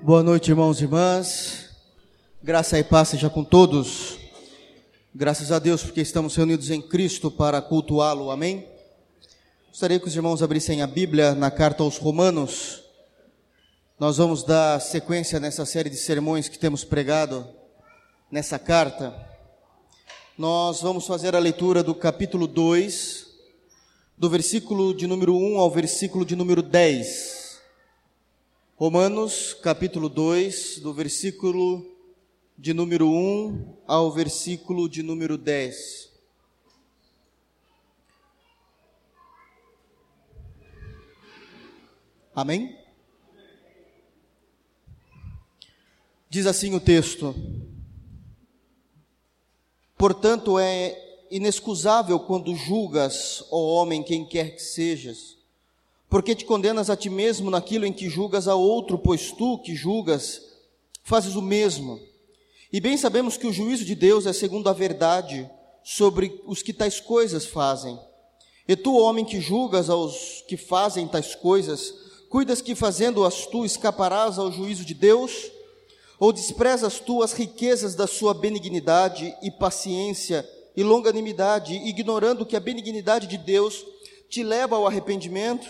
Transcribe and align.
Boa 0.00 0.22
noite, 0.22 0.48
irmãos 0.48 0.80
e 0.80 0.84
irmãs. 0.84 1.70
Graça 2.40 2.78
e 2.78 2.84
paz 2.84 3.08
seja 3.08 3.28
com 3.28 3.42
todos. 3.42 4.16
Graças 5.12 5.50
a 5.50 5.58
Deus 5.58 5.82
porque 5.82 6.00
estamos 6.00 6.36
reunidos 6.36 6.70
em 6.70 6.80
Cristo 6.80 7.32
para 7.32 7.60
cultuá-lo. 7.60 8.30
Amém. 8.30 8.64
Gostaria 9.66 9.98
que 9.98 10.06
os 10.06 10.14
irmãos 10.14 10.40
abrissem 10.40 10.82
a 10.82 10.86
Bíblia 10.86 11.34
na 11.34 11.50
carta 11.50 11.82
aos 11.82 11.98
Romanos. 11.98 12.84
Nós 13.98 14.18
vamos 14.18 14.44
dar 14.44 14.80
sequência 14.80 15.40
nessa 15.40 15.66
série 15.66 15.90
de 15.90 15.96
sermões 15.96 16.48
que 16.48 16.60
temos 16.60 16.84
pregado 16.84 17.44
nessa 18.30 18.56
carta. 18.56 19.12
Nós 20.38 20.80
vamos 20.80 21.08
fazer 21.08 21.34
a 21.34 21.40
leitura 21.40 21.82
do 21.82 21.92
capítulo 21.92 22.46
2, 22.46 23.26
do 24.16 24.30
versículo 24.30 24.94
de 24.94 25.08
número 25.08 25.36
1 25.36 25.58
ao 25.58 25.68
versículo 25.68 26.24
de 26.24 26.36
número 26.36 26.62
10. 26.62 27.37
Romanos, 28.80 29.54
capítulo 29.54 30.08
2, 30.08 30.78
do 30.78 30.94
versículo 30.94 31.84
de 32.56 32.72
número 32.72 33.10
1 33.10 33.76
ao 33.84 34.12
versículo 34.12 34.88
de 34.88 35.02
número 35.02 35.36
10. 35.36 36.12
Amém? 42.32 42.78
Diz 46.30 46.46
assim 46.46 46.72
o 46.72 46.78
texto: 46.78 47.34
Portanto, 49.96 50.56
é 50.56 51.26
inexcusável 51.32 52.20
quando 52.20 52.54
julgas, 52.54 53.44
ó 53.50 53.58
homem, 53.58 54.04
quem 54.04 54.24
quer 54.24 54.54
que 54.54 54.62
sejas 54.62 55.37
porque 56.08 56.34
te 56.34 56.44
condenas 56.44 56.88
a 56.88 56.96
ti 56.96 57.10
mesmo 57.10 57.50
naquilo 57.50 57.84
em 57.84 57.92
que 57.92 58.08
julgas 58.08 58.48
a 58.48 58.54
outro, 58.54 58.98
pois 58.98 59.30
tu 59.30 59.58
que 59.58 59.74
julgas, 59.74 60.42
fazes 61.02 61.36
o 61.36 61.42
mesmo. 61.42 62.00
E 62.72 62.80
bem 62.80 62.96
sabemos 62.96 63.36
que 63.36 63.46
o 63.46 63.52
juízo 63.52 63.84
de 63.84 63.94
Deus 63.94 64.26
é 64.26 64.32
segundo 64.32 64.68
a 64.68 64.72
verdade 64.72 65.48
sobre 65.82 66.42
os 66.46 66.62
que 66.62 66.72
tais 66.72 67.00
coisas 67.00 67.46
fazem. 67.46 67.98
E 68.66 68.76
tu, 68.76 68.96
homem 68.96 69.24
que 69.24 69.40
julgas 69.40 69.88
aos 69.88 70.44
que 70.46 70.56
fazem 70.56 71.08
tais 71.08 71.34
coisas, 71.34 71.94
cuidas 72.28 72.60
que 72.60 72.74
fazendo-as 72.74 73.46
tu 73.46 73.64
escaparás 73.64 74.38
ao 74.38 74.52
juízo 74.52 74.84
de 74.84 74.92
Deus? 74.94 75.50
Ou 76.18 76.32
desprezas 76.32 77.00
tu 77.00 77.22
as 77.22 77.32
riquezas 77.32 77.94
da 77.94 78.06
sua 78.06 78.34
benignidade 78.34 79.34
e 79.42 79.50
paciência 79.50 80.46
e 80.76 80.82
longanimidade, 80.82 81.74
ignorando 81.74 82.44
que 82.44 82.56
a 82.56 82.60
benignidade 82.60 83.26
de 83.26 83.38
Deus 83.38 83.84
te 84.28 84.42
leva 84.42 84.76
ao 84.76 84.86
arrependimento? 84.86 85.66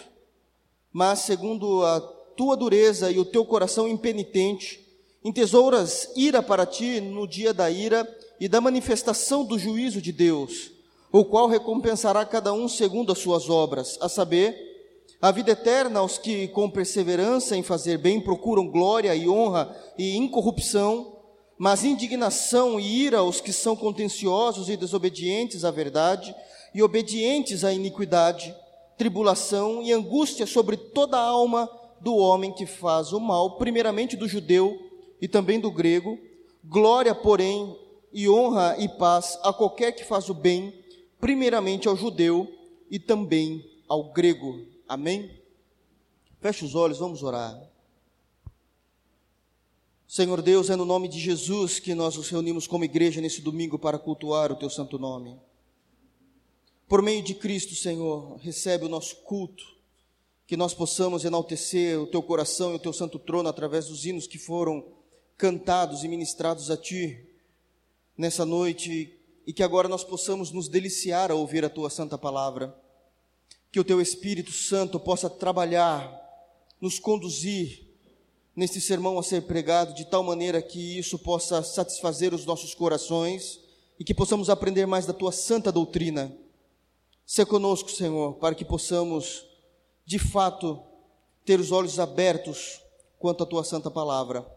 Mas 0.98 1.20
segundo 1.20 1.84
a 1.84 2.00
tua 2.36 2.56
dureza 2.56 3.08
e 3.08 3.20
o 3.20 3.24
teu 3.24 3.44
coração 3.44 3.86
impenitente, 3.86 4.84
entesouras 5.24 6.10
ira 6.16 6.42
para 6.42 6.66
ti 6.66 7.00
no 7.00 7.24
dia 7.24 7.54
da 7.54 7.70
ira 7.70 8.04
e 8.40 8.48
da 8.48 8.60
manifestação 8.60 9.44
do 9.44 9.56
juízo 9.56 10.02
de 10.02 10.10
Deus, 10.10 10.72
o 11.12 11.24
qual 11.24 11.46
recompensará 11.46 12.24
cada 12.24 12.52
um 12.52 12.66
segundo 12.66 13.12
as 13.12 13.18
suas 13.20 13.48
obras, 13.48 13.96
a 14.00 14.08
saber, 14.08 14.56
a 15.22 15.30
vida 15.30 15.52
eterna 15.52 16.00
aos 16.00 16.18
que 16.18 16.48
com 16.48 16.68
perseverança 16.68 17.56
em 17.56 17.62
fazer 17.62 17.96
bem 17.96 18.20
procuram 18.20 18.66
glória 18.66 19.14
e 19.14 19.28
honra 19.28 19.72
e 19.96 20.16
incorrupção, 20.16 21.16
mas 21.56 21.84
indignação 21.84 22.80
e 22.80 23.04
ira 23.04 23.18
aos 23.18 23.40
que 23.40 23.52
são 23.52 23.76
contenciosos 23.76 24.68
e 24.68 24.76
desobedientes 24.76 25.64
à 25.64 25.70
verdade 25.70 26.34
e 26.74 26.82
obedientes 26.82 27.62
à 27.62 27.72
iniquidade 27.72 28.52
tribulação 28.98 29.80
e 29.82 29.92
angústia 29.92 30.44
sobre 30.44 30.76
toda 30.76 31.16
a 31.16 31.22
alma 31.22 31.70
do 32.00 32.16
homem 32.16 32.52
que 32.52 32.66
faz 32.66 33.12
o 33.12 33.20
mal, 33.20 33.56
primeiramente 33.56 34.16
do 34.16 34.28
judeu 34.28 34.78
e 35.20 35.28
também 35.28 35.60
do 35.60 35.70
grego, 35.70 36.18
glória, 36.64 37.14
porém, 37.14 37.78
e 38.12 38.28
honra 38.28 38.76
e 38.78 38.88
paz 38.88 39.38
a 39.42 39.52
qualquer 39.52 39.92
que 39.92 40.04
faz 40.04 40.28
o 40.28 40.34
bem, 40.34 40.74
primeiramente 41.20 41.88
ao 41.88 41.96
judeu 41.96 42.48
e 42.90 42.98
também 42.98 43.64
ao 43.88 44.12
grego. 44.12 44.66
Amém? 44.88 45.40
Feche 46.40 46.64
os 46.64 46.74
olhos, 46.74 46.98
vamos 46.98 47.22
orar. 47.22 47.68
Senhor 50.06 50.40
Deus, 50.40 50.70
é 50.70 50.76
no 50.76 50.86
nome 50.86 51.06
de 51.06 51.20
Jesus 51.20 51.78
que 51.78 51.94
nós 51.94 52.16
nos 52.16 52.30
reunimos 52.30 52.66
como 52.66 52.84
igreja 52.84 53.20
nesse 53.20 53.42
domingo 53.42 53.78
para 53.78 53.98
cultuar 53.98 54.50
o 54.50 54.56
teu 54.56 54.70
santo 54.70 54.98
nome. 54.98 55.38
Por 56.88 57.02
meio 57.02 57.22
de 57.22 57.34
Cristo, 57.34 57.74
Senhor, 57.74 58.38
recebe 58.38 58.86
o 58.86 58.88
nosso 58.88 59.16
culto, 59.16 59.62
que 60.46 60.56
nós 60.56 60.72
possamos 60.72 61.22
enaltecer 61.22 62.00
o 62.00 62.06
teu 62.06 62.22
coração 62.22 62.72
e 62.72 62.76
o 62.76 62.78
teu 62.78 62.94
santo 62.94 63.18
trono 63.18 63.46
através 63.46 63.88
dos 63.88 64.06
hinos 64.06 64.26
que 64.26 64.38
foram 64.38 64.82
cantados 65.36 66.02
e 66.02 66.08
ministrados 66.08 66.70
a 66.70 66.78
ti 66.78 67.26
nessa 68.16 68.46
noite 68.46 69.14
e 69.46 69.52
que 69.52 69.62
agora 69.62 69.86
nós 69.86 70.02
possamos 70.02 70.50
nos 70.50 70.66
deliciar 70.66 71.30
ao 71.30 71.40
ouvir 71.40 71.62
a 71.62 71.68
tua 71.68 71.90
santa 71.90 72.16
palavra. 72.16 72.74
Que 73.70 73.78
o 73.78 73.84
teu 73.84 74.00
Espírito 74.00 74.50
Santo 74.50 74.98
possa 74.98 75.28
trabalhar, 75.28 76.10
nos 76.80 76.98
conduzir 76.98 77.84
neste 78.56 78.80
sermão 78.80 79.18
a 79.18 79.22
ser 79.22 79.42
pregado 79.42 79.92
de 79.92 80.06
tal 80.06 80.22
maneira 80.22 80.62
que 80.62 80.98
isso 80.98 81.18
possa 81.18 81.62
satisfazer 81.62 82.32
os 82.32 82.46
nossos 82.46 82.74
corações 82.74 83.60
e 84.00 84.04
que 84.04 84.14
possamos 84.14 84.48
aprender 84.48 84.86
mais 84.86 85.04
da 85.04 85.12
tua 85.12 85.32
santa 85.32 85.70
doutrina 85.70 86.34
Ser 87.28 87.44
conosco, 87.44 87.90
Senhor, 87.90 88.36
para 88.36 88.54
que 88.54 88.64
possamos, 88.64 89.44
de 90.06 90.18
fato, 90.18 90.82
ter 91.44 91.60
os 91.60 91.70
olhos 91.70 92.00
abertos 92.00 92.80
quanto 93.18 93.42
à 93.42 93.46
tua 93.46 93.62
santa 93.62 93.90
palavra. 93.90 94.50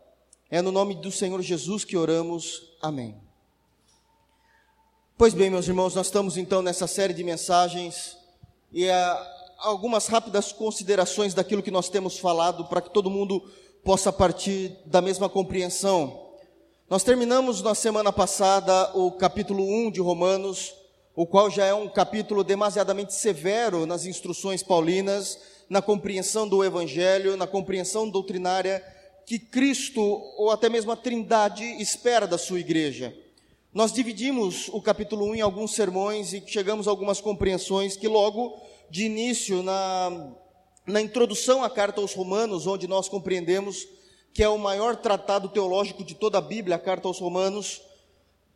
É 0.49 0.61
no 0.61 0.71
nome 0.71 0.95
do 0.95 1.11
Senhor 1.11 1.41
Jesus 1.41 1.83
que 1.83 1.97
oramos. 1.97 2.61
Amém. 2.81 3.21
Pois 5.17 5.33
bem, 5.33 5.49
meus 5.49 5.67
irmãos, 5.67 5.95
nós 5.95 6.07
estamos 6.07 6.37
então 6.37 6.61
nessa 6.61 6.87
série 6.87 7.13
de 7.13 7.25
mensagens 7.25 8.17
e 8.71 8.87
algumas 9.57 10.07
rápidas 10.07 10.53
considerações 10.53 11.33
daquilo 11.33 11.61
que 11.61 11.71
nós 11.71 11.89
temos 11.89 12.19
falado 12.19 12.63
para 12.69 12.79
que 12.79 12.89
todo 12.89 13.09
mundo 13.09 13.51
possa 13.83 14.13
partir 14.13 14.77
da 14.85 15.01
mesma 15.01 15.27
compreensão. 15.27 16.37
Nós 16.89 17.03
terminamos 17.03 17.61
na 17.61 17.75
semana 17.75 18.13
passada 18.13 18.97
o 18.97 19.11
capítulo 19.11 19.61
1 19.61 19.91
de 19.91 19.99
Romanos 19.99 20.79
o 21.16 21.25
qual 21.25 21.49
já 21.49 21.66
é 21.66 21.73
um 21.73 21.89
capítulo 21.89 22.44
demasiadamente 22.44 23.13
severo 23.13 23.85
nas 23.85 24.05
instruções 24.05 24.63
paulinas, 24.63 25.38
na 25.69 25.81
compreensão 25.81 26.47
do 26.47 26.63
evangelho, 26.63 27.38
na 27.38 27.47
compreensão 27.47 28.09
doutrinária 28.09 28.83
que 29.25 29.39
Cristo 29.39 30.01
ou 30.01 30.51
até 30.51 30.67
mesmo 30.67 30.91
a 30.91 30.95
Trindade 30.95 31.63
espera 31.81 32.27
da 32.27 32.38
sua 32.38 32.59
igreja. 32.59 33.16
Nós 33.73 33.94
dividimos 33.94 34.67
o 34.69 34.81
capítulo 34.81 35.25
1 35.27 35.35
em 35.35 35.41
alguns 35.41 35.73
sermões 35.73 36.33
e 36.33 36.44
chegamos 36.45 36.88
a 36.88 36.91
algumas 36.91 37.22
compreensões 37.22 37.95
que 37.95 38.07
logo 38.07 38.59
de 38.89 39.05
início 39.05 39.63
na 39.63 40.33
na 40.85 41.01
introdução 41.01 41.63
à 41.63 41.69
carta 41.69 42.01
aos 42.01 42.13
Romanos, 42.13 42.66
onde 42.66 42.88
nós 42.88 43.07
compreendemos 43.07 43.88
que 44.33 44.41
é 44.41 44.49
o 44.49 44.57
maior 44.57 44.95
tratado 44.95 45.49
teológico 45.49 46.03
de 46.03 46.16
toda 46.16 46.38
a 46.38 46.41
Bíblia, 46.41 46.78
a 46.78 46.79
carta 46.79 47.07
aos 47.07 47.19
Romanos, 47.19 47.81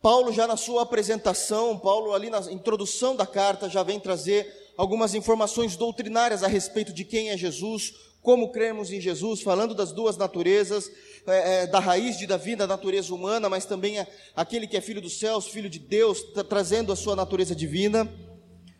Paulo, 0.06 0.32
já 0.32 0.46
na 0.46 0.56
sua 0.56 0.82
apresentação, 0.82 1.76
Paulo, 1.76 2.14
ali 2.14 2.30
na 2.30 2.38
introdução 2.52 3.16
da 3.16 3.26
carta, 3.26 3.68
já 3.68 3.82
vem 3.82 3.98
trazer 3.98 4.70
algumas 4.76 5.16
informações 5.16 5.76
doutrinárias 5.76 6.44
a 6.44 6.46
respeito 6.46 6.92
de 6.92 7.04
quem 7.04 7.30
é 7.30 7.36
Jesus, 7.36 7.92
como 8.22 8.52
cremos 8.52 8.92
em 8.92 9.00
Jesus, 9.00 9.42
falando 9.42 9.74
das 9.74 9.90
duas 9.90 10.16
naturezas, 10.16 10.88
é, 11.26 11.64
é, 11.64 11.66
da 11.66 11.80
raiz 11.80 12.16
de 12.16 12.24
Davi, 12.24 12.54
da 12.54 12.68
natureza 12.68 13.12
humana, 13.12 13.48
mas 13.48 13.64
também 13.64 13.98
é, 13.98 14.06
aquele 14.36 14.68
que 14.68 14.76
é 14.76 14.80
filho 14.80 15.00
dos 15.00 15.18
céus, 15.18 15.48
filho 15.48 15.68
de 15.68 15.80
Deus, 15.80 16.22
tra 16.32 16.44
trazendo 16.44 16.92
a 16.92 16.96
sua 16.96 17.16
natureza 17.16 17.52
divina. 17.52 18.08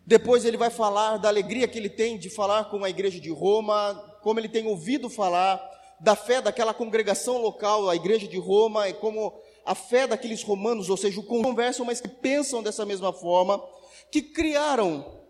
Depois 0.06 0.44
ele 0.44 0.56
vai 0.56 0.70
falar 0.70 1.16
da 1.16 1.26
alegria 1.26 1.66
que 1.66 1.76
ele 1.76 1.90
tem 1.90 2.16
de 2.16 2.30
falar 2.30 2.66
com 2.70 2.84
a 2.84 2.88
igreja 2.88 3.18
de 3.18 3.30
Roma, 3.30 4.00
como 4.22 4.38
ele 4.38 4.48
tem 4.48 4.64
ouvido 4.68 5.10
falar 5.10 5.60
da 5.98 6.14
fé 6.14 6.40
daquela 6.40 6.72
congregação 6.72 7.38
local, 7.38 7.90
a 7.90 7.96
igreja 7.96 8.28
de 8.28 8.38
Roma, 8.38 8.88
e 8.88 8.92
como 8.92 9.34
a 9.66 9.74
fé 9.74 10.06
daqueles 10.06 10.44
romanos, 10.44 10.88
ou 10.88 10.96
seja, 10.96 11.20
conversam, 11.22 11.84
mas 11.84 12.00
que 12.00 12.08
pensam 12.08 12.62
dessa 12.62 12.86
mesma 12.86 13.12
forma, 13.12 13.60
que 14.12 14.22
criaram 14.22 15.20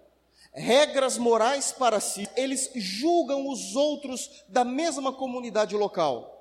regras 0.52 1.16
morais 1.16 1.72
para 1.72 1.98
si, 2.00 2.28
eles 2.36 2.70
julgam 2.76 3.48
os 3.48 3.74
outros 3.74 4.44
da 4.48 4.62
mesma 4.62 5.10
comunidade 5.10 5.74
local. 5.74 6.34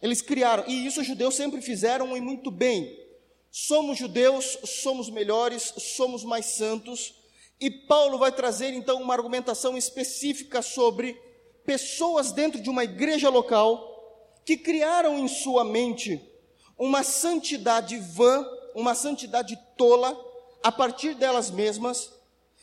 Eles 0.00 0.22
criaram, 0.22 0.64
e 0.66 0.86
isso 0.86 1.02
os 1.02 1.06
judeus 1.06 1.34
sempre 1.34 1.60
fizeram 1.60 2.16
e 2.16 2.20
muito 2.20 2.50
bem. 2.50 2.98
Somos 3.50 3.98
judeus, 3.98 4.58
somos 4.64 5.10
melhores, 5.10 5.74
somos 5.76 6.24
mais 6.24 6.46
santos, 6.46 7.14
e 7.60 7.70
Paulo 7.70 8.18
vai 8.18 8.32
trazer 8.32 8.72
então 8.72 9.00
uma 9.00 9.14
argumentação 9.14 9.76
específica 9.76 10.62
sobre 10.62 11.12
pessoas 11.64 12.32
dentro 12.32 12.60
de 12.60 12.70
uma 12.70 12.84
igreja 12.84 13.28
local 13.28 14.40
que 14.44 14.56
criaram 14.56 15.18
em 15.18 15.28
sua 15.28 15.62
mente 15.62 16.31
uma 16.78 17.02
santidade 17.02 17.98
vã, 17.98 18.46
uma 18.74 18.94
santidade 18.94 19.58
tola, 19.76 20.18
a 20.62 20.70
partir 20.70 21.14
delas 21.14 21.50
mesmas, 21.50 22.10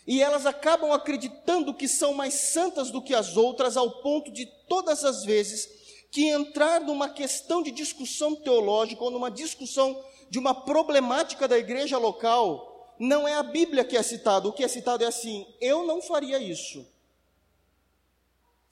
e 0.08 0.22
elas 0.22 0.46
acabam 0.46 0.92
acreditando 0.92 1.74
que 1.74 1.88
são 1.88 2.14
mais 2.14 2.34
santas 2.34 2.90
do 2.90 3.02
que 3.02 3.14
as 3.14 3.38
outras, 3.38 3.78
ao 3.78 4.02
ponto 4.02 4.32
de 4.32 4.46
todas 4.68 5.06
as 5.06 5.24
vezes 5.24 5.70
que 6.12 6.28
entrar 6.28 6.82
numa 6.82 7.10
questão 7.10 7.62
de 7.62 7.72
discussão 7.72 8.36
teológica 8.36 9.04
ou 9.04 9.12
numa 9.12 9.30
discussão 9.30 10.04
de 10.30 10.40
uma 10.40 10.54
problemática 10.54 11.48
da 11.48 11.58
igreja 11.58 11.98
local, 11.98 12.96
não 12.98 13.28
é 13.28 13.36
a 13.36 13.44
Bíblia 13.44 13.86
que 13.86 13.96
é 13.96 14.04
citado. 14.04 14.50
O 14.50 14.54
que 14.54 14.64
é 14.64 14.68
citado 14.68 15.04
é 15.04 15.08
assim: 15.08 15.46
eu 15.62 15.86
não 15.86 16.02
faria 16.02 16.40
isso. 16.40 16.86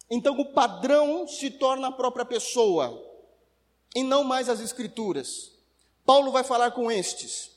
Então 0.09 0.39
o 0.39 0.53
padrão 0.53 1.27
se 1.27 1.51
torna 1.51 1.87
a 1.87 1.91
própria 1.91 2.25
pessoa 2.25 3.03
e 3.97 4.03
não 4.03 4.23
mais 4.23 4.47
as 4.47 4.59
escrituras. 4.59 5.51
Paulo 6.05 6.31
vai 6.31 6.43
falar 6.43 6.69
com 6.69 6.91
estes. 6.91 7.49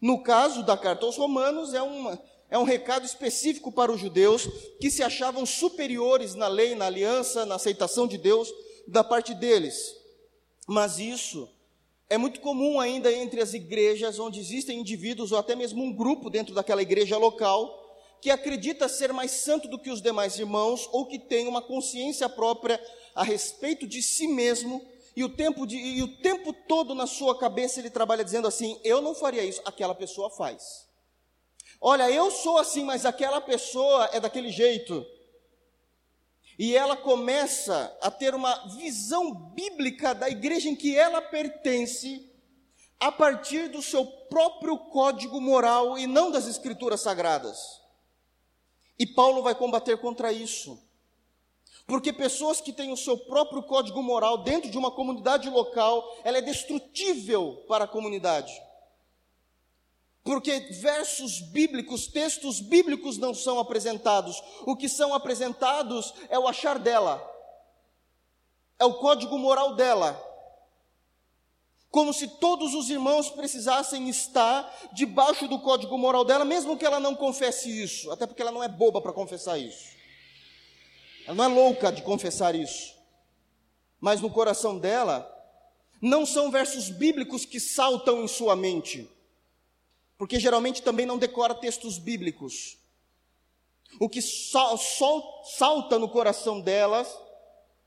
No 0.00 0.22
caso 0.22 0.62
da 0.62 0.76
carta 0.76 1.04
aos 1.04 1.16
Romanos, 1.16 1.74
é, 1.74 1.82
uma, 1.82 2.22
é 2.48 2.56
um 2.56 2.62
recado 2.62 3.04
específico 3.04 3.72
para 3.72 3.90
os 3.90 3.98
judeus 3.98 4.46
que 4.80 4.88
se 4.88 5.02
achavam 5.02 5.44
superiores 5.44 6.36
na 6.36 6.46
lei, 6.46 6.76
na 6.76 6.86
aliança, 6.86 7.44
na 7.44 7.56
aceitação 7.56 8.06
de 8.06 8.16
Deus 8.16 8.48
da 8.86 9.02
parte 9.02 9.34
deles. 9.34 9.92
Mas 10.68 11.00
isso 11.00 11.48
é 12.08 12.16
muito 12.16 12.40
comum 12.40 12.78
ainda 12.78 13.12
entre 13.12 13.40
as 13.40 13.52
igrejas 13.52 14.20
onde 14.20 14.38
existem 14.38 14.78
indivíduos 14.78 15.32
ou 15.32 15.38
até 15.38 15.56
mesmo 15.56 15.82
um 15.82 15.92
grupo 15.92 16.30
dentro 16.30 16.54
daquela 16.54 16.82
igreja 16.82 17.18
local 17.18 17.80
que 18.20 18.30
acredita 18.30 18.88
ser 18.88 19.12
mais 19.12 19.32
santo 19.32 19.66
do 19.66 19.80
que 19.80 19.90
os 19.90 20.00
demais 20.00 20.38
irmãos 20.38 20.88
ou 20.92 21.06
que 21.06 21.18
tem 21.18 21.48
uma 21.48 21.60
consciência 21.60 22.28
própria 22.28 22.80
a 23.16 23.24
respeito 23.24 23.84
de 23.84 24.00
si 24.00 24.28
mesmo 24.28 24.91
e 25.14 25.22
o 25.22 25.28
tempo, 25.28 25.66
de, 25.66 25.76
e 25.76 26.02
o 26.02 26.16
tempo 26.18 26.52
todo 26.52 26.94
na 26.94 27.06
sua 27.06 27.38
cabeça 27.38 27.78
ele 27.78 27.90
trabalha 27.90 28.24
dizendo 28.24 28.48
assim: 28.48 28.80
eu 28.82 29.02
não 29.02 29.14
faria 29.14 29.44
isso, 29.44 29.60
aquela 29.64 29.94
pessoa 29.94 30.30
faz. 30.30 30.88
Olha, 31.80 32.10
eu 32.10 32.30
sou 32.30 32.58
assim, 32.58 32.84
mas 32.84 33.04
aquela 33.04 33.40
pessoa 33.40 34.08
é 34.12 34.20
daquele 34.20 34.50
jeito. 34.50 35.04
E 36.58 36.76
ela 36.76 36.96
começa 36.96 37.96
a 38.00 38.10
ter 38.10 38.34
uma 38.34 38.54
visão 38.76 39.34
bíblica 39.34 40.14
da 40.14 40.30
igreja 40.30 40.68
em 40.68 40.76
que 40.76 40.96
ela 40.96 41.20
pertence, 41.20 42.30
a 43.00 43.10
partir 43.10 43.68
do 43.68 43.82
seu 43.82 44.06
próprio 44.06 44.78
código 44.78 45.40
moral 45.40 45.98
e 45.98 46.06
não 46.06 46.30
das 46.30 46.46
escrituras 46.46 47.00
sagradas. 47.00 47.80
E 48.98 49.06
Paulo 49.06 49.42
vai 49.42 49.54
combater 49.54 49.98
contra 49.98 50.32
isso. 50.32 50.80
Porque 51.86 52.12
pessoas 52.12 52.60
que 52.60 52.72
têm 52.72 52.92
o 52.92 52.96
seu 52.96 53.18
próprio 53.18 53.62
código 53.62 54.02
moral 54.02 54.38
dentro 54.38 54.70
de 54.70 54.78
uma 54.78 54.90
comunidade 54.90 55.48
local, 55.50 56.16
ela 56.24 56.38
é 56.38 56.42
destrutível 56.42 57.64
para 57.68 57.84
a 57.84 57.88
comunidade. 57.88 58.52
Porque 60.24 60.60
versos 60.80 61.40
bíblicos, 61.40 62.06
textos 62.06 62.60
bíblicos 62.60 63.18
não 63.18 63.34
são 63.34 63.58
apresentados. 63.58 64.40
O 64.64 64.76
que 64.76 64.88
são 64.88 65.12
apresentados 65.12 66.14
é 66.28 66.38
o 66.38 66.46
achar 66.46 66.78
dela, 66.78 67.20
é 68.78 68.84
o 68.84 68.94
código 68.94 69.36
moral 69.36 69.74
dela, 69.74 70.20
como 71.90 72.12
se 72.12 72.26
todos 72.26 72.72
os 72.74 72.88
irmãos 72.88 73.28
precisassem 73.28 74.08
estar 74.08 74.72
debaixo 74.92 75.46
do 75.46 75.58
código 75.58 75.98
moral 75.98 76.24
dela, 76.24 76.44
mesmo 76.44 76.76
que 76.78 76.86
ela 76.86 76.98
não 76.98 77.14
confesse 77.14 77.68
isso, 77.82 78.10
até 78.10 78.26
porque 78.26 78.40
ela 78.40 78.50
não 78.52 78.62
é 78.62 78.68
boba 78.68 79.00
para 79.00 79.12
confessar 79.12 79.58
isso. 79.58 80.01
Ela 81.26 81.34
não 81.34 81.44
é 81.44 81.48
louca 81.48 81.92
de 81.92 82.02
confessar 82.02 82.54
isso. 82.54 82.94
Mas 84.00 84.20
no 84.20 84.30
coração 84.30 84.78
dela, 84.78 85.28
não 86.00 86.26
são 86.26 86.50
versos 86.50 86.90
bíblicos 86.90 87.44
que 87.44 87.60
saltam 87.60 88.24
em 88.24 88.28
sua 88.28 88.56
mente, 88.56 89.08
porque 90.18 90.40
geralmente 90.40 90.82
também 90.82 91.06
não 91.06 91.16
decora 91.16 91.54
textos 91.54 91.98
bíblicos. 91.98 92.76
O 94.00 94.08
que 94.08 94.20
sal, 94.20 94.76
sol, 94.76 95.44
salta 95.44 95.98
no 95.98 96.08
coração 96.08 96.60
delas, 96.60 97.16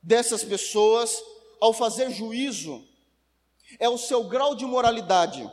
dessas 0.01 0.43
pessoas, 0.43 1.21
ao 1.59 1.73
fazer 1.73 2.09
juízo, 2.11 2.87
é 3.79 3.89
o 3.89 3.97
seu 3.97 4.23
grau 4.23 4.55
de 4.55 4.65
moralidade. 4.65 5.49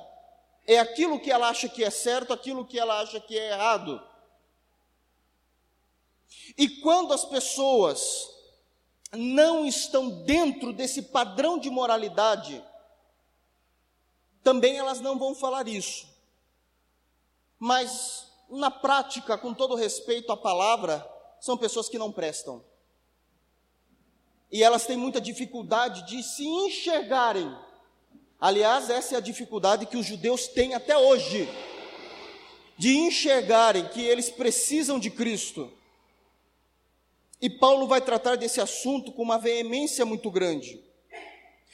É 0.66 0.78
aquilo 0.78 1.18
que 1.18 1.32
ela 1.32 1.48
acha 1.48 1.68
que 1.68 1.82
é 1.82 1.90
certo, 1.90 2.32
aquilo 2.32 2.64
que 2.64 2.78
ela 2.78 3.00
acha 3.00 3.18
que 3.18 3.36
é 3.36 3.50
errado. 3.50 4.00
E 6.56 6.68
quando 6.80 7.12
as 7.12 7.24
pessoas 7.24 8.28
não 9.12 9.66
estão 9.66 10.22
dentro 10.24 10.72
desse 10.72 11.02
padrão 11.02 11.58
de 11.58 11.70
moralidade, 11.70 12.62
também 14.42 14.76
elas 14.76 15.00
não 15.00 15.18
vão 15.18 15.34
falar 15.34 15.68
isso. 15.68 16.08
Mas, 17.58 18.26
na 18.50 18.70
prática, 18.70 19.38
com 19.38 19.54
todo 19.54 19.74
respeito 19.74 20.32
à 20.32 20.36
palavra, 20.36 21.08
são 21.40 21.56
pessoas 21.56 21.88
que 21.88 21.98
não 21.98 22.10
prestam. 22.10 22.64
E 24.50 24.62
elas 24.62 24.84
têm 24.84 24.96
muita 24.96 25.20
dificuldade 25.20 26.06
de 26.06 26.22
se 26.22 26.46
enxergarem 26.46 27.56
Aliás, 28.42 28.90
essa 28.90 29.14
é 29.14 29.18
a 29.18 29.20
dificuldade 29.20 29.86
que 29.86 29.96
os 29.96 30.04
judeus 30.04 30.48
têm 30.48 30.74
até 30.74 30.98
hoje, 30.98 31.48
de 32.76 32.98
enxergarem 32.98 33.86
que 33.86 34.00
eles 34.00 34.30
precisam 34.30 34.98
de 34.98 35.10
Cristo. 35.10 35.72
E 37.42 37.50
Paulo 37.50 37.88
vai 37.88 38.00
tratar 38.00 38.36
desse 38.36 38.60
assunto 38.60 39.10
com 39.10 39.22
uma 39.22 39.36
veemência 39.36 40.06
muito 40.06 40.30
grande. 40.30 40.80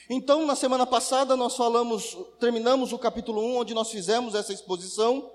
Então, 0.09 0.47
na 0.47 0.57
semana 0.57 0.87
passada, 0.87 1.37
nós 1.37 1.55
falamos, 1.55 2.17
terminamos 2.41 2.95
o 2.95 2.99
capítulo 2.99 3.43
1, 3.43 3.57
onde 3.59 3.75
nós 3.75 3.91
fizemos 3.91 4.35
essa 4.35 4.51
exposição, 4.51 5.31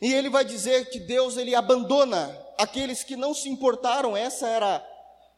e 0.00 0.14
ele 0.14 0.30
vai 0.30 0.46
dizer 0.46 0.88
que 0.88 0.98
Deus 0.98 1.36
ele 1.36 1.54
abandona 1.54 2.34
aqueles 2.56 3.04
que 3.04 3.14
não 3.14 3.34
se 3.34 3.50
importaram, 3.50 4.16
essa 4.16 4.48
era 4.48 4.82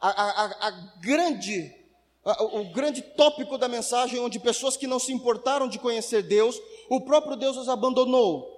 a, 0.00 0.08
a, 0.08 0.68
a 0.68 0.70
grande 1.00 1.82
o 2.24 2.72
grande 2.72 3.02
tópico 3.02 3.58
da 3.58 3.66
mensagem, 3.66 4.20
onde 4.20 4.38
pessoas 4.38 4.76
que 4.76 4.86
não 4.86 5.00
se 5.00 5.12
importaram 5.12 5.66
de 5.66 5.76
conhecer 5.76 6.22
Deus, 6.22 6.56
o 6.88 7.00
próprio 7.00 7.34
Deus 7.34 7.56
os 7.56 7.68
abandonou. 7.68 8.48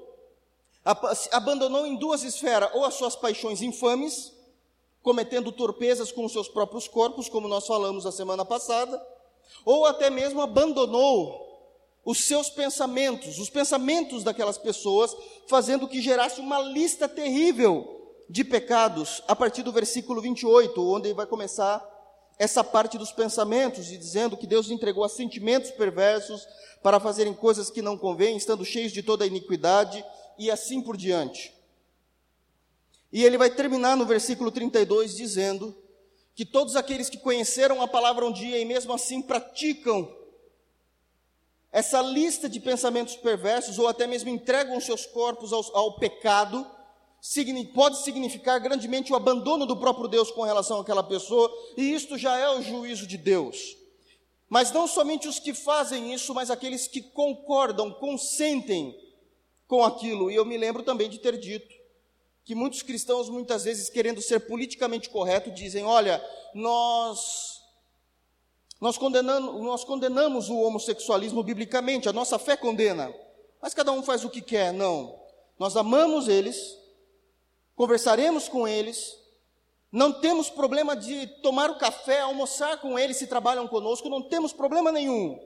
Abandonou 1.33 1.87
em 1.87 1.97
duas 1.97 2.23
esferas, 2.23 2.69
ou 2.75 2.85
as 2.85 2.93
suas 2.93 3.17
paixões 3.17 3.63
infames, 3.63 4.34
cometendo 5.05 5.53
torpezas 5.53 6.11
com 6.11 6.25
os 6.25 6.33
seus 6.33 6.49
próprios 6.49 6.89
corpos, 6.89 7.29
como 7.29 7.47
nós 7.47 7.67
falamos 7.67 8.06
a 8.06 8.11
semana 8.11 8.43
passada, 8.43 9.01
ou 9.62 9.85
até 9.85 10.09
mesmo 10.09 10.41
abandonou 10.41 11.45
os 12.05 12.25
seus 12.25 12.49
pensamentos, 12.49 13.39
os 13.39 13.51
pensamentos 13.51 14.25
daquelas 14.25 14.56
pessoas, 14.56 15.15
fazendo 15.47 15.87
que 15.87 16.01
gerasse 16.01 16.41
uma 16.41 16.59
lista 16.59 17.06
terrível 17.06 18.15
de 18.31 18.43
pecados, 18.43 19.23
a 19.29 19.37
partir 19.37 19.62
do 19.62 19.71
versículo 19.71 20.23
28, 20.23 20.83
onde 20.83 21.12
vai 21.12 21.27
começar 21.27 21.87
essa 22.39 22.65
parte 22.65 22.97
dos 22.97 23.12
pensamentos 23.12 23.93
e 23.93 23.99
dizendo 23.99 24.39
que 24.39 24.47
Deus 24.47 24.71
entregou 24.71 25.05
a 25.05 25.09
sentimentos 25.09 25.71
perversos 25.71 26.49
para 26.83 26.99
fazerem 26.99 27.34
coisas 27.34 27.70
que 27.70 27.82
não 27.82 27.99
convêm, 27.99 28.39
estando 28.39 28.65
cheios 28.65 28.91
de 28.91 29.03
toda 29.03 29.27
iniquidade 29.27 30.03
e 30.39 30.51
assim 30.51 30.81
por 30.81 30.96
diante. 30.96 31.54
E 33.15 33.23
ele 33.23 33.39
vai 33.39 33.49
terminar 33.49 33.97
no 33.97 34.05
versículo 34.05 34.51
32 34.51 35.15
dizendo 35.15 35.73
que 36.35 36.44
todos 36.44 36.75
aqueles 36.75 37.09
que 37.09 37.17
conheceram 37.17 37.81
a 37.81 37.87
palavra 37.87 38.27
um 38.27 38.33
dia 38.33 38.59
e 38.59 38.65
mesmo 38.65 38.93
assim 38.93 39.23
praticam 39.23 40.13
essa 41.71 42.03
lista 42.03 42.49
de 42.49 42.59
pensamentos 42.59 43.15
perversos 43.15 43.79
ou 43.79 43.87
até 43.87 44.05
mesmo 44.05 44.31
entregam 44.31 44.81
seus 44.81 45.06
corpos 45.06 45.53
ao, 45.53 45.65
ao 45.77 45.97
pecado, 45.97 46.67
pode 47.73 48.03
significar 48.03 48.59
grandemente 48.59 49.13
o 49.13 49.17
abandono 49.17 49.65
do 49.65 49.77
próprio 49.77 50.09
Deus 50.09 50.33
com 50.33 50.43
relação 50.43 50.81
àquela 50.81 51.05
pessoa, 51.05 51.49
e 51.77 51.94
isto 51.94 52.19
já 52.19 52.37
é 52.37 52.49
o 52.49 52.63
juízo 52.63 53.06
de 53.06 53.17
Deus. 53.17 53.77
Mas 54.49 54.73
não 54.73 54.89
somente 54.89 55.29
os 55.29 55.39
que 55.39 55.55
fazem 55.55 56.13
isso, 56.13 56.35
mas 56.35 56.51
aqueles 56.51 56.89
que 56.89 57.01
concordam, 57.01 57.93
consentem 57.93 59.01
com 59.69 59.85
aquilo. 59.85 60.33
E 60.33 60.35
eu 60.35 60.44
me 60.44 60.59
lembro 60.59 60.83
também 60.83 61.09
de 61.09 61.19
ter 61.19 61.39
dito 61.39 61.83
que 62.44 62.55
muitos 62.55 62.82
cristãos, 62.82 63.29
muitas 63.29 63.65
vezes, 63.65 63.89
querendo 63.89 64.20
ser 64.20 64.41
politicamente 64.41 65.08
correto, 65.08 65.51
dizem: 65.51 65.84
olha, 65.84 66.22
nós. 66.55 67.55
Nós 68.81 68.98
condenamos, 68.98 69.63
nós 69.63 69.84
condenamos 69.84 70.51
o 70.51 70.58
homossexualismo 70.58 71.43
biblicamente, 71.43 72.08
a 72.08 72.13
nossa 72.13 72.39
fé 72.39 72.55
condena, 72.55 73.15
mas 73.63 73.72
cada 73.72 73.91
um 73.93 74.03
faz 74.03 74.24
o 74.24 74.29
que 74.31 74.43
quer. 74.43 74.72
Não. 74.74 75.19
Nós 75.58 75.74
amamos 75.77 76.29
eles, 76.29 76.77
conversaremos 77.74 78.46
com 78.46 78.69
eles, 78.69 79.17
não 79.91 80.13
temos 80.13 80.51
problema 80.51 80.94
de 80.94 81.27
tomar 81.41 81.70
o 81.70 81.79
café, 81.79 82.20
almoçar 82.20 82.79
com 82.81 82.98
eles 82.98 83.17
se 83.17 83.29
trabalham 83.29 83.67
conosco, 83.69 84.10
não 84.10 84.20
temos 84.20 84.53
problema 84.53 84.91
nenhum. 84.91 85.39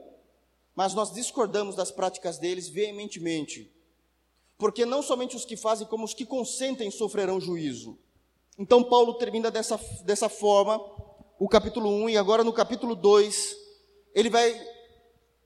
Mas 0.74 0.94
nós 0.94 1.12
discordamos 1.12 1.76
das 1.76 1.92
práticas 1.92 2.38
deles 2.38 2.68
veementemente. 2.68 3.70
Porque 4.58 4.84
não 4.84 5.02
somente 5.02 5.36
os 5.36 5.44
que 5.44 5.56
fazem, 5.56 5.86
como 5.86 6.04
os 6.04 6.12
que 6.12 6.26
consentem 6.26 6.90
sofrerão 6.90 7.40
juízo. 7.40 7.96
Então, 8.58 8.82
Paulo 8.82 9.14
termina 9.14 9.50
dessa, 9.50 9.80
dessa 10.04 10.28
forma 10.28 10.80
o 11.38 11.48
capítulo 11.48 11.88
1, 11.88 12.10
e 12.10 12.16
agora 12.16 12.42
no 12.42 12.52
capítulo 12.52 12.96
2, 12.96 13.56
ele 14.12 14.28
vai 14.28 14.60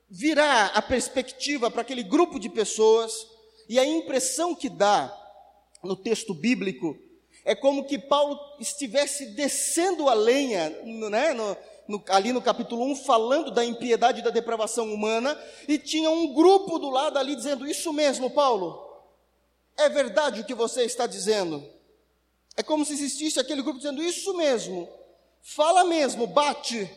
virar 0.09 0.71
a 0.73 0.81
perspectiva 0.81 1.69
para 1.69 1.83
aquele 1.83 2.01
grupo 2.01 2.39
de 2.39 2.49
pessoas, 2.49 3.27
e 3.69 3.77
a 3.77 3.85
impressão 3.85 4.55
que 4.55 4.67
dá 4.67 5.15
no 5.83 5.95
texto 5.95 6.33
bíblico, 6.33 6.97
é 7.45 7.53
como 7.53 7.83
que 7.83 7.99
Paulo 7.99 8.39
estivesse 8.59 9.27
descendo 9.35 10.09
a 10.09 10.13
lenha, 10.15 10.69
né, 10.83 11.33
no, 11.33 11.57
no, 11.87 12.03
ali 12.07 12.31
no 12.31 12.41
capítulo 12.41 12.83
1, 12.85 12.95
falando 12.97 13.51
da 13.51 13.63
impiedade 13.63 14.21
e 14.21 14.23
da 14.23 14.29
depravação 14.29 14.91
humana, 14.91 15.39
e 15.67 15.77
tinha 15.77 16.09
um 16.09 16.33
grupo 16.33 16.79
do 16.79 16.89
lado 16.89 17.19
ali 17.19 17.35
dizendo: 17.35 17.67
Isso 17.67 17.91
mesmo, 17.93 18.29
Paulo, 18.29 18.82
é 19.77 19.89
verdade 19.89 20.41
o 20.41 20.45
que 20.45 20.53
você 20.53 20.83
está 20.83 21.07
dizendo. 21.07 21.63
É 22.55 22.63
como 22.63 22.85
se 22.85 22.93
existisse 22.93 23.39
aquele 23.39 23.61
grupo 23.61 23.79
dizendo: 23.79 24.01
Isso 24.01 24.33
mesmo, 24.35 24.89
fala 25.41 25.83
mesmo, 25.83 26.27
bate. 26.27 26.89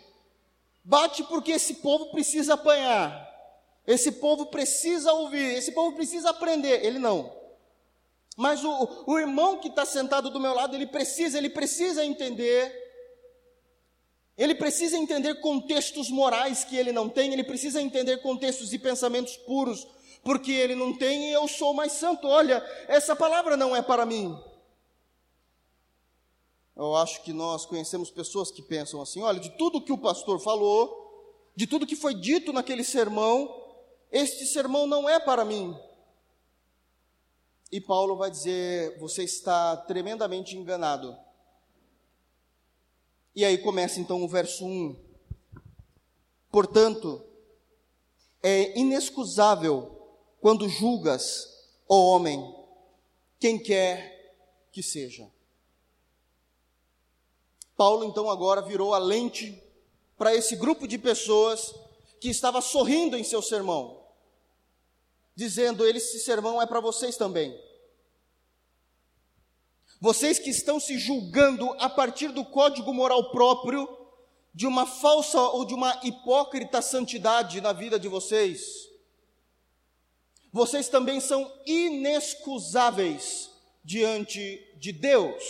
Bate 0.85 1.25
porque 1.25 1.52
esse 1.52 1.75
povo 1.75 2.11
precisa 2.12 2.54
apanhar, 2.54 3.28
esse 3.87 4.12
povo 4.12 4.47
precisa 4.47 5.12
ouvir, 5.12 5.56
esse 5.56 5.73
povo 5.73 5.97
precisa 5.97 6.30
aprender. 6.30 6.85
Ele 6.85 6.99
não. 6.99 7.35
Mas 8.37 8.62
o, 8.62 9.04
o 9.06 9.18
irmão 9.18 9.59
que 9.59 9.68
está 9.68 9.85
sentado 9.85 10.30
do 10.30 10.38
meu 10.38 10.54
lado, 10.54 10.76
ele 10.76 10.87
precisa, 10.87 11.38
ele 11.38 11.50
precisa 11.50 12.04
entender 12.04 12.87
ele 14.37 14.54
precisa 14.54 14.99
entender 14.99 15.37
contextos 15.37 16.11
morais 16.11 16.62
que 16.62 16.76
ele 16.76 16.92
não 16.92 17.09
tem, 17.09 17.33
ele 17.33 17.45
precisa 17.45 17.80
entender 17.80 18.18
contextos 18.18 18.73
e 18.73 18.78
pensamentos 18.78 19.37
puros, 19.38 19.87
porque 20.26 20.50
ele 20.50 20.75
não 20.75 20.92
tem 20.92 21.28
e 21.28 21.33
eu 21.33 21.47
sou 21.47 21.73
mais 21.73 21.92
santo. 21.92 22.26
Olha, 22.26 22.56
essa 22.88 23.14
palavra 23.14 23.56
não 23.56 23.76
é 23.76 23.80
para 23.80 24.04
mim. 24.04 24.37
Eu 26.75 26.97
acho 26.97 27.23
que 27.23 27.33
nós 27.33 27.64
conhecemos 27.64 28.11
pessoas 28.11 28.50
que 28.50 28.61
pensam 28.61 29.00
assim: 29.00 29.23
olha, 29.23 29.38
de 29.38 29.50
tudo 29.50 29.80
que 29.80 29.92
o 29.92 29.99
pastor 29.99 30.40
falou, 30.40 31.49
de 31.54 31.64
tudo 31.64 31.87
que 31.87 31.95
foi 31.95 32.12
dito 32.12 32.52
naquele 32.52 32.83
sermão, 32.83 33.49
este 34.11 34.47
sermão 34.47 34.85
não 34.85 35.09
é 35.09 35.21
para 35.21 35.45
mim. 35.45 35.78
E 37.71 37.80
Paulo 37.80 38.16
vai 38.16 38.28
dizer: 38.28 38.99
você 38.99 39.23
está 39.23 39.76
tremendamente 39.76 40.56
enganado. 40.56 41.16
E 43.33 43.45
aí 43.45 43.59
começa 43.59 44.00
então 44.00 44.25
o 44.25 44.28
verso 44.28 44.66
1. 44.66 44.97
Portanto, 46.50 47.23
é 48.42 48.76
inexcusável 48.76 49.95
quando 50.46 50.68
julgas, 50.68 51.66
ó 51.88 51.96
homem, 51.96 52.54
quem 53.40 53.58
quer 53.58 54.32
que 54.70 54.80
seja. 54.80 55.28
Paulo 57.76 58.04
então 58.04 58.30
agora 58.30 58.62
virou 58.62 58.94
a 58.94 58.98
lente 58.98 59.60
para 60.16 60.36
esse 60.36 60.54
grupo 60.54 60.86
de 60.86 60.98
pessoas 60.98 61.74
que 62.20 62.28
estava 62.28 62.60
sorrindo 62.60 63.16
em 63.16 63.24
seu 63.24 63.42
sermão, 63.42 64.00
dizendo: 65.34 65.84
esse 65.84 66.20
sermão 66.20 66.62
é 66.62 66.66
para 66.66 66.78
vocês 66.78 67.16
também. 67.16 67.60
Vocês 70.00 70.38
que 70.38 70.50
estão 70.50 70.78
se 70.78 70.96
julgando 70.96 71.72
a 71.80 71.90
partir 71.90 72.28
do 72.28 72.44
código 72.44 72.94
moral 72.94 73.32
próprio, 73.32 73.88
de 74.54 74.64
uma 74.64 74.86
falsa 74.86 75.40
ou 75.40 75.64
de 75.64 75.74
uma 75.74 76.00
hipócrita 76.04 76.80
santidade 76.80 77.60
na 77.60 77.72
vida 77.72 77.98
de 77.98 78.06
vocês, 78.06 78.86
vocês 80.52 80.88
também 80.88 81.20
são 81.20 81.52
inexcusáveis 81.66 83.50
diante 83.84 84.74
de 84.76 84.92
Deus. 84.92 85.44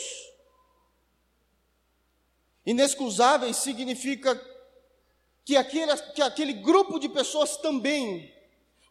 Inexcusáveis 2.64 3.56
significa 3.56 4.34
que 5.44 5.56
aquele, 5.56 5.96
que 6.14 6.20
aquele 6.20 6.52
grupo 6.52 6.98
de 6.98 7.08
pessoas 7.08 7.56
também 7.56 8.34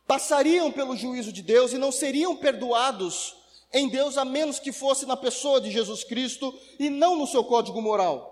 passariam 0.07 0.71
pelo 0.71 0.95
juízo 0.95 1.31
de 1.33 1.41
Deus 1.41 1.73
e 1.73 1.77
não 1.77 1.91
seriam 1.91 2.35
perdoados 2.35 3.35
em 3.73 3.89
Deus, 3.89 4.17
a 4.17 4.23
menos 4.23 4.57
que 4.57 4.71
fosse 4.71 5.05
na 5.05 5.17
pessoa 5.17 5.59
de 5.59 5.69
Jesus 5.69 6.05
Cristo 6.05 6.57
e 6.79 6.89
não 6.89 7.17
no 7.17 7.27
seu 7.27 7.43
código 7.43 7.81
moral. 7.81 8.31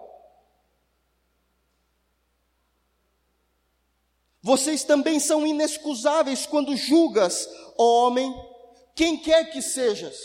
Vocês 4.42 4.84
também 4.84 5.20
são 5.20 5.48
inexcusáveis 5.48 6.46
quando 6.46 6.76
julgas, 6.76 7.48
homem, 7.78 8.34
quem 8.96 9.18
quer 9.18 9.52
que 9.52 9.62
sejas. 9.62 10.18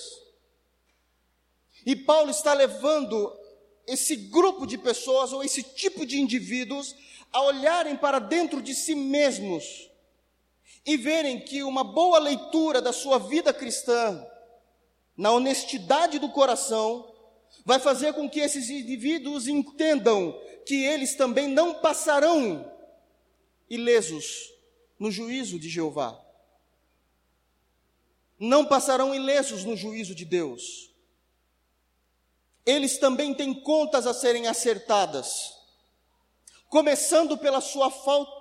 E 1.85 1.97
Paulo 1.97 2.31
está 2.31 2.53
levando 2.53 3.33
esse 3.87 4.17
grupo 4.17 4.67
de 4.67 4.77
pessoas 4.77 5.33
ou 5.33 5.43
esse 5.43 5.63
tipo 5.63 6.05
de 6.05 6.21
indivíduos 6.21 6.95
a 7.33 7.43
olharem 7.43 7.97
para 7.97 8.19
dentro 8.19 8.61
de 8.61 8.75
si 8.75 8.95
mesmos 8.95 9.91
e 10.85 10.97
verem 10.97 11.41
que 11.41 11.63
uma 11.63 11.85
boa 11.85 12.19
leitura 12.19 12.81
da 12.83 12.93
sua 12.93 13.19
vida 13.19 13.53
cristã 13.53 14.27
na 15.19 15.33
honestidade 15.33 16.21
do 16.21 16.29
coração, 16.29 17.13
vai 17.65 17.81
fazer 17.81 18.13
com 18.13 18.31
que 18.31 18.39
esses 18.39 18.71
indivíduos 18.71 19.49
entendam 19.49 20.41
que 20.65 20.85
eles 20.85 21.17
também 21.17 21.49
não 21.49 21.75
passarão 21.75 22.73
ilesos 23.69 24.49
no 24.97 25.11
juízo 25.11 25.59
de 25.59 25.69
Jeová. 25.69 26.17
Não 28.39 28.65
passarão 28.65 29.15
ilesos 29.15 29.65
no 29.65 29.77
juízo 29.77 30.15
de 30.15 30.25
Deus. 30.25 30.91
Eles 32.65 32.99
também 32.99 33.35
têm 33.35 33.55
contas 33.55 34.07
a 34.07 34.15
serem 34.15 34.47
acertadas, 34.47 35.55
começando 36.69 37.37
pela 37.39 37.61
sua, 37.61 37.91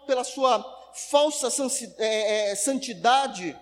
pela 0.06 0.24
sua 0.24 0.92
falsa 0.94 1.48
é, 1.98 2.52
é, 2.52 2.56
santidade, 2.56 3.58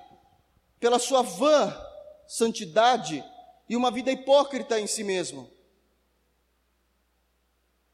pela 0.79 0.97
sua 0.97 1.21
vã 1.21 1.81
santidade 2.27 3.23
e 3.69 3.75
uma 3.75 3.91
vida 3.91 4.11
hipócrita 4.11 4.79
em 4.79 4.87
si 4.87 5.03
mesmo. 5.03 5.49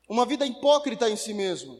Uma 0.07 0.25
vida 0.25 0.45
hipócrita 0.45 1.09
em 1.09 1.15
si 1.15 1.33
mesmo. 1.33 1.79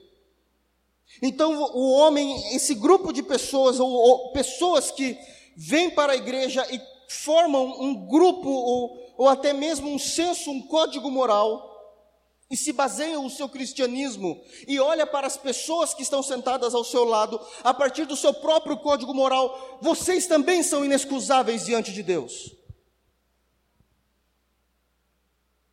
Então, 1.22 1.54
o 1.74 1.92
homem, 1.92 2.56
esse 2.56 2.74
grupo 2.74 3.12
de 3.12 3.22
pessoas, 3.22 3.80
ou, 3.80 3.92
ou 3.92 4.32
pessoas 4.32 4.92
que 4.92 5.18
vêm 5.56 5.90
para 5.90 6.14
a 6.14 6.16
igreja 6.16 6.66
e 6.72 6.82
formam 7.08 7.82
um 7.82 8.08
grupo, 8.08 8.50
ou, 8.50 9.14
ou 9.18 9.30
até 9.30 9.54
mesmo 9.54 9.90
um 9.90 10.00
senso, 10.00 10.50
um 10.50 10.62
código 10.62 11.10
moral, 11.10 11.72
e 12.52 12.58
se 12.58 12.74
baseiam 12.74 13.26
o 13.26 13.30
seu 13.30 13.48
cristianismo 13.48 14.44
e 14.68 14.78
olha 14.78 15.08
para 15.08 15.26
as 15.26 15.38
pessoas 15.38 15.94
que 15.94 16.04
estão 16.04 16.22
sentadas 16.22 16.76
ao 16.76 16.84
seu 16.84 17.06
lado 17.06 17.40
a 17.64 17.74
partir 17.74 18.06
do 18.06 18.18
seu 18.18 18.34
próprio 18.34 18.76
código 18.78 19.14
moral, 19.14 19.80
vocês 19.82 20.28
também 20.28 20.62
são 20.62 20.84
inexcusáveis 20.84 21.66
diante 21.66 21.94
de 21.94 22.04
Deus. 22.04 22.54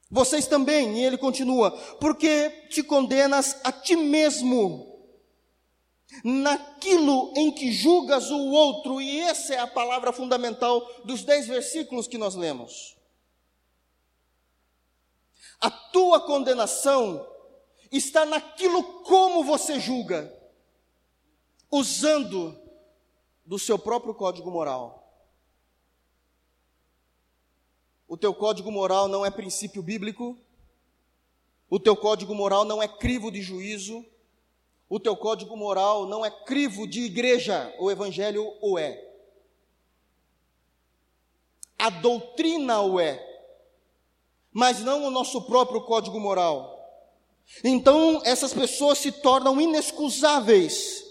Vocês 0.08 0.46
também, 0.46 0.98
e 0.98 1.04
ele 1.04 1.18
continua, 1.18 1.72
porque 2.00 2.48
te 2.70 2.82
condenas 2.82 3.56
a 3.64 3.72
ti 3.72 3.96
mesmo 3.96 4.97
naquilo 6.24 7.32
em 7.36 7.52
que 7.52 7.70
julgas 7.72 8.30
o 8.30 8.50
outro, 8.50 9.00
e 9.00 9.20
essa 9.20 9.54
é 9.54 9.58
a 9.58 9.66
palavra 9.66 10.12
fundamental 10.12 10.80
dos 11.04 11.22
dez 11.22 11.46
versículos 11.46 12.08
que 12.08 12.18
nós 12.18 12.34
lemos. 12.34 12.96
A 15.60 15.70
tua 15.70 16.20
condenação 16.20 17.26
está 17.90 18.24
naquilo 18.24 19.02
como 19.02 19.44
você 19.44 19.80
julga, 19.80 20.32
usando 21.70 22.58
do 23.44 23.58
seu 23.58 23.78
próprio 23.78 24.14
código 24.14 24.50
moral. 24.50 24.96
O 28.06 28.16
teu 28.16 28.34
código 28.34 28.70
moral 28.70 29.08
não 29.08 29.24
é 29.24 29.30
princípio 29.30 29.82
bíblico, 29.82 30.38
o 31.68 31.78
teu 31.78 31.94
código 31.94 32.34
moral 32.34 32.64
não 32.64 32.82
é 32.82 32.88
crivo 32.88 33.30
de 33.30 33.42
juízo, 33.42 34.04
o 34.88 34.98
teu 34.98 35.16
código 35.16 35.56
moral 35.56 36.06
não 36.06 36.24
é 36.24 36.30
crivo 36.30 36.86
de 36.86 37.02
igreja, 37.02 37.74
o 37.78 37.90
evangelho 37.90 38.52
o 38.60 38.78
é. 38.78 39.04
A 41.78 41.90
doutrina 41.90 42.80
o 42.80 42.98
é 42.98 43.28
mas 44.52 44.80
não 44.80 45.04
o 45.04 45.10
nosso 45.10 45.42
próprio 45.42 45.82
código 45.82 46.18
moral. 46.18 46.76
Então, 47.62 48.20
essas 48.24 48.52
pessoas 48.52 48.98
se 48.98 49.12
tornam 49.12 49.60
inexcusáveis. 49.60 51.04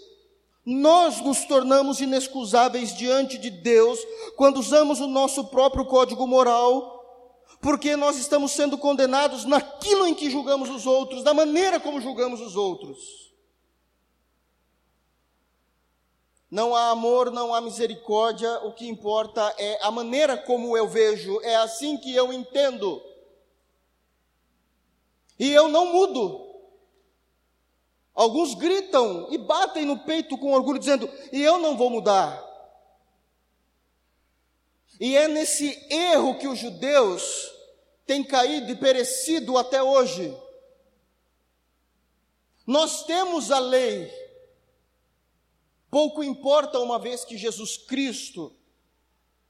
Nós 0.66 1.22
nos 1.22 1.46
tornamos 1.46 2.02
inexcusáveis 2.02 2.94
diante 2.94 3.38
de 3.38 3.50
Deus 3.50 4.00
quando 4.36 4.58
usamos 4.58 5.00
o 5.00 5.08
nosso 5.08 5.46
próprio 5.46 5.86
código 5.86 6.28
moral, 6.28 6.94
porque 7.62 7.96
nós 7.96 8.18
estamos 8.18 8.52
sendo 8.52 8.78
condenados 8.78 9.46
naquilo 9.46 10.06
em 10.06 10.14
que 10.14 10.30
julgamos 10.30 10.70
os 10.70 10.86
outros, 10.86 11.24
da 11.24 11.34
maneira 11.34 11.80
como 11.80 12.02
julgamos 12.02 12.42
os 12.42 12.58
outros. 12.58 13.27
Não 16.50 16.74
há 16.75 16.92
amor, 16.92 17.30
não 17.30 17.54
há 17.54 17.60
misericórdia, 17.60 18.60
o 18.60 18.72
que 18.72 18.88
importa 18.88 19.54
é 19.58 19.80
a 19.82 19.92
maneira 19.92 20.38
como 20.38 20.77
eu 20.77 20.88
vejo, 20.88 21.42
é 21.42 21.56
assim 21.58 21.98
que 21.98 22.16
eu 22.16 22.32
entendo. 22.32 23.04
E 25.38 25.51
eu 25.51 25.68
não 25.68 25.88
mudo. 25.88 26.48
Alguns 28.16 28.56
gritam 28.56 29.27
e 29.30 29.38
batem 29.38 29.86
no 29.86 30.00
peito 30.00 30.38
com 30.38 30.54
orgulho, 30.54 30.80
dizendo: 30.80 31.08
E 31.32 31.44
eu 31.44 31.60
não 31.60 31.77
vou 31.77 31.89
mudar. 31.89 32.44
E 35.00 35.16
é 35.16 35.27
nesse 35.27 35.77
erro 35.92 36.39
que 36.39 36.48
os 36.48 36.58
judeus 36.58 37.51
têm 38.06 38.24
caído 38.24 38.72
e 38.72 38.75
perecido 38.75 39.58
até 39.58 39.84
hoje. 39.84 40.36
Nós 42.66 43.04
temos 43.04 43.51
a 43.51 43.60
lei. 43.60 44.12
Pouco 45.98 46.24
importa 46.24 46.77
uma 46.77 47.00
vez 47.00 47.25
que 47.25 47.36
Jesus 47.36 47.75
Cristo, 47.75 48.56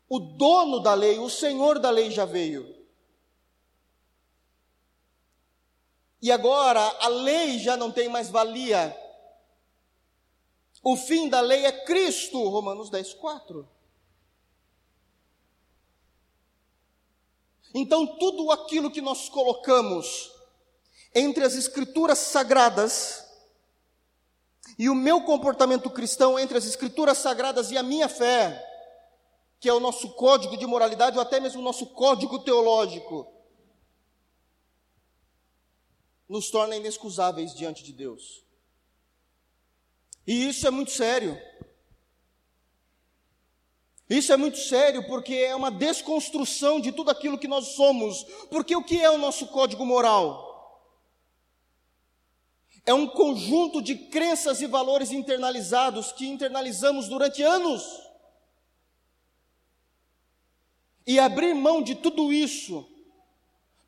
o 0.07 0.17
dono 0.17 0.79
da 0.79 0.93
lei, 0.93 1.19
o 1.19 1.29
Senhor 1.29 1.77
da 1.77 1.89
lei 1.89 2.09
já 2.09 2.23
veio. 2.23 2.87
E 6.21 6.31
agora 6.31 6.79
a 7.01 7.09
lei 7.09 7.59
já 7.59 7.75
não 7.75 7.91
tem 7.91 8.07
mais 8.07 8.29
valia. 8.29 8.97
O 10.81 10.95
fim 10.95 11.27
da 11.27 11.41
lei 11.41 11.65
é 11.65 11.83
Cristo, 11.83 12.41
Romanos 12.47 12.89
10, 12.89 13.15
4. 13.15 13.69
Então, 17.73 18.07
tudo 18.17 18.53
aquilo 18.53 18.89
que 18.89 19.01
nós 19.01 19.27
colocamos 19.27 20.31
entre 21.13 21.43
as 21.43 21.55
escrituras 21.55 22.19
sagradas 22.19 23.26
e 24.77 24.89
o 24.89 24.95
meu 24.95 25.21
comportamento 25.21 25.89
cristão, 25.89 26.37
entre 26.37 26.57
as 26.57 26.65
escrituras 26.65 27.17
sagradas 27.17 27.71
e 27.71 27.77
a 27.77 27.83
minha 27.83 28.07
fé, 28.07 28.63
que 29.59 29.67
é 29.67 29.73
o 29.73 29.79
nosso 29.79 30.09
código 30.11 30.55
de 30.55 30.67
moralidade 30.67 31.17
ou 31.17 31.21
até 31.21 31.39
mesmo 31.39 31.61
o 31.61 31.63
nosso 31.63 31.87
código 31.87 32.39
teológico, 32.39 33.27
nos 36.29 36.51
torna 36.51 36.75
inexcusáveis 36.75 37.55
diante 37.55 37.83
de 37.83 37.91
Deus. 37.91 38.43
E 40.27 40.47
isso 40.47 40.67
é 40.67 40.69
muito 40.69 40.91
sério. 40.91 41.39
Isso 44.09 44.31
é 44.31 44.37
muito 44.37 44.57
sério 44.57 45.07
porque 45.07 45.33
é 45.33 45.55
uma 45.55 45.71
desconstrução 45.71 46.79
de 46.79 46.91
tudo 46.91 47.09
aquilo 47.09 47.37
que 47.37 47.47
nós 47.47 47.69
somos. 47.69 48.23
Porque 48.49 48.75
o 48.75 48.83
que 48.83 49.01
é 49.01 49.09
o 49.09 49.17
nosso 49.17 49.47
código 49.47 49.85
moral? 49.85 50.46
É 52.87 52.93
um 52.93 53.05
conjunto 53.05 53.81
de 53.81 53.95
crenças 53.95 54.61
e 54.61 54.65
valores 54.65 55.11
internalizados 55.11 56.13
que 56.13 56.25
internalizamos 56.25 57.09
durante 57.09 57.43
anos. 57.43 57.83
E 61.05 61.19
abrir 61.19 61.53
mão 61.53 61.83
de 61.83 61.95
tudo 61.95 62.31
isso 62.31 62.89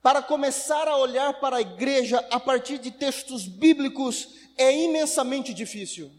para 0.01 0.21
começar 0.21 0.85
a 0.89 0.97
olhar 0.97 1.39
para 1.39 1.57
a 1.57 1.61
igreja 1.61 2.19
a 2.29 2.41
partir 2.41 2.77
de 2.77 2.91
textos 2.91 3.47
bíblicos 3.47 4.35
é 4.57 4.75
imensamente 4.75 5.53
difícil. 5.53 6.11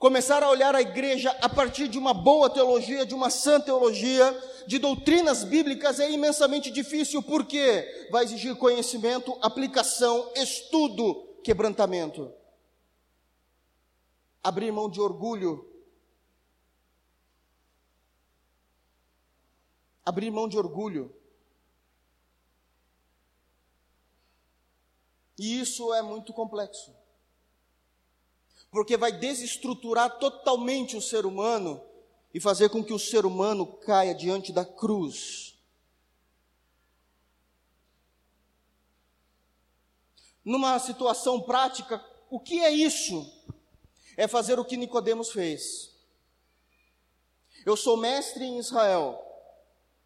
Começar 0.00 0.42
a 0.42 0.48
olhar 0.48 0.74
a 0.74 0.80
igreja 0.80 1.30
a 1.42 1.48
partir 1.48 1.86
de 1.86 1.98
uma 1.98 2.14
boa 2.14 2.48
teologia, 2.48 3.04
de 3.04 3.14
uma 3.14 3.28
sã 3.28 3.60
teologia, 3.60 4.32
de 4.66 4.78
doutrinas 4.78 5.44
bíblicas 5.44 6.00
é 6.00 6.10
imensamente 6.10 6.70
difícil, 6.70 7.22
porque 7.22 8.08
vai 8.10 8.24
exigir 8.24 8.56
conhecimento, 8.56 9.38
aplicação, 9.42 10.32
estudo, 10.34 11.38
quebrantamento. 11.44 12.32
Abrir 14.42 14.72
mão 14.72 14.88
de 14.88 15.02
orgulho. 15.02 15.70
Abrir 20.02 20.30
mão 20.30 20.48
de 20.48 20.56
orgulho. 20.56 21.14
E 25.38 25.60
isso 25.60 25.92
é 25.92 26.00
muito 26.00 26.32
complexo 26.32 26.99
porque 28.70 28.96
vai 28.96 29.12
desestruturar 29.12 30.18
totalmente 30.18 30.96
o 30.96 31.02
ser 31.02 31.26
humano 31.26 31.82
e 32.32 32.40
fazer 32.40 32.68
com 32.68 32.84
que 32.84 32.92
o 32.92 32.98
ser 32.98 33.26
humano 33.26 33.66
caia 33.66 34.14
diante 34.14 34.52
da 34.52 34.64
cruz. 34.64 35.58
Numa 40.44 40.78
situação 40.78 41.40
prática, 41.40 42.04
o 42.30 42.38
que 42.38 42.60
é 42.60 42.70
isso? 42.70 43.30
É 44.16 44.28
fazer 44.28 44.58
o 44.58 44.64
que 44.64 44.76
Nicodemos 44.76 45.30
fez. 45.30 45.90
Eu 47.66 47.76
sou 47.76 47.96
mestre 47.96 48.44
em 48.44 48.58
Israel, 48.58 49.20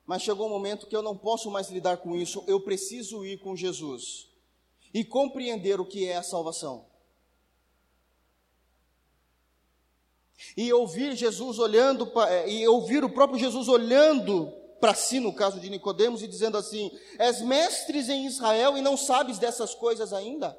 mas 0.07 0.23
chegou 0.23 0.47
um 0.47 0.51
momento 0.51 0.87
que 0.87 0.97
eu 0.97 1.03
não 1.03 1.17
posso 1.17 1.51
mais 1.51 1.71
lidar 1.71 1.99
com 1.99 2.17
isso, 2.17 2.43
eu 2.47 2.61
preciso 2.61 3.25
ir 3.25 3.39
com 3.39 3.55
Jesus 3.55 4.29
e 4.93 5.05
compreender 5.05 5.81
o 5.81 5.87
que 5.87 6.07
é 6.07 6.17
a 6.17 6.23
salvação. 6.23 6.94
E 10.57 10.73
ouvir 10.73 11.15
Jesus 11.15 11.59
olhando, 11.59 12.11
eh, 12.29 12.51
e 12.51 12.69
ouvir 12.69 13.05
o 13.05 13.11
próprio 13.11 13.39
Jesus 13.39 13.69
olhando 13.69 14.53
para 14.81 14.95
si, 14.95 15.21
no 15.21 15.33
caso 15.33 15.59
de 15.59 15.71
Nicodemos, 15.71 16.23
e 16.23 16.29
dizendo 16.29 16.59
assim: 16.59 16.91
És 17.19 17.41
mestres 17.41 18.09
em 18.09 18.27
Israel 18.27 18.77
e 18.77 18.83
não 18.83 18.97
sabes 18.97 19.39
dessas 19.39 19.75
coisas 19.75 20.13
ainda? 20.13 20.59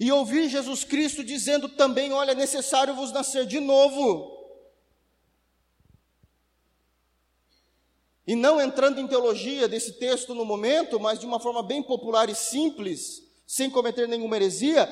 E 0.00 0.12
ouvir 0.12 0.48
Jesus 0.48 0.84
Cristo 0.84 1.24
dizendo 1.24 1.68
também: 1.68 2.12
Olha, 2.12 2.30
é 2.32 2.34
necessário 2.34 2.94
vos 2.94 3.10
nascer 3.10 3.46
de 3.46 3.58
novo. 3.58 4.37
E 8.28 8.36
não 8.36 8.60
entrando 8.60 9.00
em 9.00 9.08
teologia 9.08 9.66
desse 9.66 9.94
texto 9.94 10.34
no 10.34 10.44
momento, 10.44 11.00
mas 11.00 11.18
de 11.18 11.24
uma 11.24 11.40
forma 11.40 11.62
bem 11.62 11.82
popular 11.82 12.28
e 12.28 12.34
simples, 12.34 13.22
sem 13.46 13.70
cometer 13.70 14.06
nenhuma 14.06 14.36
heresia, 14.36 14.86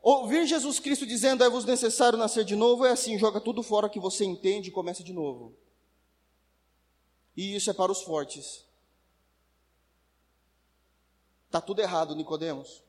ouvir 0.00 0.46
Jesus 0.46 0.78
Cristo 0.78 1.04
dizendo 1.04 1.42
é-vos 1.42 1.64
necessário 1.64 2.16
nascer 2.16 2.44
de 2.44 2.54
novo 2.54 2.86
é 2.86 2.92
assim, 2.92 3.18
joga 3.18 3.40
tudo 3.40 3.60
fora 3.60 3.88
que 3.88 3.98
você 3.98 4.24
entende 4.24 4.68
e 4.68 4.72
começa 4.72 5.02
de 5.02 5.12
novo. 5.12 5.52
E 7.36 7.56
isso 7.56 7.68
é 7.68 7.74
para 7.74 7.90
os 7.90 8.02
fortes. 8.02 8.64
Está 11.46 11.60
tudo 11.60 11.80
errado, 11.80 12.14
Nicodemos. 12.14 12.84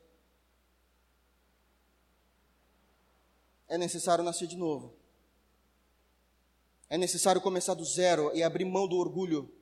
É 3.66 3.76
necessário 3.76 4.22
nascer 4.22 4.46
de 4.46 4.56
novo. 4.56 4.94
É 6.88 6.96
necessário 6.96 7.40
começar 7.40 7.74
do 7.74 7.84
zero 7.84 8.30
e 8.32 8.44
abrir 8.44 8.64
mão 8.64 8.86
do 8.86 8.96
orgulho 8.96 9.52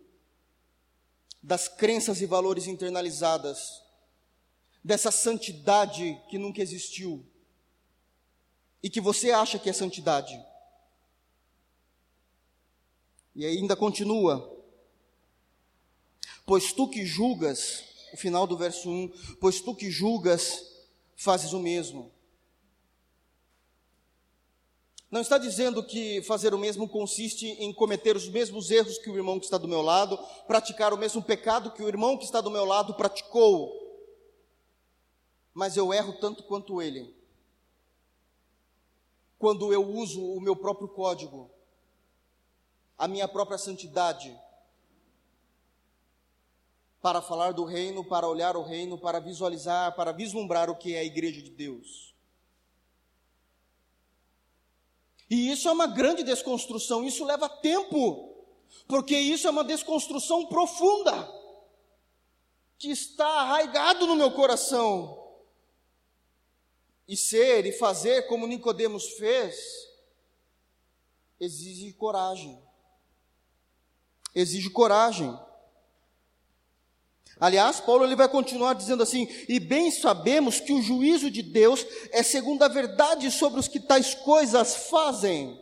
das 1.43 1.69
crenças 1.69 2.21
e 2.21 2.27
valores 2.27 2.67
internalizadas, 2.67 3.83
dessa 4.83 5.11
santidade 5.11 6.21
que 6.29 6.39
nunca 6.39 6.63
existiu 6.63 7.25
e 8.83 8.89
que 8.89 9.01
você 9.01 9.31
acha 9.31 9.59
que 9.59 9.69
é 9.69 9.73
santidade. 9.73 10.39
E 13.35 13.45
ainda 13.45 13.77
continua. 13.77 14.59
Pois 16.45 16.73
tu 16.73 16.89
que 16.89 17.07
julgas, 17.07 17.85
o 18.13 18.17
final 18.17 18.47
do 18.47 18.57
verso 18.57 18.91
1, 18.91 19.37
pois 19.41 19.61
tu 19.61 19.75
que 19.75 19.91
julgas, 19.91 20.65
fazes 21.17 21.53
o 21.53 21.61
mesmo. 21.61 22.11
Não 25.11 25.21
está 25.21 25.39
dizendo 25.39 25.83
que 25.83 26.23
fazer 26.23 26.55
o 26.55 26.59
mesmo 26.59 26.89
consiste 26.89 27.47
em 27.47 27.73
cometer 27.73 28.15
os 28.15 28.29
mesmos 28.29 28.71
erros 28.71 28.97
que 28.97 29.11
o 29.11 29.17
irmão 29.17 29.41
que 29.41 29.45
está 29.45 29.59
do 29.59 29.67
meu 29.67 29.83
lado, 29.83 30.17
praticar 30.47 30.93
o 30.93 30.97
mesmo 30.97 31.21
pecado 31.21 31.73
que 31.73 31.83
o 31.83 31.89
irmão 31.89 32.17
que 32.17 32.25
está 32.25 32.41
do 32.41 32.51
meu 32.51 32.65
lado 32.65 32.95
praticou. 32.95 33.73
Mas 35.53 35.77
eu 35.77 35.93
erro 35.93 36.13
tanto 36.21 36.45
quanto 36.45 36.81
ele. 36.81 37.13
Quando 39.37 39.73
eu 39.73 39.85
uso 39.85 40.25
o 40.25 40.41
meu 40.41 40.55
próprio 40.55 40.87
código, 40.87 41.51
a 42.97 43.09
minha 43.09 43.27
própria 43.27 43.59
santidade, 43.59 44.39
para 47.03 47.21
falar 47.21 47.53
do 47.53 47.65
reino, 47.65 48.05
para 48.05 48.29
olhar 48.29 48.57
o 48.57 48.63
reino, 48.63 48.97
para 48.97 49.19
visualizar, 49.19 49.97
para 49.97 50.13
vislumbrar 50.13 50.71
o 50.71 50.77
que 50.77 50.95
é 50.95 51.01
a 51.01 51.05
igreja 51.05 51.43
de 51.43 51.51
Deus. 51.51 52.10
E 55.31 55.53
isso 55.53 55.69
é 55.69 55.73
uma 55.73 55.87
grande 55.87 56.25
desconstrução, 56.25 57.05
isso 57.05 57.25
leva 57.25 57.49
tempo, 57.49 58.35
porque 58.89 59.17
isso 59.17 59.47
é 59.47 59.51
uma 59.51 59.63
desconstrução 59.63 60.47
profunda, 60.47 61.33
que 62.77 62.91
está 62.91 63.29
arraigado 63.29 64.09
no 64.09 64.17
meu 64.17 64.33
coração. 64.33 65.17
E 67.07 67.17
ser 67.17 67.65
e 67.65 67.73
fazer 67.73 68.27
como 68.27 68.47
Nicodemos 68.47 69.11
fez, 69.11 69.57
exige 71.39 71.93
coragem. 71.93 72.61
Exige 74.35 74.71
coragem. 74.71 75.39
Aliás, 77.41 77.81
Paulo 77.81 78.05
ele 78.05 78.15
vai 78.15 78.29
continuar 78.29 78.75
dizendo 78.75 79.03
assim: 79.03 79.27
"E 79.49 79.59
bem 79.59 79.91
sabemos 79.91 80.61
que 80.61 80.73
o 80.73 80.83
juízo 80.83 81.31
de 81.31 81.43
Deus 81.43 81.87
é 82.13 82.23
segundo 82.23 82.63
a 82.63 82.69
verdade 82.69 83.31
sobre 83.31 83.59
os 83.59 83.67
que 83.67 83.81
tais 83.81 84.15
coisas 84.15 84.89
fazem." 84.91 85.59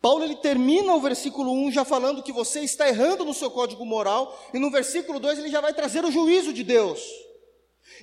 Paulo 0.00 0.22
ele 0.22 0.36
termina 0.36 0.94
o 0.94 1.00
versículo 1.00 1.52
1 1.52 1.72
já 1.72 1.84
falando 1.84 2.22
que 2.22 2.32
você 2.32 2.60
está 2.60 2.88
errando 2.88 3.24
no 3.24 3.34
seu 3.34 3.50
código 3.50 3.84
moral, 3.84 4.38
e 4.54 4.58
no 4.58 4.70
versículo 4.70 5.18
2 5.18 5.40
ele 5.40 5.50
já 5.50 5.60
vai 5.60 5.74
trazer 5.74 6.04
o 6.04 6.12
juízo 6.12 6.52
de 6.52 6.62
Deus. 6.62 7.02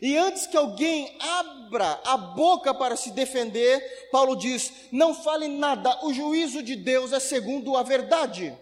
E 0.01 0.17
antes 0.17 0.45
que 0.45 0.57
alguém 0.57 1.15
abra 1.19 2.01
a 2.05 2.17
boca 2.17 2.73
para 2.73 2.97
se 2.97 3.11
defender, 3.11 4.09
Paulo 4.11 4.35
diz: 4.35 4.71
não 4.91 5.13
fale 5.13 5.47
nada, 5.47 6.05
o 6.05 6.13
juízo 6.13 6.61
de 6.61 6.75
Deus 6.75 7.13
é 7.13 7.19
segundo 7.21 7.77
a 7.77 7.83
verdade. 7.83 8.53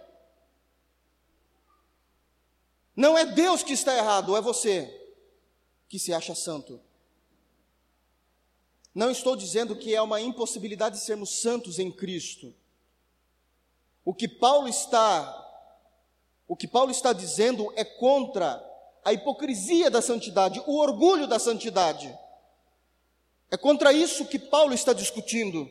Não 2.95 3.17
é 3.17 3.25
Deus 3.25 3.63
que 3.63 3.73
está 3.73 3.95
errado, 3.97 4.35
é 4.35 4.41
você 4.41 4.99
que 5.89 5.97
se 5.97 6.13
acha 6.13 6.35
santo. 6.35 6.79
Não 8.93 9.09
estou 9.09 9.35
dizendo 9.35 9.75
que 9.75 9.95
é 9.95 10.01
uma 10.01 10.21
impossibilidade 10.21 10.97
de 10.99 11.05
sermos 11.05 11.41
santos 11.41 11.79
em 11.79 11.91
Cristo. 11.91 12.53
O 14.05 14.13
que 14.13 14.27
Paulo 14.27 14.67
está 14.67 15.41
o 16.47 16.55
que 16.55 16.67
Paulo 16.67 16.91
está 16.91 17.13
dizendo 17.13 17.71
é 17.75 17.83
contra 17.83 18.63
a 19.03 19.13
hipocrisia 19.13 19.89
da 19.89 20.01
santidade, 20.01 20.61
o 20.67 20.77
orgulho 20.77 21.25
da 21.25 21.39
santidade. 21.39 22.15
É 23.49 23.57
contra 23.57 23.93
isso 23.93 24.25
que 24.25 24.37
Paulo 24.37 24.73
está 24.73 24.93
discutindo. 24.93 25.69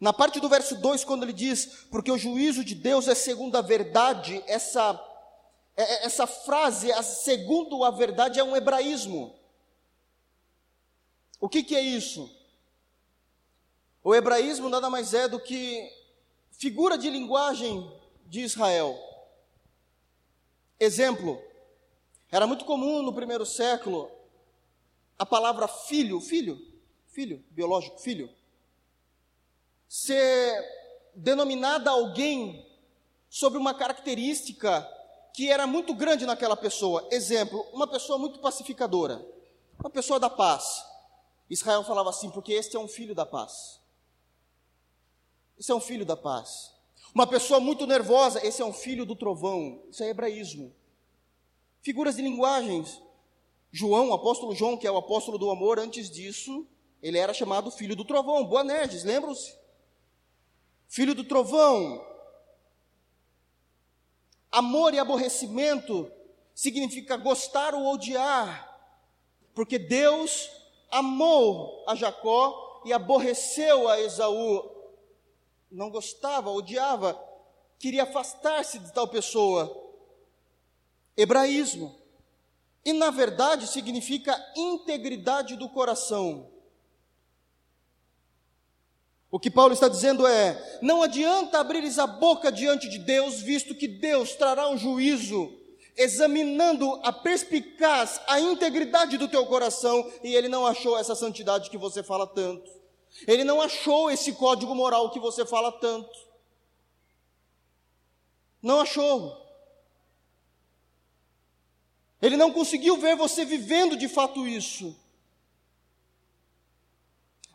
Na 0.00 0.12
parte 0.12 0.38
do 0.38 0.48
verso 0.48 0.76
2, 0.76 1.04
quando 1.04 1.22
ele 1.22 1.32
diz, 1.32 1.86
porque 1.90 2.10
o 2.12 2.18
juízo 2.18 2.64
de 2.64 2.74
Deus 2.74 3.08
é 3.08 3.14
segundo 3.14 3.56
a 3.56 3.62
verdade, 3.62 4.42
essa, 4.46 4.94
essa 5.76 6.26
frase, 6.26 6.90
segundo 7.02 7.84
a 7.84 7.90
verdade, 7.90 8.40
é 8.40 8.44
um 8.44 8.56
hebraísmo. 8.56 9.38
O 11.38 11.48
que, 11.48 11.62
que 11.62 11.76
é 11.76 11.80
isso? 11.80 12.34
O 14.02 14.14
hebraísmo 14.14 14.68
nada 14.68 14.88
mais 14.88 15.12
é 15.12 15.28
do 15.28 15.38
que 15.38 15.92
figura 16.50 16.96
de 16.96 17.10
linguagem 17.10 17.92
de 18.24 18.40
Israel. 18.40 18.98
Exemplo, 20.80 21.42
era 22.30 22.46
muito 22.46 22.64
comum 22.64 23.02
no 23.02 23.12
primeiro 23.12 23.44
século 23.44 24.10
a 25.18 25.26
palavra 25.26 25.68
filho, 25.68 26.20
filho, 26.20 26.58
filho, 27.06 27.44
biológico, 27.50 27.98
filho, 27.98 28.30
ser 29.88 30.62
denominada 31.14 31.90
alguém 31.90 32.66
sobre 33.28 33.58
uma 33.58 33.74
característica 33.74 34.95
que 35.36 35.50
era 35.50 35.66
muito 35.66 35.92
grande 35.92 36.24
naquela 36.24 36.56
pessoa. 36.56 37.06
Exemplo, 37.12 37.60
uma 37.70 37.86
pessoa 37.86 38.18
muito 38.18 38.38
pacificadora, 38.38 39.22
uma 39.78 39.90
pessoa 39.90 40.18
da 40.18 40.30
paz. 40.30 40.82
Israel 41.50 41.84
falava 41.84 42.08
assim, 42.08 42.30
porque 42.30 42.54
este 42.54 42.74
é 42.74 42.80
um 42.80 42.88
filho 42.88 43.14
da 43.14 43.26
paz. 43.26 43.78
Esse 45.58 45.70
é 45.70 45.74
um 45.74 45.80
filho 45.80 46.06
da 46.06 46.16
paz. 46.16 46.72
Uma 47.14 47.26
pessoa 47.26 47.60
muito 47.60 47.86
nervosa, 47.86 48.44
esse 48.46 48.62
é 48.62 48.64
um 48.64 48.72
filho 48.72 49.04
do 49.04 49.14
trovão. 49.14 49.82
Isso 49.90 50.02
é 50.02 50.08
hebraísmo. 50.08 50.74
Figuras 51.82 52.16
de 52.16 52.22
linguagens. 52.22 52.98
João, 53.70 54.08
o 54.08 54.14
apóstolo 54.14 54.54
João, 54.54 54.78
que 54.78 54.86
é 54.86 54.90
o 54.90 54.96
apóstolo 54.96 55.36
do 55.36 55.50
amor, 55.50 55.78
antes 55.78 56.08
disso, 56.08 56.66
ele 57.02 57.18
era 57.18 57.34
chamado 57.34 57.70
filho 57.70 57.94
do 57.94 58.06
trovão. 58.06 58.42
Boanerges, 58.46 59.04
lembram-se? 59.04 59.54
Filho 60.88 61.14
do 61.14 61.24
trovão. 61.24 62.15
Amor 64.50 64.94
e 64.94 64.98
aborrecimento 64.98 66.10
significa 66.54 67.16
gostar 67.16 67.74
ou 67.74 67.92
odiar, 67.92 68.66
porque 69.54 69.78
Deus 69.78 70.50
amou 70.90 71.84
a 71.86 71.94
Jacó 71.94 72.82
e 72.84 72.92
aborreceu 72.92 73.88
a 73.88 74.00
Esaú. 74.00 74.70
Não 75.70 75.90
gostava, 75.90 76.50
odiava, 76.50 77.20
queria 77.78 78.04
afastar-se 78.04 78.78
de 78.78 78.92
tal 78.92 79.08
pessoa. 79.08 79.84
Hebraísmo. 81.16 81.94
E 82.84 82.92
na 82.92 83.10
verdade 83.10 83.66
significa 83.66 84.34
integridade 84.56 85.56
do 85.56 85.68
coração. 85.68 86.55
O 89.30 89.40
que 89.40 89.50
Paulo 89.50 89.72
está 89.72 89.88
dizendo 89.88 90.26
é: 90.26 90.78
não 90.80 91.02
adianta 91.02 91.58
abrires 91.58 91.98
a 91.98 92.06
boca 92.06 92.50
diante 92.52 92.88
de 92.88 92.98
Deus, 92.98 93.40
visto 93.40 93.74
que 93.74 93.88
Deus 93.88 94.34
trará 94.34 94.68
um 94.68 94.78
juízo 94.78 95.52
examinando 95.96 97.00
a 97.02 97.12
perspicaz, 97.12 98.20
a 98.28 98.38
integridade 98.38 99.16
do 99.16 99.28
teu 99.28 99.46
coração, 99.46 100.10
e 100.22 100.34
ele 100.34 100.48
não 100.48 100.66
achou 100.66 100.98
essa 100.98 101.14
santidade 101.14 101.70
que 101.70 101.78
você 101.78 102.02
fala 102.02 102.26
tanto. 102.26 102.70
Ele 103.26 103.44
não 103.44 103.62
achou 103.62 104.10
esse 104.10 104.32
código 104.32 104.74
moral 104.74 105.10
que 105.10 105.18
você 105.18 105.46
fala 105.46 105.72
tanto. 105.72 106.26
Não 108.62 108.80
achou. 108.80 109.46
Ele 112.20 112.36
não 112.36 112.52
conseguiu 112.52 112.96
ver 112.98 113.16
você 113.16 113.44
vivendo 113.44 113.96
de 113.96 114.08
fato 114.08 114.46
isso. 114.46 114.94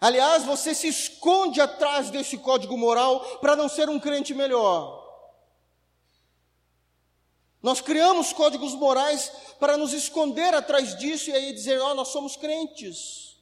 Aliás, 0.01 0.43
você 0.43 0.73
se 0.73 0.87
esconde 0.87 1.61
atrás 1.61 2.09
desse 2.09 2.35
código 2.35 2.75
moral 2.75 3.19
para 3.37 3.55
não 3.55 3.69
ser 3.69 3.87
um 3.87 3.99
crente 3.99 4.33
melhor. 4.33 4.99
Nós 7.61 7.79
criamos 7.79 8.33
códigos 8.33 8.73
morais 8.73 9.31
para 9.59 9.77
nos 9.77 9.93
esconder 9.93 10.55
atrás 10.55 10.97
disso 10.97 11.29
e 11.29 11.33
aí 11.33 11.53
dizer, 11.53 11.79
ó, 11.79 11.91
oh, 11.91 11.93
nós 11.93 12.07
somos 12.07 12.35
crentes. 12.35 13.37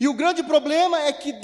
E 0.00 0.08
o 0.08 0.14
grande 0.14 0.42
problema 0.42 0.98
é 1.02 1.12
que 1.12 1.34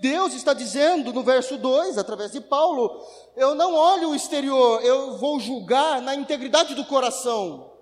Deus 0.00 0.32
está 0.32 0.52
dizendo 0.52 1.12
no 1.12 1.24
verso 1.24 1.56
2, 1.56 1.98
através 1.98 2.30
de 2.30 2.40
Paulo, 2.40 3.04
eu 3.36 3.56
não 3.56 3.74
olho 3.74 4.10
o 4.10 4.14
exterior, 4.14 4.80
eu 4.84 5.18
vou 5.18 5.40
julgar 5.40 6.00
na 6.00 6.14
integridade 6.14 6.76
do 6.76 6.84
coração. 6.84 7.73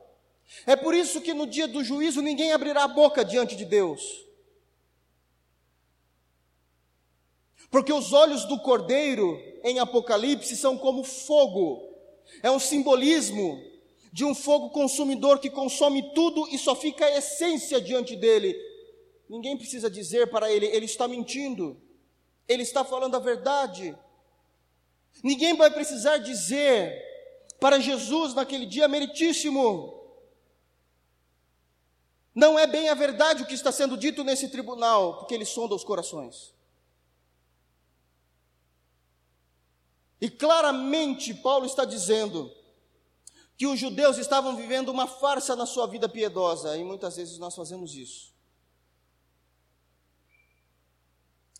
É 0.66 0.76
por 0.76 0.94
isso 0.94 1.20
que 1.20 1.34
no 1.34 1.46
dia 1.46 1.66
do 1.66 1.82
juízo 1.82 2.20
ninguém 2.20 2.52
abrirá 2.52 2.84
a 2.84 2.88
boca 2.88 3.24
diante 3.24 3.56
de 3.56 3.64
Deus. 3.64 4.02
Porque 7.70 7.92
os 7.92 8.12
olhos 8.12 8.44
do 8.44 8.58
cordeiro 8.58 9.40
em 9.64 9.78
Apocalipse 9.78 10.56
são 10.56 10.76
como 10.76 11.02
fogo, 11.02 11.90
é 12.42 12.50
um 12.50 12.58
simbolismo 12.58 13.62
de 14.12 14.24
um 14.26 14.34
fogo 14.34 14.68
consumidor 14.70 15.38
que 15.38 15.48
consome 15.48 16.12
tudo 16.14 16.46
e 16.50 16.58
só 16.58 16.76
fica 16.76 17.06
a 17.06 17.16
essência 17.16 17.80
diante 17.80 18.14
dele. 18.14 18.54
Ninguém 19.28 19.56
precisa 19.56 19.90
dizer 19.90 20.28
para 20.28 20.52
ele, 20.52 20.66
ele 20.66 20.84
está 20.84 21.08
mentindo, 21.08 21.80
ele 22.46 22.62
está 22.62 22.84
falando 22.84 23.16
a 23.16 23.18
verdade. 23.18 23.96
Ninguém 25.24 25.56
vai 25.56 25.70
precisar 25.70 26.18
dizer 26.18 26.92
para 27.58 27.80
Jesus 27.80 28.34
naquele 28.34 28.66
dia 28.66 28.86
meritíssimo, 28.86 30.01
não 32.34 32.58
é 32.58 32.66
bem 32.66 32.88
a 32.88 32.94
verdade 32.94 33.42
o 33.42 33.46
que 33.46 33.54
está 33.54 33.70
sendo 33.70 33.96
dito 33.96 34.24
nesse 34.24 34.48
tribunal, 34.48 35.18
porque 35.18 35.34
ele 35.34 35.44
sonda 35.44 35.74
os 35.74 35.84
corações. 35.84 36.54
E 40.20 40.30
claramente 40.30 41.34
Paulo 41.34 41.66
está 41.66 41.84
dizendo 41.84 42.54
que 43.58 43.66
os 43.66 43.78
judeus 43.78 44.16
estavam 44.16 44.56
vivendo 44.56 44.88
uma 44.88 45.06
farsa 45.06 45.54
na 45.54 45.66
sua 45.66 45.86
vida 45.86 46.08
piedosa, 46.08 46.76
e 46.76 46.84
muitas 46.84 47.16
vezes 47.16 47.38
nós 47.38 47.54
fazemos 47.54 47.94
isso. 47.94 48.32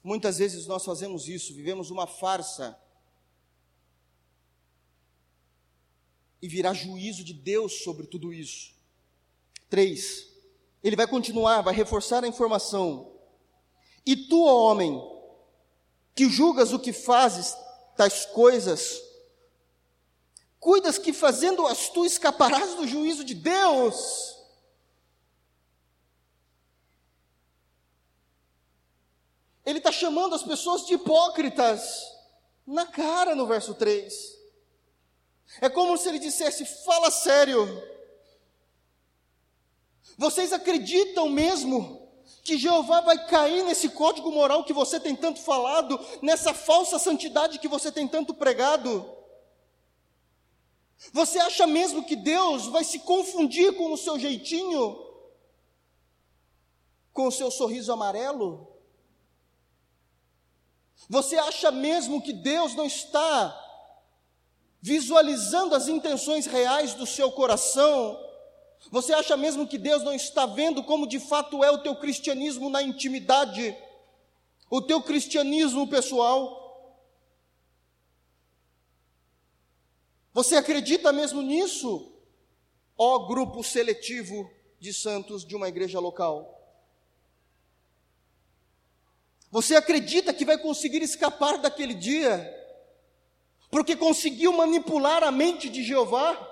Muitas 0.02 0.38
vezes 0.38 0.66
nós 0.66 0.84
fazemos 0.84 1.28
isso, 1.28 1.54
vivemos 1.54 1.90
uma 1.90 2.06
farsa. 2.06 2.78
E 6.40 6.48
virá 6.48 6.72
juízo 6.72 7.22
de 7.22 7.32
Deus 7.32 7.82
sobre 7.84 8.06
tudo 8.06 8.32
isso. 8.32 8.74
Três, 9.70 10.31
ele 10.82 10.96
vai 10.96 11.06
continuar, 11.06 11.62
vai 11.62 11.74
reforçar 11.74 12.24
a 12.24 12.28
informação. 12.28 13.12
E 14.04 14.16
tu, 14.16 14.44
ó 14.44 14.70
homem, 14.70 15.00
que 16.14 16.28
julgas 16.28 16.72
o 16.72 16.78
que 16.78 16.92
fazes, 16.92 17.56
tais 17.96 18.26
coisas, 18.26 19.00
cuidas 20.58 20.98
que 20.98 21.12
fazendo-as 21.12 21.88
tu 21.88 22.04
escaparás 22.04 22.74
do 22.74 22.86
juízo 22.86 23.24
de 23.24 23.34
Deus. 23.34 24.36
Ele 29.64 29.78
está 29.78 29.92
chamando 29.92 30.34
as 30.34 30.42
pessoas 30.42 30.84
de 30.86 30.94
hipócritas 30.94 32.02
na 32.66 32.86
cara 32.86 33.34
no 33.34 33.46
verso 33.46 33.74
3. 33.74 34.12
É 35.60 35.68
como 35.68 35.96
se 35.96 36.08
ele 36.08 36.18
dissesse: 36.18 36.64
fala 36.84 37.10
sério. 37.10 37.66
Vocês 40.16 40.52
acreditam 40.52 41.28
mesmo 41.28 42.08
que 42.42 42.58
Jeová 42.58 43.00
vai 43.00 43.26
cair 43.26 43.64
nesse 43.64 43.88
código 43.88 44.30
moral 44.30 44.64
que 44.64 44.72
você 44.72 44.98
tem 44.98 45.14
tanto 45.14 45.40
falado, 45.40 45.98
nessa 46.20 46.52
falsa 46.52 46.98
santidade 46.98 47.58
que 47.58 47.68
você 47.68 47.90
tem 47.90 48.06
tanto 48.08 48.34
pregado? 48.34 49.08
Você 51.12 51.38
acha 51.38 51.66
mesmo 51.66 52.04
que 52.04 52.14
Deus 52.14 52.66
vai 52.66 52.84
se 52.84 53.00
confundir 53.00 53.74
com 53.76 53.92
o 53.92 53.96
seu 53.96 54.18
jeitinho? 54.18 55.10
Com 57.12 57.26
o 57.26 57.32
seu 57.32 57.50
sorriso 57.50 57.92
amarelo? 57.92 58.68
Você 61.08 61.36
acha 61.36 61.70
mesmo 61.70 62.22
que 62.22 62.32
Deus 62.32 62.74
não 62.74 62.86
está 62.86 63.58
visualizando 64.80 65.74
as 65.74 65.88
intenções 65.88 66.46
reais 66.46 66.94
do 66.94 67.06
seu 67.06 67.30
coração? 67.32 68.18
Você 68.90 69.12
acha 69.12 69.36
mesmo 69.36 69.66
que 69.66 69.78
Deus 69.78 70.02
não 70.02 70.12
está 70.12 70.46
vendo 70.46 70.82
como 70.82 71.06
de 71.06 71.18
fato 71.20 71.62
é 71.62 71.70
o 71.70 71.82
teu 71.82 71.96
cristianismo 71.96 72.68
na 72.68 72.82
intimidade? 72.82 73.76
O 74.68 74.80
teu 74.80 75.02
cristianismo 75.02 75.88
pessoal? 75.88 76.60
Você 80.32 80.56
acredita 80.56 81.12
mesmo 81.12 81.42
nisso? 81.42 82.12
Ó 82.96 83.26
grupo 83.26 83.62
seletivo 83.62 84.50
de 84.78 84.92
santos 84.92 85.44
de 85.44 85.54
uma 85.54 85.68
igreja 85.68 86.00
local. 86.00 86.58
Você 89.50 89.76
acredita 89.76 90.32
que 90.32 90.44
vai 90.44 90.56
conseguir 90.56 91.02
escapar 91.02 91.58
daquele 91.58 91.94
dia? 91.94 92.58
Porque 93.70 93.94
conseguiu 93.94 94.52
manipular 94.52 95.22
a 95.22 95.30
mente 95.30 95.68
de 95.68 95.84
Jeová? 95.84 96.51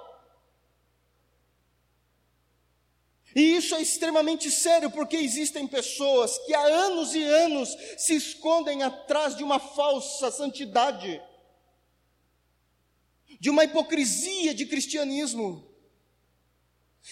E 3.35 3.57
isso 3.57 3.75
é 3.75 3.81
extremamente 3.81 4.51
sério, 4.51 4.91
porque 4.91 5.17
existem 5.17 5.67
pessoas 5.67 6.37
que 6.39 6.55
há 6.55 6.63
anos 6.63 7.15
e 7.15 7.23
anos 7.23 7.77
se 7.97 8.15
escondem 8.15 8.83
atrás 8.83 9.37
de 9.37 9.45
uma 9.45 9.59
falsa 9.59 10.31
santidade 10.31 11.21
de 13.41 13.49
uma 13.49 13.65
hipocrisia 13.65 14.53
de 14.53 14.67
cristianismo, 14.67 15.67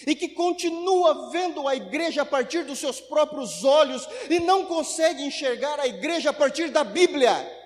e 0.05 0.13
que 0.13 0.29
continua 0.29 1.31
vendo 1.31 1.67
a 1.67 1.75
igreja 1.75 2.21
a 2.21 2.25
partir 2.25 2.63
dos 2.63 2.77
seus 2.77 3.01
próprios 3.01 3.63
olhos 3.63 4.07
e 4.29 4.39
não 4.39 4.67
consegue 4.67 5.23
enxergar 5.23 5.79
a 5.79 5.87
igreja 5.87 6.29
a 6.29 6.33
partir 6.33 6.69
da 6.69 6.83
Bíblia. 6.83 7.58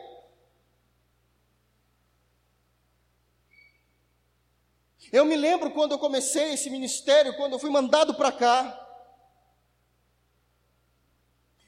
Eu 5.13 5.25
me 5.25 5.35
lembro 5.35 5.69
quando 5.69 5.91
eu 5.91 5.99
comecei 5.99 6.53
esse 6.53 6.71
ministério, 6.71 7.37
quando 7.37 7.53
eu 7.53 7.59
fui 7.59 7.69
mandado 7.69 8.15
para 8.15 8.31
cá, 8.31 8.79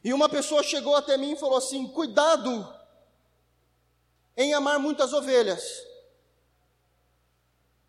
e 0.04 0.12
uma 0.12 0.28
pessoa 0.28 0.64
chegou 0.64 0.96
até 0.96 1.16
mim 1.16 1.34
e 1.34 1.38
falou 1.38 1.56
assim: 1.56 1.88
cuidado 1.88 2.76
em 4.36 4.56
amar 4.56 4.80
muitas 4.80 5.14
ovelhas. 5.14 5.64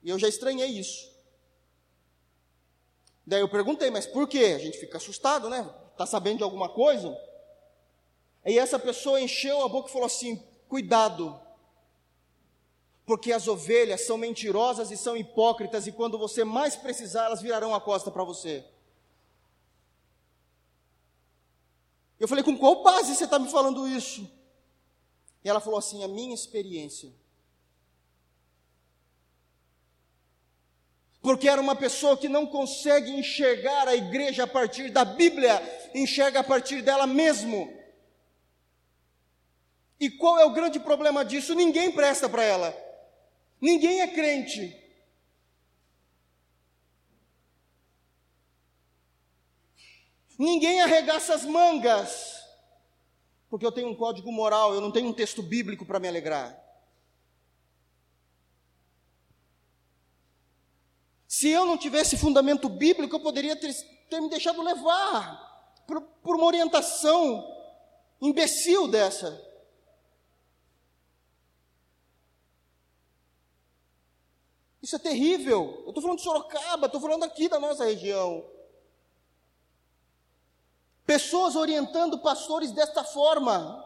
E 0.03 0.11
eu 0.11 0.19
já 0.19 0.29
estranhei 0.29 0.69
isso. 0.69 1.11
Daí 3.27 3.41
eu 3.41 3.49
perguntei, 3.49 3.91
mas 3.91 4.07
por 4.07 4.29
quê? 4.29 4.53
A 4.55 4.59
gente 4.59 4.79
fica 4.79 4.99
assustado, 4.99 5.49
né? 5.49 5.67
Está 5.93 6.05
sabendo 6.05 6.39
de 6.39 6.45
alguma 6.45 6.69
coisa? 6.69 7.19
E 8.45 8.59
essa 8.59 8.79
pessoa 8.79 9.23
encheu 9.23 9.65
a 9.65 9.69
boca 9.71 9.89
e 9.89 9.93
falou 9.93 10.07
assim: 10.07 10.37
cuidado, 10.69 11.41
porque 13.07 13.33
as 13.33 13.49
ovelhas 13.49 14.05
são 14.05 14.19
mentirosas 14.19 14.91
e 14.91 14.97
são 14.97 15.17
hipócritas, 15.17 15.87
e 15.87 15.93
quando 15.93 16.19
você 16.19 16.45
mais 16.45 16.77
precisar, 16.77 17.27
elas 17.27 17.41
virarão 17.41 17.75
a 17.75 17.81
costa 17.81 18.11
para 18.11 18.25
você. 18.25 18.65
Eu 22.21 22.29
falei: 22.29 22.45
com 22.45 22.59
qual 22.59 22.83
base 22.83 23.15
você 23.15 23.25
está 23.25 23.39
me 23.39 23.49
falando 23.49 23.89
isso? 23.89 24.29
E 25.43 25.49
ela 25.49 25.61
falou 25.61 25.79
assim: 25.79 26.05
a 26.05 26.09
minha 26.09 26.35
experiência. 26.35 27.13
porque 31.27 31.49
era 31.49 31.61
uma 31.61 31.75
pessoa 31.75 32.17
que 32.17 32.29
não 32.29 32.47
consegue 32.47 33.11
enxergar 33.11 33.89
a 33.89 33.97
igreja 33.97 34.45
a 34.45 34.47
partir 34.47 34.91
da 34.91 35.05
Bíblia, 35.05 35.61
enxerga 35.93 36.39
a 36.39 36.45
partir 36.45 36.83
dela 36.83 37.05
mesmo. 37.05 37.69
E 39.99 40.09
qual 40.09 40.39
é 40.39 40.45
o 40.45 40.53
grande 40.53 40.79
problema 40.79 41.25
disso? 41.25 41.53
Ninguém 41.53 41.91
presta 41.91 42.29
para 42.29 42.45
ela, 42.45 42.86
ninguém 43.61 44.01
é 44.01 44.07
crente. 44.09 44.87
Ninguém 50.39 50.83
arregaça 50.83 51.35
as 51.35 51.45
mangas, 51.45 52.45
porque 53.49 53.65
eu 53.65 53.73
tenho 53.73 53.89
um 53.89 53.95
código 53.95 54.31
moral, 54.31 54.75
eu 54.75 54.81
não 54.81 54.93
tenho 54.93 55.09
um 55.09 55.13
texto 55.13 55.43
bíblico 55.43 55.87
para 55.87 55.99
me 55.99 56.09
alegrar. 56.09 56.63
Se 61.27 61.49
eu 61.49 61.65
não 61.65 61.77
tivesse 61.77 62.17
fundamento 62.17 62.69
bíblico, 62.69 63.17
eu 63.17 63.21
poderia 63.21 63.57
ter, 63.57 63.73
ter 64.09 64.21
me 64.21 64.29
deixado 64.29 64.63
levar 64.63 65.83
por, 65.87 66.01
por 66.01 66.37
uma 66.37 66.47
orientação 66.47 67.47
imbecil 68.21 68.89
dessa. 68.89 69.46
Isso 74.87 74.95
é 74.95 75.01
terrível. 75.01 75.83
Eu 75.83 75.89
estou 75.89 76.01
falando 76.01 76.19
de 76.19 76.23
Sorocaba, 76.23 76.87
estou 76.87 77.01
falando 77.01 77.25
aqui 77.25 77.49
da 77.49 77.59
nossa 77.59 77.85
região. 77.85 78.45
Pessoas 81.05 81.57
orientando 81.57 82.21
pastores 82.21 82.71
desta 82.71 83.03
forma. 83.03 83.85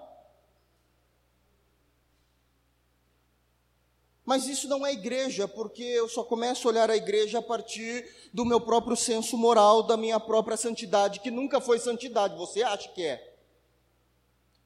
Mas 4.26 4.46
isso 4.46 4.68
não 4.68 4.86
é 4.86 4.92
igreja, 4.92 5.48
porque 5.48 5.82
eu 5.82 6.06
só 6.06 6.22
começo 6.22 6.68
a 6.68 6.70
olhar 6.70 6.90
a 6.90 6.96
igreja 6.98 7.38
a 7.38 7.42
partir 7.42 8.28
do 8.30 8.44
meu 8.44 8.60
próprio 8.60 8.94
senso 8.94 9.38
moral, 9.38 9.82
da 9.82 9.96
minha 9.96 10.20
própria 10.20 10.58
santidade, 10.58 11.20
que 11.20 11.30
nunca 11.30 11.62
foi 11.62 11.78
santidade, 11.78 12.36
você 12.36 12.62
acha 12.62 12.90
que 12.90 13.06
é. 13.06 13.38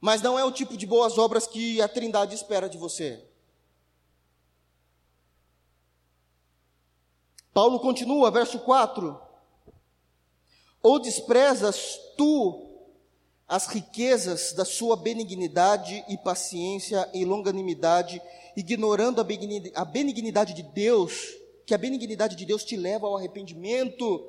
Mas 0.01 0.21
não 0.21 0.37
é 0.37 0.45
o 0.45 0.51
tipo 0.51 0.77
de 0.77 0.85
boas 0.85 1.17
obras 1.17 1.47
que 1.47 1.81
a 1.81 1.87
Trindade 1.87 2.35
espera 2.35 2.69
de 2.69 2.77
você. 2.77 3.25
Paulo 7.55 7.79
continua, 7.79 8.33
verso 8.33 8.59
4: 8.59 9.19
Ou 10.83 10.99
desprezas 10.99 12.01
tu 12.17 12.65
as 13.47 13.69
riquezas 13.69 14.53
da 14.53 14.65
sua 14.65 14.97
benignidade 14.97 16.05
e 16.09 16.19
paciência 16.19 17.09
e 17.15 17.25
longanimidade, 17.25 18.21
ignorando 18.57 19.21
a 19.21 19.85
benignidade 19.85 20.53
de 20.53 20.63
Deus, 20.65 21.33
que 21.65 21.75
a 21.75 21.79
benignidade 21.79 22.35
de 22.35 22.45
Deus 22.45 22.65
te 22.65 22.77
leva 22.77 23.07
ao 23.07 23.17
arrependimento. 23.17 24.29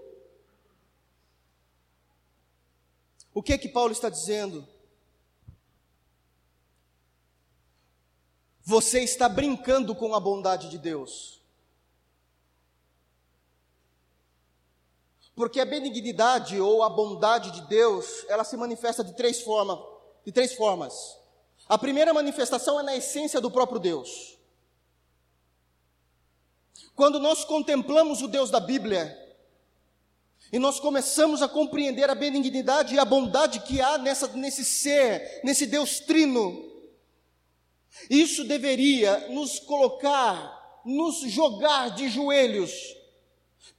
O 3.34 3.42
que 3.42 3.54
é 3.54 3.58
que 3.58 3.68
Paulo 3.68 3.92
está 3.92 4.08
dizendo? 4.08 4.68
Você 8.62 9.02
está 9.02 9.28
brincando 9.28 9.96
com 9.96 10.14
a 10.14 10.20
bondade 10.20 10.70
de 10.70 10.78
Deus. 10.78 11.45
Porque 15.36 15.60
a 15.60 15.66
benignidade 15.66 16.60
ou 16.60 16.82
a 16.82 16.90
bondade 16.90 17.52
de 17.52 17.62
Deus, 17.68 18.26
ela 18.30 18.44
se 18.44 18.56
manifesta 18.56 19.04
de 19.04 19.14
três 19.14 19.42
formas, 19.42 19.80
de 20.26 20.32
três 20.32 20.54
formas. 20.54 21.18
A 21.68 21.78
primeira 21.78 22.14
manifestação 22.14 22.80
é 22.80 22.84
na 22.84 22.96
essência 22.96 23.42
do 23.42 23.52
próprio 23.52 23.80
Deus. 23.80 24.38
Quando 26.96 27.20
nós 27.20 27.44
contemplamos 27.44 28.22
o 28.22 28.28
Deus 28.28 28.50
da 28.50 28.60
Bíblia, 28.60 29.22
e 30.52 30.60
nós 30.60 30.80
começamos 30.80 31.42
a 31.42 31.50
compreender 31.50 32.10
a 32.10 32.16
benignidade 32.16 32.96
e 32.96 33.00
a 33.00 33.04
bondade 33.04 33.60
que 33.62 33.82
há 33.82 33.98
nessa, 33.98 34.28
nesse 34.30 34.64
ser, 34.64 35.42
nesse 35.44 35.66
Deus 35.66 36.00
trino, 36.00 36.72
isso 38.10 38.44
deveria 38.44 39.30
nos 39.30 39.60
colocar, 39.60 40.82
nos 40.86 41.20
jogar 41.22 41.90
de 41.90 42.08
joelhos, 42.08 42.72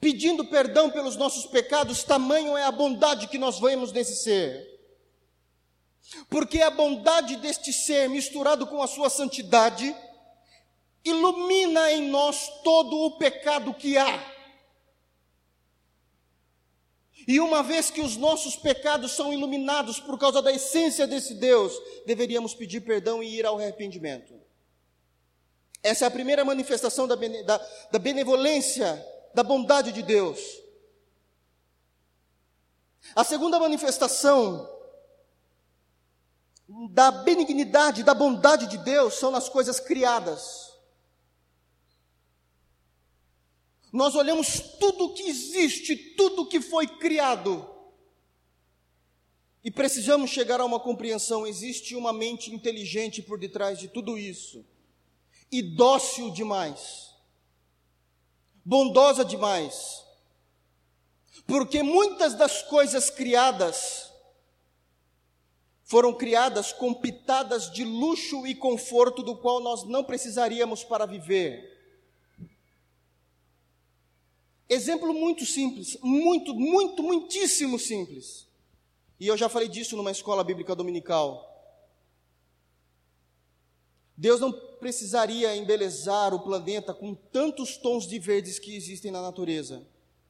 pedindo 0.00 0.44
perdão 0.44 0.90
pelos 0.90 1.16
nossos 1.16 1.46
pecados, 1.46 2.02
tamanho 2.02 2.56
é 2.56 2.64
a 2.64 2.72
bondade 2.72 3.28
que 3.28 3.38
nós 3.38 3.58
vemos 3.58 3.92
nesse 3.92 4.16
ser. 4.16 4.76
Porque 6.28 6.60
a 6.60 6.70
bondade 6.70 7.36
deste 7.36 7.72
ser, 7.72 8.08
misturado 8.08 8.66
com 8.66 8.82
a 8.82 8.86
sua 8.86 9.10
santidade, 9.10 9.94
ilumina 11.04 11.90
em 11.92 12.08
nós 12.08 12.48
todo 12.62 12.96
o 12.96 13.18
pecado 13.18 13.74
que 13.74 13.96
há. 13.96 14.36
E 17.26 17.40
uma 17.40 17.62
vez 17.62 17.90
que 17.90 18.00
os 18.00 18.16
nossos 18.16 18.54
pecados 18.54 19.12
são 19.12 19.32
iluminados 19.32 19.98
por 19.98 20.16
causa 20.16 20.40
da 20.40 20.52
essência 20.52 21.06
desse 21.06 21.34
Deus, 21.34 21.72
deveríamos 22.06 22.54
pedir 22.54 22.82
perdão 22.82 23.20
e 23.20 23.38
ir 23.38 23.44
ao 23.44 23.58
arrependimento. 23.58 24.34
Essa 25.82 26.04
é 26.04 26.08
a 26.08 26.10
primeira 26.10 26.44
manifestação 26.44 27.06
da, 27.08 27.16
da, 27.16 27.68
da 27.90 27.98
benevolência, 27.98 29.04
da 29.36 29.42
bondade 29.42 29.92
de 29.92 30.02
Deus. 30.02 30.40
A 33.14 33.22
segunda 33.22 33.60
manifestação 33.60 34.66
da 36.90 37.10
benignidade, 37.10 38.02
da 38.02 38.14
bondade 38.14 38.66
de 38.66 38.78
Deus 38.78 39.12
são 39.12 39.30
nas 39.30 39.46
coisas 39.46 39.78
criadas. 39.78 40.72
Nós 43.92 44.14
olhamos 44.14 44.58
tudo 44.80 45.12
que 45.12 45.24
existe, 45.24 45.94
tudo 46.16 46.48
que 46.48 46.58
foi 46.58 46.86
criado, 46.86 47.68
e 49.62 49.70
precisamos 49.70 50.30
chegar 50.30 50.62
a 50.62 50.64
uma 50.64 50.80
compreensão: 50.80 51.46
existe 51.46 51.94
uma 51.94 52.10
mente 52.10 52.54
inteligente 52.54 53.20
por 53.20 53.38
detrás 53.38 53.78
de 53.78 53.86
tudo 53.86 54.16
isso, 54.16 54.64
e 55.52 55.60
dócil 55.60 56.30
demais, 56.30 57.05
bondosa 58.66 59.24
demais, 59.24 60.04
Porque 61.46 61.80
muitas 61.80 62.34
das 62.34 62.62
coisas 62.62 63.08
criadas 63.08 64.10
foram 65.84 66.12
criadas 66.12 66.72
com 66.72 66.92
pitadas 66.92 67.70
de 67.70 67.84
luxo 67.84 68.44
e 68.44 68.54
conforto 68.56 69.22
do 69.22 69.36
qual 69.36 69.60
nós 69.60 69.84
não 69.84 70.02
precisaríamos 70.02 70.82
para 70.82 71.06
viver. 71.06 71.72
Exemplo 74.68 75.14
muito 75.14 75.46
simples, 75.46 75.96
muito, 76.02 76.52
muito, 76.52 77.00
muitíssimo 77.04 77.78
simples. 77.78 78.48
E 79.20 79.28
eu 79.28 79.36
já 79.36 79.48
falei 79.48 79.68
disso 79.68 79.96
numa 79.96 80.10
escola 80.10 80.42
bíblica 80.42 80.74
dominical. 80.74 81.55
Deus 84.16 84.40
não 84.40 84.52
precisaria 84.52 85.54
embelezar 85.56 86.32
o 86.32 86.40
planeta 86.40 86.94
com 86.94 87.14
tantos 87.14 87.76
tons 87.76 88.06
de 88.06 88.18
verdes 88.18 88.58
que 88.58 88.74
existem 88.74 89.10
na 89.10 89.20
natureza. 89.20 89.86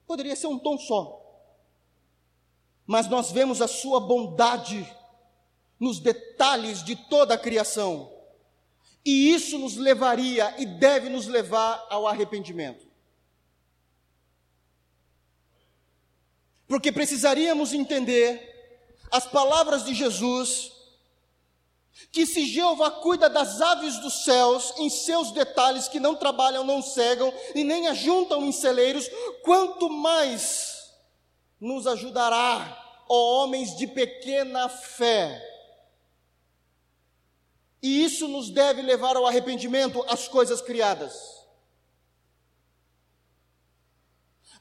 Poderia 0.06 0.34
ser 0.34 0.48
um 0.48 0.58
tom 0.58 0.78
só. 0.78 1.22
Mas 2.86 3.08
nós 3.08 3.30
vemos 3.30 3.60
a 3.60 3.68
sua 3.68 4.00
bondade 4.00 4.86
nos 5.78 5.98
detalhes 5.98 6.82
de 6.82 6.96
toda 6.96 7.34
a 7.34 7.38
criação. 7.38 8.12
E 9.04 9.32
isso 9.32 9.58
nos 9.58 9.76
levaria 9.76 10.54
e 10.60 10.66
deve 10.66 11.08
nos 11.08 11.26
levar 11.26 11.86
ao 11.88 12.06
arrependimento. 12.08 12.86
Porque 16.66 16.90
precisaríamos 16.90 17.72
entender 17.72 18.54
as 19.10 19.26
palavras 19.26 19.84
de 19.84 19.94
Jesus, 19.94 20.72
que 22.12 22.26
se 22.26 22.46
Jeová 22.46 22.90
cuida 22.90 23.28
das 23.28 23.60
aves 23.60 23.98
dos 23.98 24.24
céus 24.24 24.72
em 24.78 24.88
seus 24.88 25.32
detalhes, 25.32 25.88
que 25.88 26.00
não 26.00 26.14
trabalham, 26.14 26.64
não 26.64 26.82
cegam 26.82 27.32
e 27.54 27.64
nem 27.64 27.88
ajuntam 27.88 28.44
em 28.44 28.52
celeiros, 28.52 29.08
quanto 29.42 29.88
mais 29.88 30.92
nos 31.60 31.86
ajudará, 31.86 33.04
ó 33.08 33.42
homens 33.42 33.76
de 33.76 33.86
pequena 33.86 34.68
fé. 34.68 35.42
E 37.82 38.04
isso 38.04 38.28
nos 38.28 38.50
deve 38.50 38.82
levar 38.82 39.16
ao 39.16 39.26
arrependimento, 39.26 40.04
as 40.08 40.26
coisas 40.26 40.60
criadas. 40.60 41.36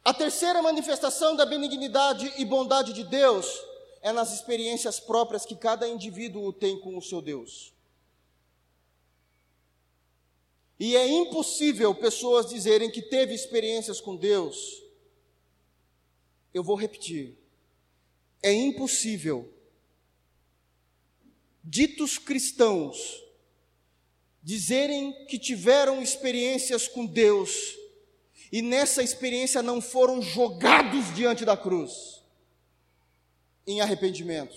A 0.04 0.14
terceira 0.14 0.62
manifestação 0.62 1.36
da 1.36 1.46
benignidade 1.46 2.32
e 2.38 2.46
bondade 2.46 2.94
de 2.94 3.04
Deus 3.04 3.48
é 4.06 4.14
nas 4.14 4.32
experiências 4.32 5.00
próprias 5.00 5.48
que 5.48 5.56
cada 5.56 5.88
indivíduo 5.88 6.54
tem 6.54 6.80
com 6.80 6.96
o 6.96 7.02
seu 7.02 7.24
Deus. 7.24 7.74
E 10.80 10.96
é 10.96 11.08
impossível 11.08 11.96
pessoas 11.96 12.48
dizerem 12.48 12.92
que 12.92 13.02
teve 13.02 13.34
experiências 13.34 14.00
com 14.00 14.16
Deus. 14.16 14.84
Eu 16.54 16.64
vou 16.64 16.76
repetir. 16.76 17.36
É 18.44 18.54
impossível 18.54 19.52
ditos 21.64 22.20
cristãos 22.20 23.24
dizerem 24.44 25.26
que 25.26 25.40
tiveram 25.40 26.00
experiências 26.00 26.88
com 26.88 27.08
Deus 27.08 27.76
e 28.52 28.62
nessa 28.62 29.02
experiência 29.02 29.64
não 29.64 29.82
foram 29.82 30.22
jogados 30.22 31.12
diante 31.16 31.44
da 31.44 31.58
cruz 31.58 32.24
em 33.66 33.82
arrependimento. 33.82 34.56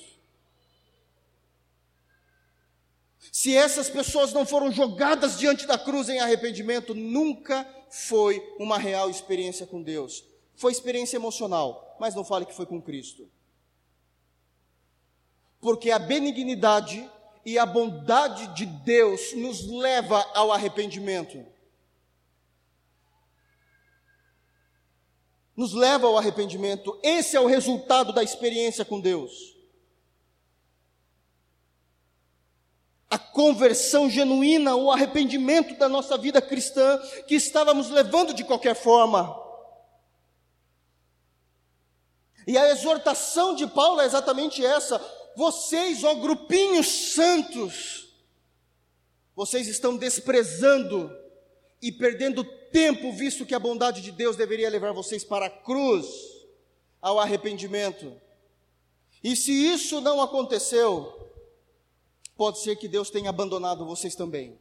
Se 3.32 3.56
essas 3.56 3.88
pessoas 3.88 4.32
não 4.32 4.46
foram 4.46 4.72
jogadas 4.72 5.38
diante 5.38 5.66
da 5.66 5.78
cruz 5.78 6.08
em 6.08 6.18
arrependimento, 6.18 6.94
nunca 6.94 7.66
foi 7.90 8.42
uma 8.58 8.78
real 8.78 9.08
experiência 9.08 9.66
com 9.66 9.82
Deus. 9.82 10.24
Foi 10.56 10.72
experiência 10.72 11.16
emocional, 11.16 11.96
mas 12.00 12.14
não 12.14 12.24
fale 12.24 12.46
que 12.46 12.54
foi 12.54 12.66
com 12.66 12.82
Cristo 12.82 13.28
porque 15.60 15.90
a 15.90 15.98
benignidade 15.98 17.08
e 17.44 17.58
a 17.58 17.66
bondade 17.66 18.46
de 18.48 18.66
Deus 18.66 19.32
nos 19.34 19.66
leva 19.66 20.24
ao 20.34 20.52
arrependimento. 20.52 21.44
Nos 25.58 25.74
leva 25.74 26.06
ao 26.06 26.16
arrependimento. 26.16 26.96
Esse 27.02 27.36
é 27.36 27.40
o 27.40 27.46
resultado 27.48 28.12
da 28.12 28.22
experiência 28.22 28.84
com 28.84 29.00
Deus. 29.00 29.56
A 33.10 33.18
conversão 33.18 34.08
genuína, 34.08 34.76
o 34.76 34.88
arrependimento 34.88 35.76
da 35.76 35.88
nossa 35.88 36.16
vida 36.16 36.40
cristã 36.40 37.00
que 37.26 37.34
estávamos 37.34 37.90
levando 37.90 38.32
de 38.32 38.44
qualquer 38.44 38.76
forma. 38.76 39.36
E 42.46 42.56
a 42.56 42.70
exortação 42.70 43.56
de 43.56 43.66
Paulo 43.66 44.00
é 44.00 44.04
exatamente 44.04 44.64
essa: 44.64 45.04
vocês, 45.34 46.04
ó 46.04 46.14
grupinhos 46.14 46.86
santos, 46.86 48.14
vocês 49.34 49.66
estão 49.66 49.96
desprezando 49.96 51.10
e 51.82 51.90
perdendo 51.90 52.44
tempo, 52.70 53.12
visto 53.12 53.46
que 53.46 53.54
a 53.54 53.58
bondade 53.58 54.00
de 54.00 54.10
Deus 54.10 54.36
deveria 54.36 54.70
levar 54.70 54.92
vocês 54.92 55.24
para 55.24 55.46
a 55.46 55.50
cruz, 55.50 56.06
ao 57.00 57.18
arrependimento. 57.18 58.20
E 59.22 59.34
se 59.34 59.52
isso 59.52 60.00
não 60.00 60.20
aconteceu, 60.20 61.30
pode 62.36 62.60
ser 62.60 62.76
que 62.76 62.88
Deus 62.88 63.10
tenha 63.10 63.30
abandonado 63.30 63.84
vocês 63.84 64.14
também. 64.14 64.58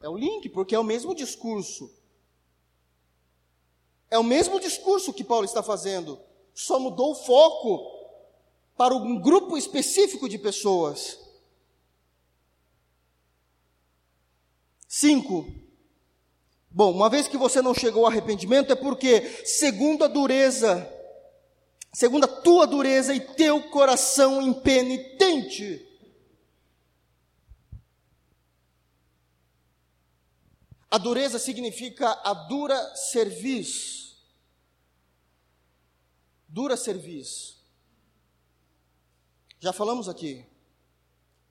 É 0.00 0.08
o 0.08 0.16
link, 0.16 0.48
porque 0.48 0.74
é 0.74 0.78
o 0.78 0.84
mesmo 0.84 1.14
discurso. 1.14 1.90
É 4.10 4.18
o 4.18 4.24
mesmo 4.24 4.60
discurso 4.60 5.12
que 5.12 5.24
Paulo 5.24 5.44
está 5.44 5.62
fazendo, 5.62 6.20
só 6.54 6.78
mudou 6.78 7.12
o 7.12 7.14
foco 7.14 7.94
para 8.76 8.94
um 8.94 9.18
grupo 9.20 9.56
específico 9.56 10.28
de 10.28 10.38
pessoas. 10.38 11.18
Cinco. 14.86 15.63
Bom, 16.76 16.90
uma 16.90 17.08
vez 17.08 17.28
que 17.28 17.36
você 17.36 17.62
não 17.62 17.72
chegou 17.72 18.04
ao 18.04 18.10
arrependimento, 18.10 18.72
é 18.72 18.74
porque, 18.74 19.20
segundo 19.46 20.02
a 20.02 20.08
dureza, 20.08 20.92
segundo 21.92 22.24
a 22.24 22.28
tua 22.42 22.66
dureza 22.66 23.14
e 23.14 23.20
teu 23.20 23.70
coração 23.70 24.42
impenitente, 24.42 25.86
a 30.90 30.98
dureza 30.98 31.38
significa 31.38 32.10
a 32.24 32.34
dura 32.34 32.76
serviço. 32.96 34.18
Dura 36.48 36.76
serviço. 36.76 37.64
Já 39.60 39.72
falamos 39.72 40.08
aqui. 40.08 40.44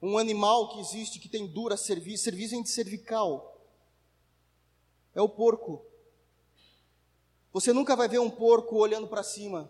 Um 0.02 0.18
animal 0.18 0.74
que 0.74 0.82
existe 0.82 1.18
que 1.18 1.30
tem 1.30 1.48
dura 1.48 1.78
serviço, 1.78 2.26
serviço 2.26 2.62
de 2.62 2.70
cervical. 2.70 3.53
É 5.14 5.22
o 5.22 5.30
porco. 5.30 5.86
Você 7.52 7.72
nunca 7.72 7.96
vai 7.96 8.08
ver 8.08 8.20
um 8.20 8.30
porco 8.30 8.78
olhando 8.78 9.08
para 9.08 9.24
cima. 9.24 9.70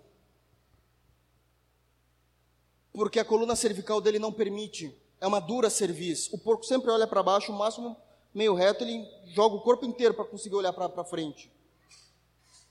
Porque 2.91 3.19
a 3.19 3.25
coluna 3.25 3.55
cervical 3.55 3.99
dele 3.99 4.19
não 4.19 4.31
permite. 4.31 4.95
É 5.19 5.27
uma 5.27 5.39
dura 5.39 5.69
serviço. 5.69 6.33
O 6.35 6.37
porco 6.37 6.65
sempre 6.65 6.91
olha 6.91 7.07
para 7.07 7.23
baixo, 7.23 7.51
o 7.51 7.57
máximo 7.57 7.97
meio 8.33 8.53
reto, 8.53 8.83
ele 8.83 9.07
joga 9.27 9.55
o 9.55 9.61
corpo 9.61 9.85
inteiro 9.85 10.13
para 10.13 10.25
conseguir 10.25 10.55
olhar 10.55 10.73
para 10.73 11.03
frente. 11.03 11.51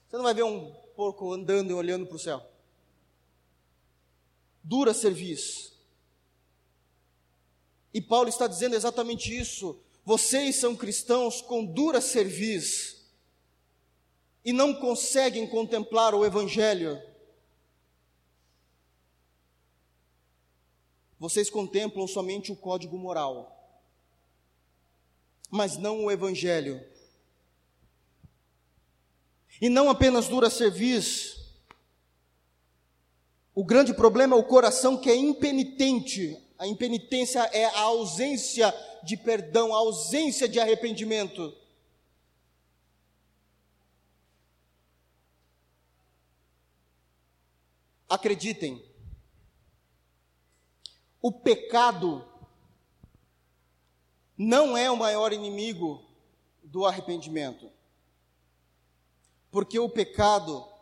Você 0.08 0.16
não 0.16 0.24
vai 0.24 0.35
ver 0.35 0.42
um 0.42 0.72
porco 0.96 1.32
andando 1.32 1.70
e 1.70 1.74
olhando 1.74 2.06
para 2.06 2.16
o 2.16 2.18
céu 2.18 2.52
dura 4.62 4.94
serviço. 4.94 5.72
E 7.92 8.00
Paulo 8.00 8.28
está 8.28 8.46
dizendo 8.46 8.74
exatamente 8.74 9.37
isso. 9.37 9.78
Vocês 10.04 10.56
são 10.56 10.74
cristãos 10.74 11.40
com 11.40 11.64
dura 11.64 12.00
serviço 12.00 13.02
e 14.44 14.52
não 14.52 14.74
conseguem 14.74 15.46
contemplar 15.46 16.14
o 16.14 16.24
Evangelho. 16.24 17.00
Vocês 21.18 21.48
contemplam 21.48 22.07
somente 22.09 22.50
o 22.50 22.57
código 22.57 22.98
moral, 22.98 23.80
mas 25.48 25.76
não 25.76 26.05
o 26.05 26.11
Evangelho. 26.11 26.84
E 29.61 29.68
não 29.68 29.88
apenas 29.88 30.26
dura 30.26 30.50
serviço, 30.50 31.40
o 33.55 33.64
grande 33.64 33.94
problema 33.94 34.34
é 34.34 34.38
o 34.38 34.42
coração 34.42 34.96
que 34.96 35.09
é 35.09 35.14
impenitente. 35.14 36.36
A 36.59 36.66
impenitência 36.66 37.48
é 37.53 37.66
a 37.66 37.80
ausência 37.82 38.68
de 38.70 38.91
perdão, 39.16 39.74
a 39.74 39.78
ausência 39.78 40.48
de 40.48 40.61
arrependimento. 40.61 41.57
Acreditem, 48.09 48.84
o 51.20 51.32
pecado 51.32 52.26
não 54.36 54.76
é 54.76 54.90
o 54.90 54.96
maior 54.96 55.32
inimigo 55.32 56.05
do 56.62 56.84
arrependimento. 56.84 57.70
Porque 59.50 59.78
o 59.78 59.88
pecado 59.88 60.72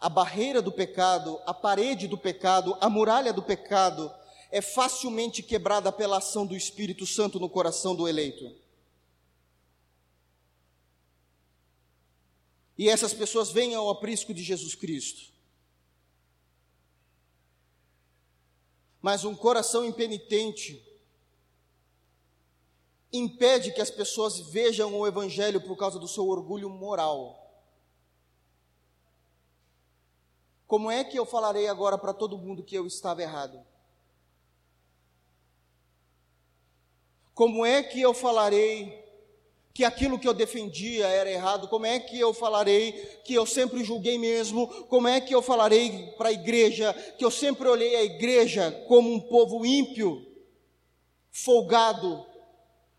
a 0.00 0.08
barreira 0.08 0.62
do 0.62 0.70
pecado, 0.70 1.40
a 1.44 1.52
parede 1.52 2.06
do 2.06 2.16
pecado, 2.16 2.76
a 2.80 2.88
muralha 2.88 3.32
do 3.32 3.42
pecado 3.42 4.12
é 4.50 4.60
facilmente 4.60 5.42
quebrada 5.42 5.92
pela 5.92 6.18
ação 6.18 6.46
do 6.46 6.56
Espírito 6.56 7.06
Santo 7.06 7.38
no 7.38 7.48
coração 7.48 7.94
do 7.94 8.08
eleito. 8.08 8.54
E 12.76 12.88
essas 12.88 13.12
pessoas 13.12 13.50
vêm 13.50 13.74
ao 13.74 13.90
aprisco 13.90 14.32
de 14.32 14.42
Jesus 14.42 14.74
Cristo. 14.74 15.32
Mas 19.02 19.24
um 19.24 19.34
coração 19.34 19.84
impenitente 19.84 20.84
impede 23.12 23.72
que 23.72 23.80
as 23.80 23.90
pessoas 23.90 24.38
vejam 24.38 24.94
o 24.94 25.06
Evangelho 25.06 25.60
por 25.60 25.76
causa 25.76 25.98
do 25.98 26.08
seu 26.08 26.26
orgulho 26.28 26.68
moral. 26.70 27.44
Como 30.66 30.90
é 30.90 31.02
que 31.02 31.18
eu 31.18 31.24
falarei 31.24 31.66
agora 31.66 31.96
para 31.96 32.12
todo 32.12 32.38
mundo 32.38 32.62
que 32.62 32.76
eu 32.76 32.86
estava 32.86 33.22
errado? 33.22 33.64
Como 37.38 37.64
é 37.64 37.84
que 37.84 38.00
eu 38.00 38.12
falarei 38.12 39.00
que 39.72 39.84
aquilo 39.84 40.18
que 40.18 40.26
eu 40.26 40.34
defendia 40.34 41.06
era 41.06 41.30
errado? 41.30 41.68
Como 41.68 41.86
é 41.86 42.00
que 42.00 42.18
eu 42.18 42.34
falarei 42.34 42.90
que 43.24 43.32
eu 43.32 43.46
sempre 43.46 43.84
julguei 43.84 44.18
mesmo? 44.18 44.66
Como 44.86 45.06
é 45.06 45.20
que 45.20 45.32
eu 45.32 45.40
falarei 45.40 46.08
para 46.18 46.30
a 46.30 46.32
igreja 46.32 46.92
que 47.16 47.24
eu 47.24 47.30
sempre 47.30 47.68
olhei 47.68 47.94
a 47.94 48.02
igreja 48.02 48.72
como 48.88 49.08
um 49.12 49.20
povo 49.20 49.64
ímpio, 49.64 50.26
folgado 51.30 52.26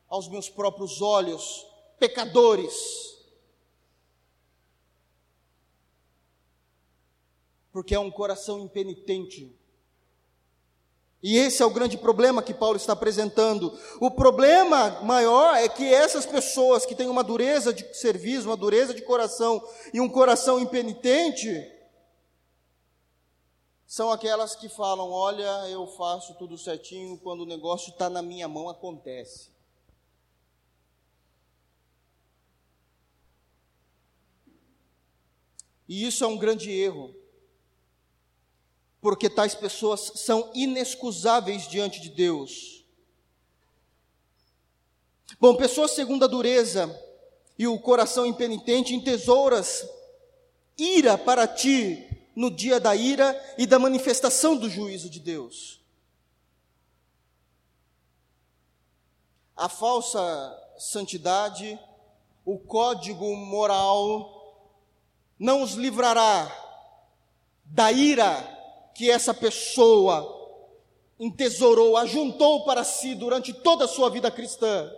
aos 0.07 0.29
meus 0.29 0.47
próprios 0.47 1.01
olhos, 1.01 1.67
pecadores? 1.99 3.09
porque 7.73 7.93
é 7.93 7.99
um 7.99 8.09
coração 8.09 8.59
impenitente. 8.59 9.58
E 11.21 11.37
esse 11.37 11.61
é 11.61 11.65
o 11.65 11.69
grande 11.69 11.97
problema 11.97 12.41
que 12.41 12.53
Paulo 12.53 12.77
está 12.77 12.93
apresentando. 12.93 13.77
O 13.99 14.09
problema 14.09 15.01
maior 15.01 15.55
é 15.55 15.67
que 15.67 15.93
essas 15.93 16.25
pessoas 16.25 16.85
que 16.85 16.95
têm 16.95 17.09
uma 17.09 17.23
dureza 17.23 17.73
de 17.73 17.93
serviço, 17.93 18.47
uma 18.47 18.55
dureza 18.55 18.93
de 18.93 19.01
coração 19.01 19.61
e 19.93 19.99
um 19.99 20.07
coração 20.07 20.59
impenitente, 20.59 21.69
são 23.85 24.11
aquelas 24.11 24.55
que 24.55 24.69
falam: 24.69 25.11
Olha, 25.11 25.67
eu 25.67 25.85
faço 25.87 26.35
tudo 26.35 26.57
certinho, 26.57 27.17
quando 27.17 27.41
o 27.41 27.45
negócio 27.45 27.91
está 27.91 28.09
na 28.09 28.21
minha 28.21 28.47
mão, 28.47 28.69
acontece. 28.69 29.49
E 35.85 36.05
isso 36.05 36.23
é 36.23 36.27
um 36.27 36.37
grande 36.37 36.71
erro 36.71 37.18
porque 39.01 39.29
tais 39.29 39.55
pessoas 39.55 40.11
são 40.15 40.51
inexcusáveis 40.53 41.67
diante 41.67 42.01
de 42.01 42.09
Deus. 42.09 42.83
Bom, 45.39 45.55
pessoas 45.55 45.91
segundo 45.91 46.25
a 46.25 46.27
dureza 46.27 46.93
e 47.57 47.65
o 47.67 47.79
coração 47.79 48.25
impenitente 48.25 48.93
entesouras 48.93 49.87
ira 50.77 51.17
para 51.17 51.47
ti 51.47 52.05
no 52.35 52.49
dia 52.49 52.79
da 52.79 52.95
ira 52.95 53.37
e 53.57 53.65
da 53.65 53.79
manifestação 53.79 54.57
do 54.57 54.69
juízo 54.69 55.09
de 55.09 55.19
Deus. 55.19 55.79
A 59.55 59.67
falsa 59.67 60.19
santidade, 60.77 61.77
o 62.45 62.57
código 62.57 63.35
moral, 63.35 64.39
não 65.37 65.61
os 65.61 65.73
livrará 65.73 66.49
da 67.65 67.91
ira 67.91 68.58
que 68.99 69.09
essa 69.09 69.33
pessoa 69.33 70.27
entesourou, 71.17 71.95
ajuntou 71.95 72.65
para 72.65 72.83
si 72.83 73.15
durante 73.15 73.53
toda 73.53 73.85
a 73.85 73.87
sua 73.87 74.09
vida 74.09 74.29
cristã. 74.29 74.93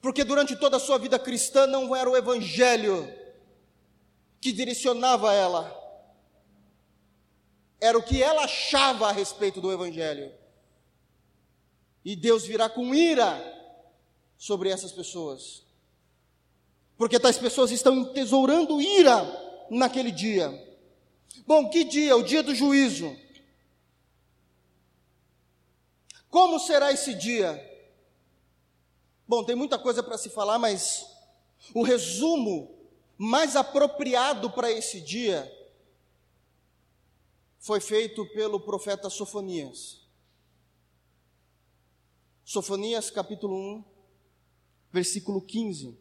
Porque 0.00 0.22
durante 0.22 0.54
toda 0.54 0.76
a 0.76 0.80
sua 0.80 0.96
vida 0.96 1.18
cristã 1.18 1.66
não 1.66 1.96
era 1.96 2.08
o 2.08 2.16
evangelho 2.16 3.12
que 4.40 4.52
direcionava 4.52 5.34
ela. 5.34 5.76
Era 7.80 7.98
o 7.98 8.02
que 8.04 8.22
ela 8.22 8.44
achava 8.44 9.08
a 9.08 9.12
respeito 9.12 9.60
do 9.60 9.72
evangelho. 9.72 10.32
E 12.04 12.14
Deus 12.14 12.44
virá 12.46 12.68
com 12.68 12.94
ira 12.94 13.42
sobre 14.38 14.68
essas 14.68 14.92
pessoas. 14.92 15.64
Porque 16.96 17.18
tais 17.18 17.38
pessoas 17.38 17.72
estão 17.72 17.92
entesourando 17.96 18.80
ira 18.80 19.66
naquele 19.68 20.12
dia. 20.12 20.75
Bom, 21.46 21.70
que 21.70 21.84
dia? 21.84 22.16
O 22.16 22.24
dia 22.24 22.42
do 22.42 22.54
juízo. 22.54 23.16
Como 26.28 26.58
será 26.58 26.92
esse 26.92 27.14
dia? 27.14 27.62
Bom, 29.28 29.44
tem 29.44 29.54
muita 29.54 29.78
coisa 29.78 30.02
para 30.02 30.18
se 30.18 30.28
falar, 30.28 30.58
mas 30.58 31.06
o 31.72 31.82
resumo 31.82 32.76
mais 33.16 33.56
apropriado 33.56 34.50
para 34.50 34.70
esse 34.70 35.00
dia 35.00 35.50
foi 37.58 37.80
feito 37.80 38.26
pelo 38.32 38.60
profeta 38.60 39.08
Sofonias. 39.08 40.04
Sofonias 42.44 43.10
capítulo 43.10 43.56
1, 43.56 43.84
versículo 44.92 45.40
15, 45.40 45.98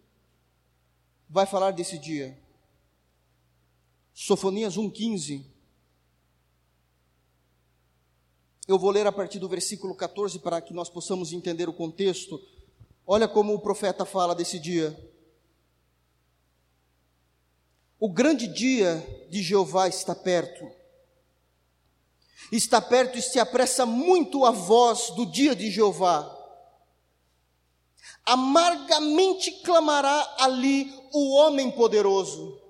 vai 1.30 1.46
falar 1.46 1.72
desse 1.72 1.98
dia. 1.98 2.38
Sofonias 4.16 4.78
1,15. 4.78 5.45
Eu 8.66 8.80
vou 8.80 8.89
ler 8.89 9.05
a 9.05 9.11
partir 9.11 9.39
do 9.39 9.49
versículo 9.49 9.93
14 9.93 10.39
para 10.39 10.61
que 10.61 10.74
nós 10.74 10.89
possamos 10.89 11.34
entender 11.34 11.68
o 11.68 11.74
contexto. 11.74 12.41
Olha 13.05 13.28
como 13.28 13.53
o 13.53 13.59
profeta 13.59 14.05
fala 14.05 14.34
desse 14.34 14.57
dia. 14.57 14.97
O 17.99 18.09
grande 18.09 18.47
dia 18.47 19.28
de 19.30 19.43
Jeová 19.43 19.89
está 19.89 20.16
perto. 20.16 20.66
Está 22.53 22.80
perto 22.80 23.18
e 23.18 23.22
se 23.22 23.38
apressa 23.38 23.86
muito 23.86 24.45
a 24.45 24.51
voz 24.51 25.09
do 25.09 25.26
dia 25.26 25.53
de 25.53 25.70
Jeová. 25.70 26.32
Amargamente 28.24 29.51
clamará 29.61 30.38
ali 30.39 30.89
o 31.11 31.34
homem 31.34 31.70
poderoso 31.70 32.64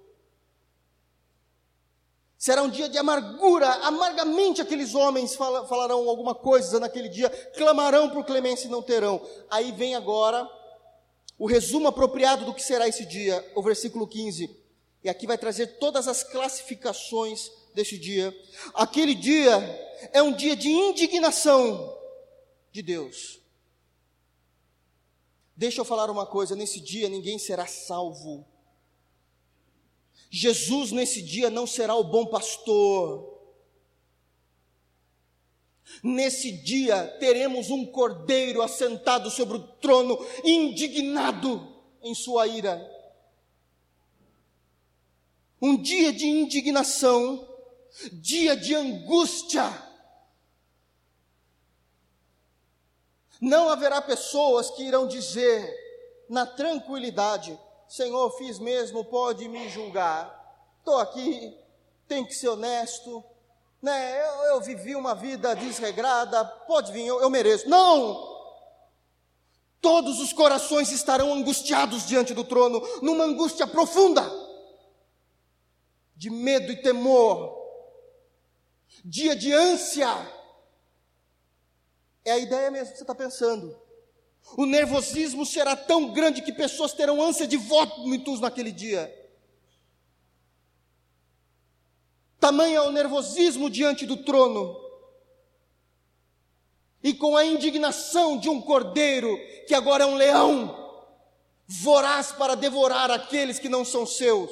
Será 2.45 2.61
um 2.61 2.69
dia 2.69 2.87
de 2.87 2.95
amargura, 2.95 3.67
amargamente 3.87 4.61
aqueles 4.61 4.93
homens 4.93 5.33
falarão 5.33 6.07
alguma 6.07 6.35
coisa 6.35 6.79
naquele 6.79 7.09
dia, 7.09 7.27
clamarão 7.57 8.11
por 8.11 8.23
clemência 8.23 8.67
e 8.67 8.69
não 8.69 8.83
terão. 8.83 9.19
Aí 9.49 9.71
vem 9.71 9.95
agora 9.95 10.47
o 11.39 11.47
resumo 11.47 11.87
apropriado 11.87 12.45
do 12.45 12.53
que 12.53 12.61
será 12.61 12.87
esse 12.87 13.03
dia, 13.03 13.43
o 13.55 13.63
versículo 13.63 14.07
15. 14.07 14.55
E 15.03 15.09
aqui 15.09 15.25
vai 15.25 15.39
trazer 15.39 15.79
todas 15.79 16.07
as 16.07 16.21
classificações 16.21 17.49
desse 17.73 17.97
dia. 17.97 18.31
Aquele 18.75 19.15
dia 19.15 19.57
é 20.13 20.21
um 20.21 20.31
dia 20.31 20.55
de 20.55 20.69
indignação 20.69 21.97
de 22.71 22.83
Deus. 22.83 23.39
Deixa 25.57 25.81
eu 25.81 25.85
falar 25.85 26.11
uma 26.11 26.27
coisa: 26.27 26.55
nesse 26.55 26.79
dia 26.79 27.09
ninguém 27.09 27.39
será 27.39 27.65
salvo 27.65 28.45
Jesus 30.29 30.91
nesse 30.91 31.21
dia 31.21 31.49
não 31.49 31.65
será 31.65 31.95
o 31.95 32.03
bom 32.03 32.25
pastor. 32.25 33.35
Nesse 36.03 36.51
dia 36.51 37.07
teremos 37.19 37.69
um 37.69 37.85
cordeiro 37.85 38.61
assentado 38.61 39.29
sobre 39.29 39.57
o 39.57 39.67
trono, 39.77 40.17
indignado 40.43 41.75
em 42.01 42.13
sua 42.13 42.47
ira. 42.47 42.91
Um 45.61 45.81
dia 45.81 46.11
de 46.11 46.25
indignação, 46.25 47.47
dia 48.11 48.55
de 48.55 48.75
angústia. 48.75 49.63
Não 53.39 53.69
haverá 53.69 54.01
pessoas 54.01 54.69
que 54.71 54.83
irão 54.83 55.07
dizer, 55.07 55.73
na 56.29 56.45
tranquilidade, 56.45 57.57
Senhor, 57.87 58.29
fiz 58.37 58.59
mesmo, 58.59 59.05
pode 59.05 59.47
me 59.47 59.69
julgar. 59.69 60.43
Estou 60.79 60.97
aqui, 60.97 61.57
tenho 62.07 62.25
que 62.25 62.33
ser 62.33 62.49
honesto. 62.49 63.23
Né? 63.81 64.27
Eu, 64.27 64.41
eu, 64.45 64.61
vivi 64.61 64.95
uma 64.95 65.13
vida 65.13 65.55
desregrada, 65.55 66.43
pode 66.43 66.91
vir, 66.91 67.05
eu, 67.05 67.21
eu 67.21 67.29
mereço. 67.29 67.69
Não! 67.69 68.35
Todos 69.79 70.19
os 70.19 70.33
corações 70.33 70.91
estarão 70.91 71.31
angustiados 71.31 72.07
diante 72.07 72.33
do 72.33 72.43
trono, 72.43 72.81
numa 73.03 73.23
angústia 73.23 73.67
profunda, 73.67 74.23
de 76.15 76.31
medo 76.31 76.71
e 76.71 76.81
temor, 76.81 77.55
dia 79.03 79.35
de 79.35 79.53
ânsia. 79.53 80.09
É 82.23 82.31
a 82.31 82.39
ideia 82.39 82.71
mesmo 82.71 82.91
que 82.91 82.97
você 82.97 83.03
está 83.03 83.13
pensando. 83.13 83.79
O 84.57 84.65
nervosismo 84.65 85.45
será 85.45 85.75
tão 85.75 86.13
grande 86.13 86.41
que 86.41 86.53
pessoas 86.53 86.93
terão 86.93 87.21
ânsia 87.21 87.47
de 87.47 87.57
vômitos 87.57 88.39
naquele 88.39 88.71
dia. 88.71 89.13
Tamanho 92.39 92.75
é 92.75 92.81
o 92.81 92.91
nervosismo 92.91 93.69
diante 93.69 94.05
do 94.05 94.17
trono. 94.17 94.79
E 97.03 97.13
com 97.13 97.35
a 97.35 97.43
indignação 97.43 98.37
de 98.37 98.49
um 98.49 98.61
cordeiro, 98.61 99.37
que 99.67 99.73
agora 99.73 100.03
é 100.03 100.07
um 100.07 100.15
leão, 100.15 101.03
voraz 101.67 102.31
para 102.31 102.55
devorar 102.55 103.11
aqueles 103.11 103.59
que 103.59 103.69
não 103.69 103.83
são 103.83 104.05
seus. 104.05 104.51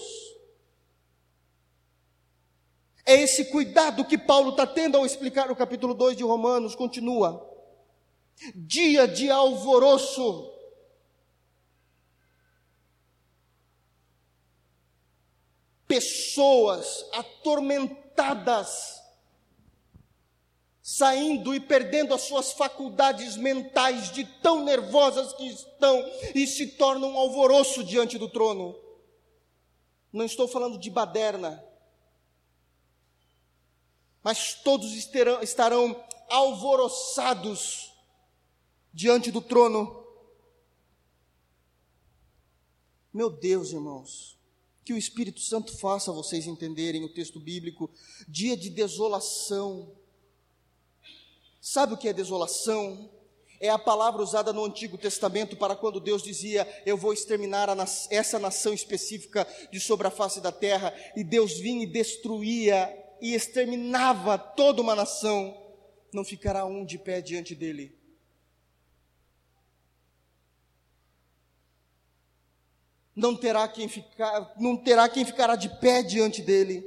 É 3.05 3.15
esse 3.15 3.45
cuidado 3.45 4.05
que 4.05 4.17
Paulo 4.17 4.51
está 4.51 4.65
tendo 4.65 4.97
ao 4.97 5.05
explicar 5.05 5.51
o 5.51 5.55
capítulo 5.55 5.93
2 5.93 6.17
de 6.17 6.23
Romanos, 6.23 6.75
continua. 6.75 7.52
Dia 8.55 9.07
de 9.07 9.29
alvoroço, 9.29 10.53
pessoas 15.93 17.05
atormentadas, 17.13 18.99
saindo 20.81 21.53
e 21.53 21.59
perdendo 21.59 22.15
as 22.15 22.23
suas 22.23 22.51
faculdades 22.51 23.37
mentais 23.37 24.11
de 24.11 24.25
tão 24.25 24.63
nervosas 24.63 25.33
que 25.33 25.47
estão 25.47 26.03
e 26.33 26.47
se 26.47 26.65
tornam 26.67 27.11
um 27.11 27.17
alvoroço 27.17 27.83
diante 27.83 28.17
do 28.17 28.27
trono. 28.27 28.75
Não 30.11 30.25
estou 30.25 30.47
falando 30.47 30.79
de 30.79 30.89
baderna, 30.89 31.63
mas 34.23 34.55
todos 34.55 34.93
estarão, 34.93 35.43
estarão 35.43 36.03
alvoroçados 36.27 37.92
diante 38.93 39.31
do 39.31 39.41
trono. 39.41 40.05
Meu 43.13 43.29
Deus, 43.29 43.71
irmãos, 43.71 44.37
que 44.85 44.93
o 44.93 44.97
Espírito 44.97 45.39
Santo 45.39 45.77
faça 45.77 46.11
vocês 46.11 46.45
entenderem 46.45 47.03
o 47.03 47.13
texto 47.13 47.39
bíblico, 47.39 47.89
dia 48.27 48.55
de 48.55 48.69
desolação. 48.69 49.91
Sabe 51.59 51.93
o 51.93 51.97
que 51.97 52.07
é 52.07 52.13
desolação? 52.13 53.09
É 53.59 53.69
a 53.69 53.79
palavra 53.79 54.21
usada 54.21 54.51
no 54.51 54.65
Antigo 54.65 54.97
Testamento 54.97 55.55
para 55.55 55.75
quando 55.75 55.99
Deus 55.99 56.21
dizia: 56.21 56.67
Eu 56.85 56.97
vou 56.97 57.13
exterminar 57.13 57.69
essa 58.09 58.37
nação 58.37 58.73
específica 58.73 59.47
de 59.71 59.79
sobre 59.79 60.05
a 60.05 60.11
face 60.11 60.41
da 60.41 60.51
terra, 60.51 60.93
e 61.15 61.23
Deus 61.23 61.53
vinha 61.53 61.83
e 61.83 61.87
destruía 61.87 62.93
e 63.21 63.33
exterminava 63.33 64.37
toda 64.37 64.81
uma 64.81 64.93
nação, 64.93 65.57
não 66.13 66.25
ficará 66.25 66.65
um 66.65 66.83
de 66.83 66.97
pé 66.97 67.21
diante 67.21 67.55
dele. 67.55 68.02
Não 73.15 73.35
terá 73.35 73.67
quem 73.67 73.87
ficar, 73.87 74.53
não 74.59 74.75
terá 74.75 75.07
quem 75.07 75.23
ficará 75.25 75.55
de 75.55 75.69
pé 75.79 76.01
diante 76.01 76.41
dele. 76.41 76.83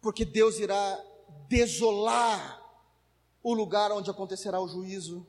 Porque 0.00 0.24
Deus 0.24 0.58
irá 0.58 1.02
desolar 1.48 2.62
o 3.42 3.54
lugar 3.54 3.90
onde 3.92 4.10
acontecerá 4.10 4.60
o 4.60 4.68
juízo. 4.68 5.26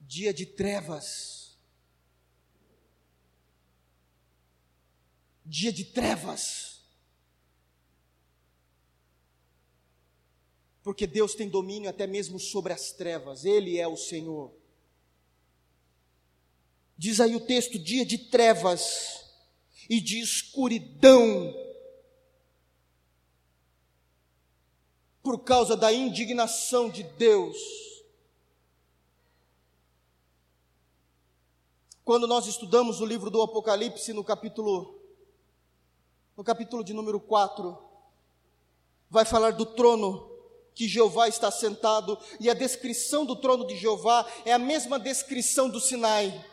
Dia 0.00 0.32
de 0.32 0.46
trevas. 0.46 1.58
Dia 5.44 5.72
de 5.72 5.84
trevas. 5.84 6.75
Porque 10.86 11.04
Deus 11.04 11.34
tem 11.34 11.48
domínio 11.48 11.90
até 11.90 12.06
mesmo 12.06 12.38
sobre 12.38 12.72
as 12.72 12.92
trevas, 12.92 13.44
Ele 13.44 13.76
é 13.76 13.88
o 13.88 13.96
Senhor. 13.96 14.52
Diz 16.96 17.18
aí 17.18 17.34
o 17.34 17.44
texto: 17.44 17.76
dia 17.76 18.06
de 18.06 18.16
trevas 18.16 19.34
e 19.90 20.00
de 20.00 20.20
escuridão, 20.20 21.52
por 25.24 25.40
causa 25.40 25.76
da 25.76 25.92
indignação 25.92 26.88
de 26.88 27.02
Deus. 27.02 27.56
Quando 32.04 32.28
nós 32.28 32.46
estudamos 32.46 33.00
o 33.00 33.06
livro 33.06 33.28
do 33.28 33.42
Apocalipse 33.42 34.12
no 34.12 34.22
capítulo 34.22 35.00
no 36.36 36.44
capítulo 36.44 36.84
de 36.84 36.92
número 36.92 37.18
4, 37.18 37.76
vai 39.10 39.24
falar 39.24 39.50
do 39.50 39.66
trono 39.66 40.35
que 40.76 40.86
Jeová 40.86 41.26
está 41.26 41.50
sentado, 41.50 42.18
e 42.38 42.50
a 42.50 42.54
descrição 42.54 43.24
do 43.24 43.34
trono 43.34 43.66
de 43.66 43.74
Jeová 43.78 44.30
é 44.44 44.52
a 44.52 44.58
mesma 44.58 44.98
descrição 44.98 45.70
do 45.70 45.80
Sinai: 45.80 46.44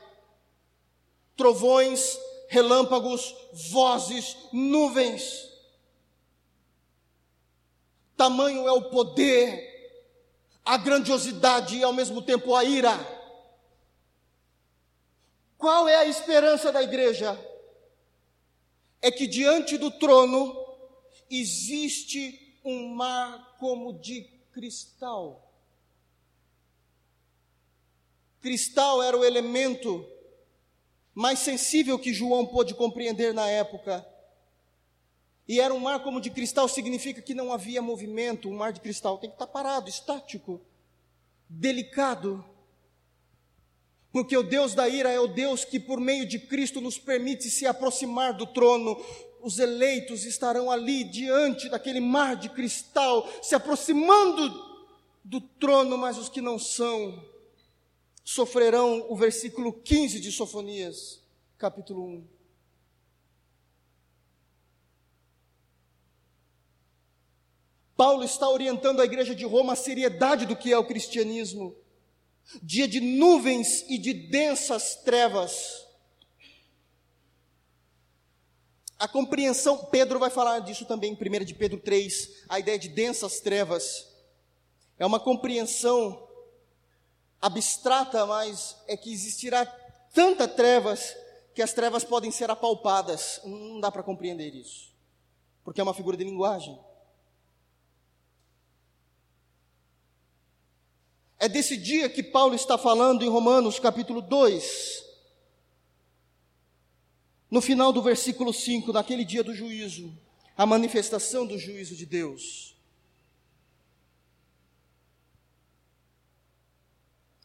trovões, 1.35 2.17
relâmpagos, 2.47 3.35
vozes, 3.51 4.37
nuvens. 4.53 5.51
Tamanho 8.15 8.65
é 8.65 8.71
o 8.71 8.89
poder, 8.89 10.01
a 10.63 10.77
grandiosidade 10.77 11.75
e 11.75 11.83
ao 11.83 11.91
mesmo 11.91 12.21
tempo 12.21 12.55
a 12.55 12.63
ira. 12.63 12.97
Qual 15.57 15.85
é 15.85 15.95
a 15.95 16.05
esperança 16.05 16.71
da 16.71 16.81
igreja? 16.81 17.37
É 19.01 19.11
que 19.11 19.27
diante 19.27 19.77
do 19.77 19.91
trono 19.91 20.55
existe 21.29 22.57
um 22.63 22.87
mar 22.87 23.52
como 23.63 23.93
de 23.93 24.23
cristal. 24.51 25.49
Cristal 28.41 29.01
era 29.01 29.17
o 29.17 29.23
elemento 29.23 30.05
mais 31.13 31.39
sensível 31.39 31.97
que 31.97 32.13
João 32.13 32.45
pôde 32.45 32.73
compreender 32.73 33.33
na 33.33 33.47
época. 33.47 34.05
E 35.47 35.61
era 35.61 35.73
um 35.73 35.79
mar 35.79 36.03
como 36.03 36.19
de 36.19 36.29
cristal, 36.29 36.67
significa 36.67 37.21
que 37.21 37.33
não 37.33 37.53
havia 37.53 37.81
movimento. 37.81 38.49
Um 38.49 38.57
mar 38.57 38.73
de 38.73 38.81
cristal 38.81 39.17
tem 39.17 39.29
que 39.29 39.35
estar 39.37 39.47
parado, 39.47 39.87
estático, 39.87 40.59
delicado. 41.47 42.43
Porque 44.11 44.35
o 44.35 44.43
Deus 44.43 44.75
da 44.75 44.89
ira 44.89 45.09
é 45.09 45.21
o 45.21 45.27
Deus 45.27 45.63
que, 45.63 45.79
por 45.79 46.01
meio 46.01 46.25
de 46.25 46.37
Cristo, 46.37 46.81
nos 46.81 46.99
permite 46.99 47.49
se 47.49 47.65
aproximar 47.65 48.33
do 48.33 48.45
trono, 48.45 49.01
os 49.43 49.59
eleitos 49.59 50.23
estarão 50.23 50.71
ali 50.71 51.03
diante 51.03 51.67
daquele 51.69 51.99
mar 51.99 52.35
de 52.37 52.47
cristal, 52.49 53.29
se 53.41 53.53
aproximando 53.53 54.49
do 55.23 55.41
trono, 55.41 55.97
mas 55.97 56.17
os 56.17 56.29
que 56.29 56.39
não 56.39 56.57
são 56.57 57.23
sofrerão 58.23 59.05
o 59.09 59.15
versículo 59.17 59.73
15 59.73 60.21
de 60.21 60.31
Sofonias, 60.31 61.21
capítulo 61.57 62.05
1. 62.05 62.27
Paulo 67.97 68.23
está 68.23 68.49
orientando 68.49 69.01
a 69.01 69.05
igreja 69.05 69.35
de 69.35 69.45
Roma 69.45 69.73
a 69.73 69.75
seriedade 69.75 70.45
do 70.45 70.55
que 70.55 70.71
é 70.71 70.77
o 70.77 70.87
cristianismo. 70.87 71.75
Dia 72.61 72.87
de 72.87 72.99
nuvens 72.99 73.83
e 73.89 73.97
de 73.97 74.13
densas 74.13 74.95
trevas 74.95 75.83
A 79.03 79.07
compreensão, 79.09 79.77
Pedro 79.91 80.17
vai 80.17 80.29
falar 80.29 80.59
disso 80.59 80.85
também 80.85 81.11
em 81.11 81.41
1 81.41 81.43
de 81.43 81.53
Pedro 81.53 81.77
3, 81.77 82.45
a 82.47 82.57
ideia 82.57 82.79
de 82.79 82.87
densas 82.87 83.41
trevas. 83.41 84.07
É 84.97 85.05
uma 85.05 85.19
compreensão 85.19 86.25
abstrata, 87.41 88.25
mas 88.25 88.77
é 88.87 88.95
que 88.95 89.11
existirá 89.11 89.65
tanta 90.13 90.47
trevas 90.47 91.13
que 91.53 91.61
as 91.61 91.73
trevas 91.73 92.05
podem 92.05 92.31
ser 92.31 92.49
apalpadas. 92.49 93.41
Não 93.43 93.81
dá 93.81 93.91
para 93.91 94.03
compreender 94.03 94.55
isso, 94.55 94.93
porque 95.65 95.81
é 95.81 95.83
uma 95.83 95.93
figura 95.93 96.15
de 96.15 96.23
linguagem. 96.23 96.79
É 101.37 101.49
desse 101.49 101.75
dia 101.75 102.07
que 102.07 102.23
Paulo 102.23 102.55
está 102.55 102.77
falando 102.77 103.21
em 103.21 103.27
Romanos 103.27 103.79
capítulo 103.79 104.21
2. 104.21 105.12
No 107.53 107.61
final 107.61 107.93
do 107.93 108.01
versículo 108.01 108.51
5, 108.51 108.91
naquele 108.91 109.23
dia 109.23 109.43
do 109.43 109.53
juízo, 109.53 110.11
a 110.57 110.65
manifestação 110.65 111.45
do 111.45 111.59
juízo 111.59 111.95
de 111.95 112.03
Deus. 112.03 112.75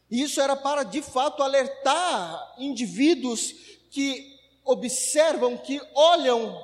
E 0.09 0.23
isso 0.23 0.41
era 0.41 0.55
para, 0.55 0.81
de 0.81 1.03
fato, 1.03 1.43
alertar 1.43 2.55
indivíduos 2.57 3.53
que 3.91 4.35
observam, 4.65 5.55
que 5.55 5.79
olham 5.93 6.59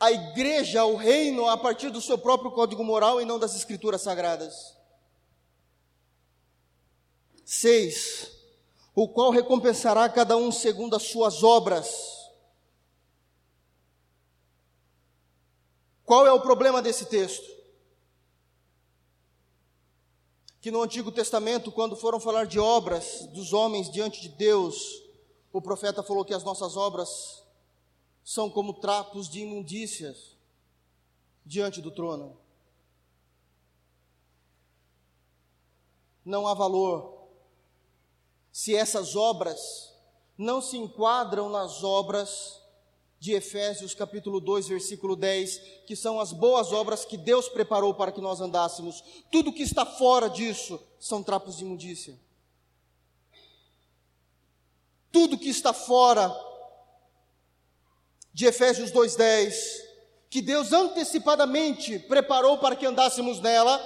a 0.00 0.10
igreja, 0.10 0.86
o 0.86 0.96
reino, 0.96 1.50
a 1.50 1.58
partir 1.58 1.90
do 1.90 2.00
seu 2.00 2.16
próprio 2.16 2.50
código 2.50 2.82
moral 2.82 3.20
e 3.20 3.26
não 3.26 3.38
das 3.38 3.54
escrituras 3.54 4.00
sagradas. 4.00 4.74
Seis, 7.44 8.37
o 9.00 9.06
qual 9.06 9.30
recompensará 9.30 10.08
cada 10.08 10.36
um 10.36 10.50
segundo 10.50 10.96
as 10.96 11.04
suas 11.04 11.44
obras. 11.44 12.28
Qual 16.04 16.26
é 16.26 16.32
o 16.32 16.40
problema 16.40 16.82
desse 16.82 17.06
texto? 17.06 17.46
Que 20.60 20.72
no 20.72 20.82
Antigo 20.82 21.12
Testamento, 21.12 21.70
quando 21.70 21.94
foram 21.94 22.18
falar 22.18 22.44
de 22.44 22.58
obras 22.58 23.24
dos 23.32 23.52
homens 23.52 23.88
diante 23.88 24.20
de 24.20 24.30
Deus, 24.30 25.00
O 25.50 25.62
profeta 25.62 26.02
falou 26.02 26.24
que 26.24 26.34
as 26.34 26.44
nossas 26.44 26.76
obras 26.76 27.42
são 28.22 28.50
como 28.50 28.74
trapos 28.74 29.28
de 29.28 29.40
imundícias 29.40 30.36
diante 31.44 31.80
do 31.80 31.90
trono. 31.90 32.38
Não 36.24 36.46
há 36.46 36.52
valor 36.52 37.17
se 38.58 38.74
essas 38.74 39.14
obras 39.14 39.94
não 40.36 40.60
se 40.60 40.76
enquadram 40.76 41.48
nas 41.48 41.84
obras 41.84 42.60
de 43.20 43.30
Efésios 43.32 43.94
capítulo 43.94 44.40
2, 44.40 44.66
versículo 44.66 45.14
10, 45.14 45.84
que 45.86 45.94
são 45.94 46.18
as 46.18 46.32
boas 46.32 46.72
obras 46.72 47.04
que 47.04 47.16
Deus 47.16 47.48
preparou 47.48 47.94
para 47.94 48.10
que 48.10 48.20
nós 48.20 48.40
andássemos. 48.40 49.04
Tudo 49.30 49.52
que 49.52 49.62
está 49.62 49.86
fora 49.86 50.28
disso 50.28 50.82
são 50.98 51.22
trapos 51.22 51.56
de 51.58 51.62
imundícia. 51.62 52.18
Tudo 55.12 55.38
que 55.38 55.50
está 55.50 55.72
fora 55.72 56.36
de 58.34 58.44
Efésios 58.44 58.90
2:10, 58.90 59.54
que 60.28 60.42
Deus 60.42 60.72
antecipadamente 60.72 61.96
preparou 62.00 62.58
para 62.58 62.74
que 62.74 62.86
andássemos 62.86 63.38
nela, 63.38 63.80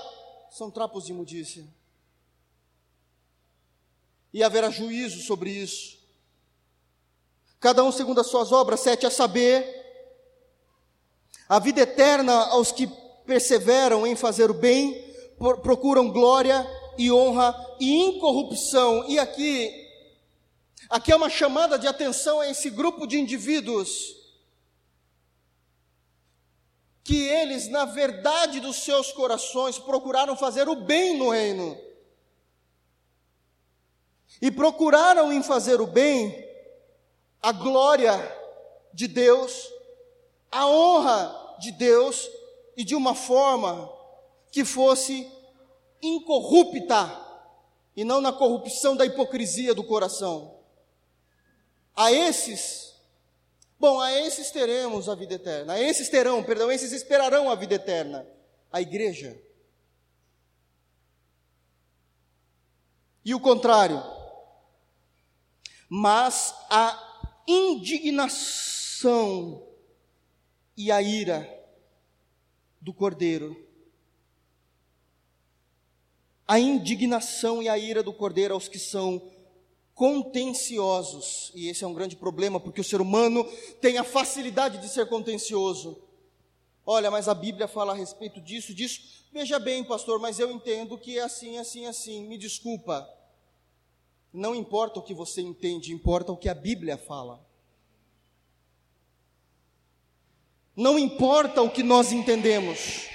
são 0.51 0.71
trapos 0.71 1.05
de 1.05 1.13
imundícia. 1.13 1.63
E 4.33 4.43
haverá 4.43 4.71
juízo 4.71 5.21
sobre 5.23 5.51
isso 5.51 6.03
cada 7.63 7.85
um 7.85 7.93
segundo 7.93 8.21
as 8.21 8.27
suas 8.27 8.51
obras, 8.51 8.81
sete 8.81 9.07
a 9.07 9.11
saber, 9.11 9.65
a 11.49 11.61
vida 11.61 11.83
eterna 11.83 12.35
aos 12.47 12.73
que 12.73 12.89
perseveram 13.25 14.05
em 14.05 14.17
fazer 14.17 14.51
o 14.51 14.55
bem, 14.55 15.01
procuram 15.63 16.11
glória 16.11 16.67
e 16.99 17.13
honra 17.13 17.55
e 17.79 17.89
incorrupção. 17.89 19.09
E 19.09 19.17
aqui, 19.17 19.73
aqui 20.91 21.13
é 21.13 21.17
uma 21.17 21.31
chamada 21.31 21.79
de 21.79 21.87
atenção 21.87 22.41
a 22.41 22.51
esse 22.51 22.69
grupo 22.69 23.07
de 23.07 23.21
indivíduos 23.21 24.17
que 27.05 27.29
eles, 27.29 27.69
na 27.69 27.85
verdade 27.85 28.59
dos 28.59 28.83
seus 28.83 29.13
corações, 29.13 29.79
procuraram 29.79 30.37
fazer 30.37 30.69
o 30.69 30.75
bem 30.75 31.17
no 31.17 31.31
reino. 31.31 31.79
E 34.43 34.51
procuraram 34.51 35.33
em 35.33 35.41
fazer 35.41 35.81
o 35.81 35.87
bem 35.87 36.37
a 37.41 37.53
glória 37.53 38.13
de 38.93 39.07
Deus, 39.07 39.73
a 40.51 40.67
honra 40.67 41.57
de 41.61 41.71
Deus 41.71 42.29
e 42.77 42.83
de 42.83 42.97
uma 42.97 43.15
forma 43.15 43.89
que 44.51 44.65
fosse 44.65 45.31
incorrupta 46.03 47.21
e 47.95 48.03
não 48.03 48.21
na 48.21 48.33
corrupção 48.33 48.97
da 48.97 49.07
hipocrisia 49.07 49.75
do 49.75 49.85
coração. 49.85 50.59
A 51.95 52.11
esses, 52.11 52.97
bom, 53.79 54.01
a 54.01 54.13
esses 54.13 54.51
teremos 54.51 55.09
a 55.09 55.15
vida 55.15 55.35
eterna. 55.35 55.75
A 55.75 55.81
esses 55.81 56.09
terão, 56.09 56.43
perdão, 56.43 56.73
esses 56.73 56.91
esperarão 56.91 57.49
a 57.49 57.55
vida 57.55 57.75
eterna. 57.75 58.27
A 58.73 58.81
igreja. 58.81 59.41
E 63.25 63.35
o 63.35 63.41
contrário. 63.41 64.22
Mas 65.95 66.55
a 66.71 66.99
indignação 67.47 68.43
e 70.75 70.91
a 70.91 71.03
ira 71.03 71.47
do 72.81 72.95
cordeiro. 72.95 73.55
A 76.49 76.59
indignação 76.59 77.63
e 77.63 77.69
a 77.69 77.77
ira 77.77 78.03
do 78.03 78.11
cordeiro 78.11 78.55
aos 78.55 78.69
que 78.69 78.79
são 78.79 79.31
contenciosos, 79.95 81.53
e 81.55 81.69
esse 81.69 81.85
é 81.85 81.87
um 81.87 81.93
grande 81.93 82.17
problema, 82.17 82.59
porque 82.59 82.81
o 82.81 82.85
ser 82.85 83.03
humano 83.03 83.45
tem 83.79 83.99
a 83.99 84.05
facilidade 84.05 84.79
de 84.79 84.89
ser 84.89 85.11
contencioso. 85.11 86.03
Olha, 86.87 87.11
mas 87.11 87.29
a 87.29 87.35
Bíblia 87.35 87.69
fala 87.69 87.93
a 87.93 87.97
respeito 87.97 88.41
disso, 88.41 88.73
disso. 88.73 89.27
Veja 89.31 89.59
bem, 89.59 89.85
pastor, 89.85 90.19
mas 90.19 90.39
eu 90.39 90.51
entendo 90.51 90.97
que 90.97 91.19
é 91.19 91.23
assim, 91.23 91.59
assim, 91.59 91.85
assim. 91.85 92.27
Me 92.27 92.39
desculpa. 92.39 93.07
Não 94.33 94.55
importa 94.55 94.99
o 94.99 95.03
que 95.03 95.13
você 95.13 95.43
entende, 95.43 95.93
importa 95.93 96.33
o 96.33 96.37
que 96.37 96.49
a 96.49 96.55
Bíblia 96.55 96.97
fala. 96.97 97.45
Não 100.75 100.99
importa 100.99 101.61
o 101.61 101.71
que 101.71 101.83
nós 101.83 102.13
entendemos, 102.13 103.07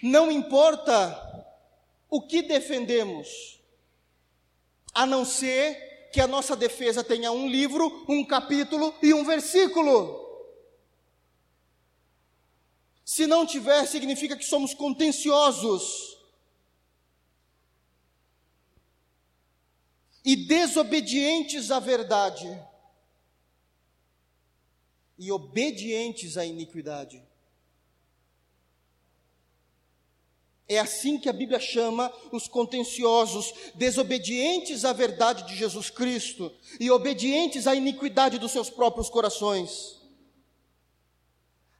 não 0.00 0.30
importa 0.30 1.46
o 2.08 2.22
que 2.22 2.42
defendemos, 2.42 3.60
a 4.94 5.04
não 5.04 5.24
ser 5.24 6.10
que 6.12 6.20
a 6.20 6.28
nossa 6.28 6.54
defesa 6.54 7.02
tenha 7.02 7.32
um 7.32 7.48
livro, 7.48 8.04
um 8.08 8.24
capítulo 8.24 8.94
e 9.02 9.12
um 9.12 9.24
versículo. 9.24 10.20
Se 13.04 13.26
não 13.26 13.44
tiver, 13.44 13.86
significa 13.86 14.36
que 14.36 14.44
somos 14.44 14.72
contenciosos. 14.72 16.09
E 20.24 20.36
desobedientes 20.36 21.70
à 21.70 21.78
verdade, 21.78 22.46
e 25.18 25.30
obedientes 25.30 26.36
à 26.36 26.44
iniquidade. 26.44 27.22
É 30.68 30.78
assim 30.78 31.18
que 31.18 31.28
a 31.28 31.32
Bíblia 31.32 31.58
chama 31.58 32.12
os 32.30 32.46
contenciosos, 32.46 33.52
desobedientes 33.74 34.84
à 34.84 34.92
verdade 34.92 35.44
de 35.48 35.56
Jesus 35.56 35.90
Cristo 35.90 36.52
e 36.78 36.90
obedientes 36.90 37.66
à 37.66 37.74
iniquidade 37.74 38.38
dos 38.38 38.52
seus 38.52 38.70
próprios 38.70 39.10
corações. 39.10 40.00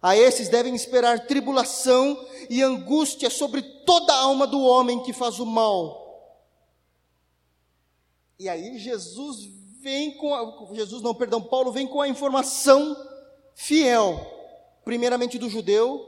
A 0.03 0.17
esses 0.17 0.49
devem 0.49 0.75
esperar 0.75 1.27
tribulação 1.27 2.27
e 2.49 2.63
angústia 2.63 3.31
sobre 3.31 3.63
toda 3.63 4.13
a 4.13 4.23
alma 4.23 4.47
do 4.47 4.61
homem 4.61 5.03
que 5.03 5.13
faz 5.13 5.39
o 5.39 5.47
mal 5.47 6.00
e 8.41 8.49
aí 8.49 8.79
Jesus 8.79 9.51
vem 9.83 10.17
com 10.17 10.35
a, 10.35 10.75
Jesus 10.75 11.03
não, 11.03 11.15
perdão, 11.15 11.43
Paulo 11.43 11.71
vem 11.71 11.87
com 11.87 12.01
a 12.01 12.09
informação 12.09 12.97
fiel, 13.55 14.19
primeiramente 14.83 15.39
do 15.39 15.51
judeu 15.51 16.07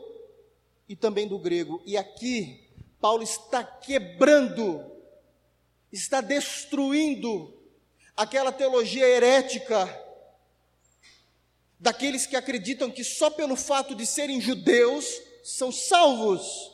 e 0.89 0.97
também 0.97 1.28
do 1.28 1.39
grego. 1.39 1.83
E 1.85 1.95
aqui 1.95 2.70
Paulo 2.99 3.22
está 3.22 3.62
quebrando, 3.62 4.83
está 5.93 6.22
destruindo 6.22 7.53
aquela 8.16 8.51
teologia 8.51 9.07
herética 9.07 9.87
daqueles 11.78 12.24
que 12.24 12.35
acreditam 12.35 12.91
que 12.91 13.05
só 13.05 13.28
pelo 13.28 13.57
fato 13.57 13.95
de 13.95 14.07
serem 14.07 14.41
judeus 14.41 15.20
são 15.45 15.70
salvos. 15.70 16.72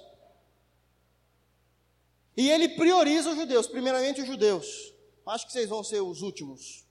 E 2.36 2.48
ele 2.48 2.68
prioriza 2.68 3.30
os 3.30 3.36
judeus, 3.36 3.66
primeiramente 3.66 4.20
os 4.20 4.26
judeus 4.28 4.96
acho 5.30 5.46
que 5.46 5.52
vocês 5.52 5.68
vão 5.68 5.82
ser 5.82 6.00
os 6.00 6.22
últimos. 6.22 6.84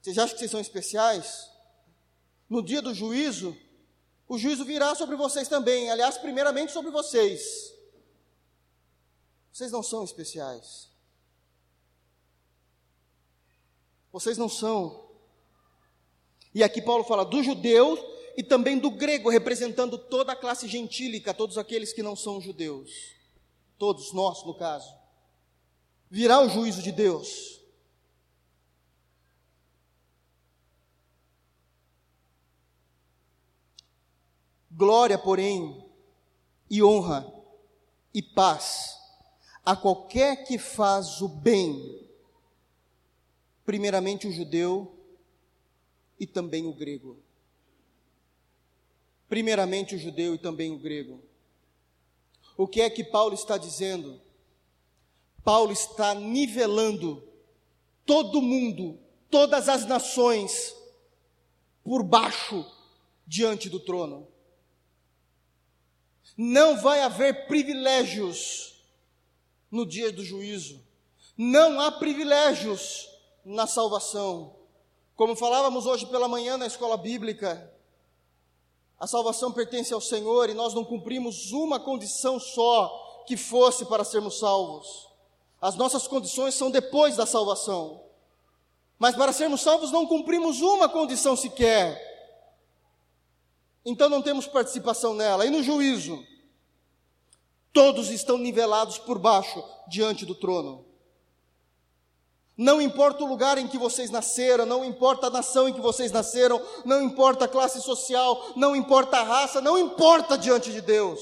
Vocês 0.00 0.18
acham 0.18 0.34
que 0.34 0.38
vocês 0.38 0.50
são 0.50 0.60
especiais? 0.60 1.48
No 2.48 2.62
dia 2.62 2.82
do 2.82 2.94
juízo, 2.94 3.56
o 4.28 4.38
juízo 4.38 4.64
virá 4.64 4.94
sobre 4.94 5.16
vocês 5.16 5.48
também. 5.48 5.90
Aliás, 5.90 6.18
primeiramente 6.18 6.72
sobre 6.72 6.90
vocês. 6.90 7.72
Vocês 9.52 9.70
não 9.70 9.82
são 9.82 10.04
especiais. 10.04 10.88
Vocês 14.12 14.36
não 14.38 14.48
são. 14.48 15.08
E 16.54 16.64
aqui 16.64 16.82
Paulo 16.82 17.04
fala 17.04 17.24
do 17.24 17.42
judeu 17.42 17.96
e 18.36 18.42
também 18.42 18.78
do 18.78 18.90
grego, 18.90 19.28
representando 19.28 19.96
toda 19.96 20.32
a 20.32 20.36
classe 20.36 20.66
gentílica, 20.66 21.34
todos 21.34 21.58
aqueles 21.58 21.92
que 21.92 22.02
não 22.02 22.16
são 22.16 22.40
judeus. 22.40 22.90
Todos 23.78 24.12
nós, 24.12 24.44
no 24.44 24.54
caso 24.54 24.99
virá 26.10 26.40
o 26.40 26.48
juízo 26.48 26.82
de 26.82 26.90
Deus. 26.90 27.60
Glória, 34.70 35.18
porém, 35.18 35.86
e 36.68 36.82
honra 36.82 37.30
e 38.12 38.22
paz 38.22 38.98
a 39.64 39.76
qualquer 39.76 40.44
que 40.44 40.58
faz 40.58 41.20
o 41.20 41.28
bem, 41.28 42.08
primeiramente 43.64 44.26
o 44.26 44.32
judeu 44.32 44.98
e 46.18 46.26
também 46.26 46.66
o 46.66 46.72
grego. 46.72 47.18
Primeiramente 49.28 49.94
o 49.94 49.98
judeu 49.98 50.34
e 50.34 50.38
também 50.38 50.72
o 50.72 50.78
grego. 50.78 51.22
O 52.56 52.66
que 52.66 52.80
é 52.80 52.90
que 52.90 53.04
Paulo 53.04 53.34
está 53.34 53.56
dizendo? 53.56 54.20
Paulo 55.44 55.72
está 55.72 56.14
nivelando 56.14 57.22
todo 58.04 58.42
mundo, 58.42 58.98
todas 59.30 59.68
as 59.68 59.86
nações, 59.86 60.74
por 61.82 62.02
baixo 62.02 62.64
diante 63.26 63.68
do 63.68 63.80
trono. 63.80 64.28
Não 66.36 66.80
vai 66.80 67.00
haver 67.00 67.46
privilégios 67.46 68.82
no 69.70 69.86
dia 69.86 70.10
do 70.10 70.24
juízo. 70.24 70.82
Não 71.36 71.80
há 71.80 71.92
privilégios 71.92 73.08
na 73.44 73.66
salvação. 73.66 74.56
Como 75.14 75.36
falávamos 75.36 75.86
hoje 75.86 76.06
pela 76.06 76.28
manhã 76.28 76.56
na 76.56 76.66
escola 76.66 76.96
bíblica, 76.96 77.72
a 78.98 79.06
salvação 79.06 79.52
pertence 79.52 79.92
ao 79.92 80.00
Senhor 80.00 80.50
e 80.50 80.54
nós 80.54 80.74
não 80.74 80.84
cumprimos 80.84 81.52
uma 81.52 81.78
condição 81.78 82.38
só 82.38 83.24
que 83.26 83.36
fosse 83.36 83.84
para 83.86 84.04
sermos 84.04 84.38
salvos. 84.38 85.09
As 85.60 85.74
nossas 85.74 86.06
condições 86.06 86.54
são 86.54 86.70
depois 86.70 87.16
da 87.16 87.26
salvação. 87.26 88.02
Mas 88.98 89.14
para 89.14 89.32
sermos 89.32 89.60
salvos 89.60 89.90
não 89.90 90.06
cumprimos 90.06 90.60
uma 90.60 90.88
condição 90.88 91.36
sequer. 91.36 92.08
Então 93.84 94.08
não 94.08 94.22
temos 94.22 94.46
participação 94.46 95.14
nela. 95.14 95.44
E 95.44 95.50
no 95.50 95.62
juízo, 95.62 96.24
todos 97.72 98.10
estão 98.10 98.38
nivelados 98.38 98.98
por 98.98 99.18
baixo 99.18 99.62
diante 99.88 100.24
do 100.24 100.34
trono. 100.34 100.86
Não 102.56 102.80
importa 102.80 103.24
o 103.24 103.26
lugar 103.26 103.56
em 103.56 103.66
que 103.66 103.78
vocês 103.78 104.10
nasceram, 104.10 104.66
não 104.66 104.84
importa 104.84 105.28
a 105.28 105.30
nação 105.30 105.66
em 105.66 105.72
que 105.72 105.80
vocês 105.80 106.12
nasceram, 106.12 106.60
não 106.84 107.02
importa 107.02 107.46
a 107.46 107.48
classe 107.48 107.80
social, 107.80 108.52
não 108.54 108.76
importa 108.76 109.16
a 109.16 109.22
raça, 109.22 109.62
não 109.62 109.78
importa 109.78 110.36
diante 110.36 110.70
de 110.70 110.82
Deus. 110.82 111.20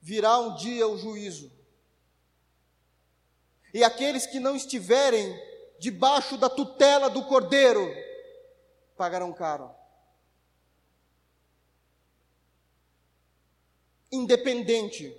Virá 0.00 0.38
um 0.38 0.54
dia 0.54 0.86
o 0.86 0.96
juízo. 0.96 1.55
E 3.72 3.84
aqueles 3.84 4.26
que 4.26 4.40
não 4.40 4.56
estiverem 4.56 5.38
debaixo 5.78 6.36
da 6.36 6.48
tutela 6.48 7.10
do 7.10 7.24
Cordeiro 7.24 7.86
pagarão 8.96 9.32
caro. 9.32 9.70
Independente 14.10 15.14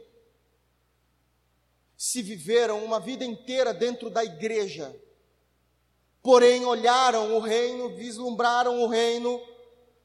se 1.95 2.21
viveram 2.21 2.83
uma 2.83 2.99
vida 2.99 3.25
inteira 3.25 3.73
dentro 3.73 4.09
da 4.09 4.23
igreja, 4.23 4.95
porém 6.21 6.63
olharam 6.65 7.35
o 7.35 7.39
reino, 7.39 7.95
vislumbraram 7.95 8.81
o 8.81 8.87
reino 8.87 9.41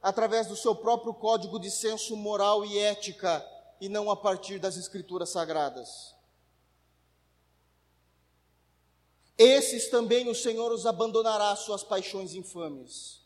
através 0.00 0.46
do 0.46 0.56
seu 0.56 0.74
próprio 0.74 1.14
código 1.14 1.60
de 1.60 1.70
senso 1.70 2.16
moral 2.16 2.64
e 2.64 2.78
ética 2.78 3.46
e 3.80 3.88
não 3.88 4.10
a 4.10 4.16
partir 4.16 4.58
das 4.58 4.76
escrituras 4.76 5.30
sagradas. 5.30 6.14
Esses 9.42 9.88
também 9.88 10.28
o 10.28 10.34
Senhor 10.34 10.70
os 10.72 10.86
abandonará 10.86 11.54
suas 11.56 11.82
paixões 11.82 12.34
infames. 12.34 13.20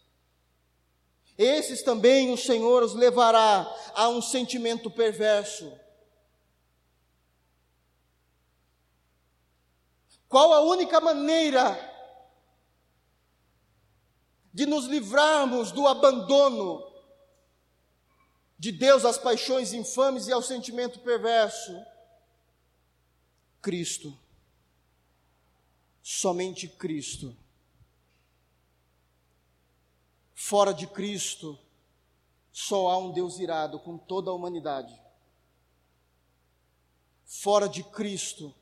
Esses 1.36 1.82
também 1.82 2.32
o 2.32 2.36
Senhor 2.36 2.82
os 2.82 2.94
levará 2.94 3.66
a 3.94 4.08
um 4.08 4.22
sentimento 4.22 4.90
perverso 4.90 5.70
Qual 10.28 10.52
a 10.52 10.60
única 10.60 11.00
maneira 11.00 11.78
de 14.52 14.66
nos 14.66 14.86
livrarmos 14.86 15.70
do 15.70 15.86
abandono 15.86 16.84
de 18.58 18.72
Deus 18.72 19.04
às 19.04 19.18
paixões 19.18 19.72
infames 19.72 20.26
e 20.26 20.32
ao 20.32 20.42
sentimento 20.42 21.00
perverso? 21.00 21.72
Cristo. 23.62 24.18
Somente 26.09 26.68
Cristo. 26.68 27.36
Fora 30.32 30.72
de 30.72 30.86
Cristo, 30.86 31.59
só 32.52 32.90
há 32.90 32.96
um 32.96 33.11
Deus 33.11 33.40
irado 33.40 33.80
com 33.80 33.98
toda 33.98 34.30
a 34.30 34.32
humanidade. 34.32 34.96
Fora 37.24 37.68
de 37.68 37.82
Cristo, 37.82 38.54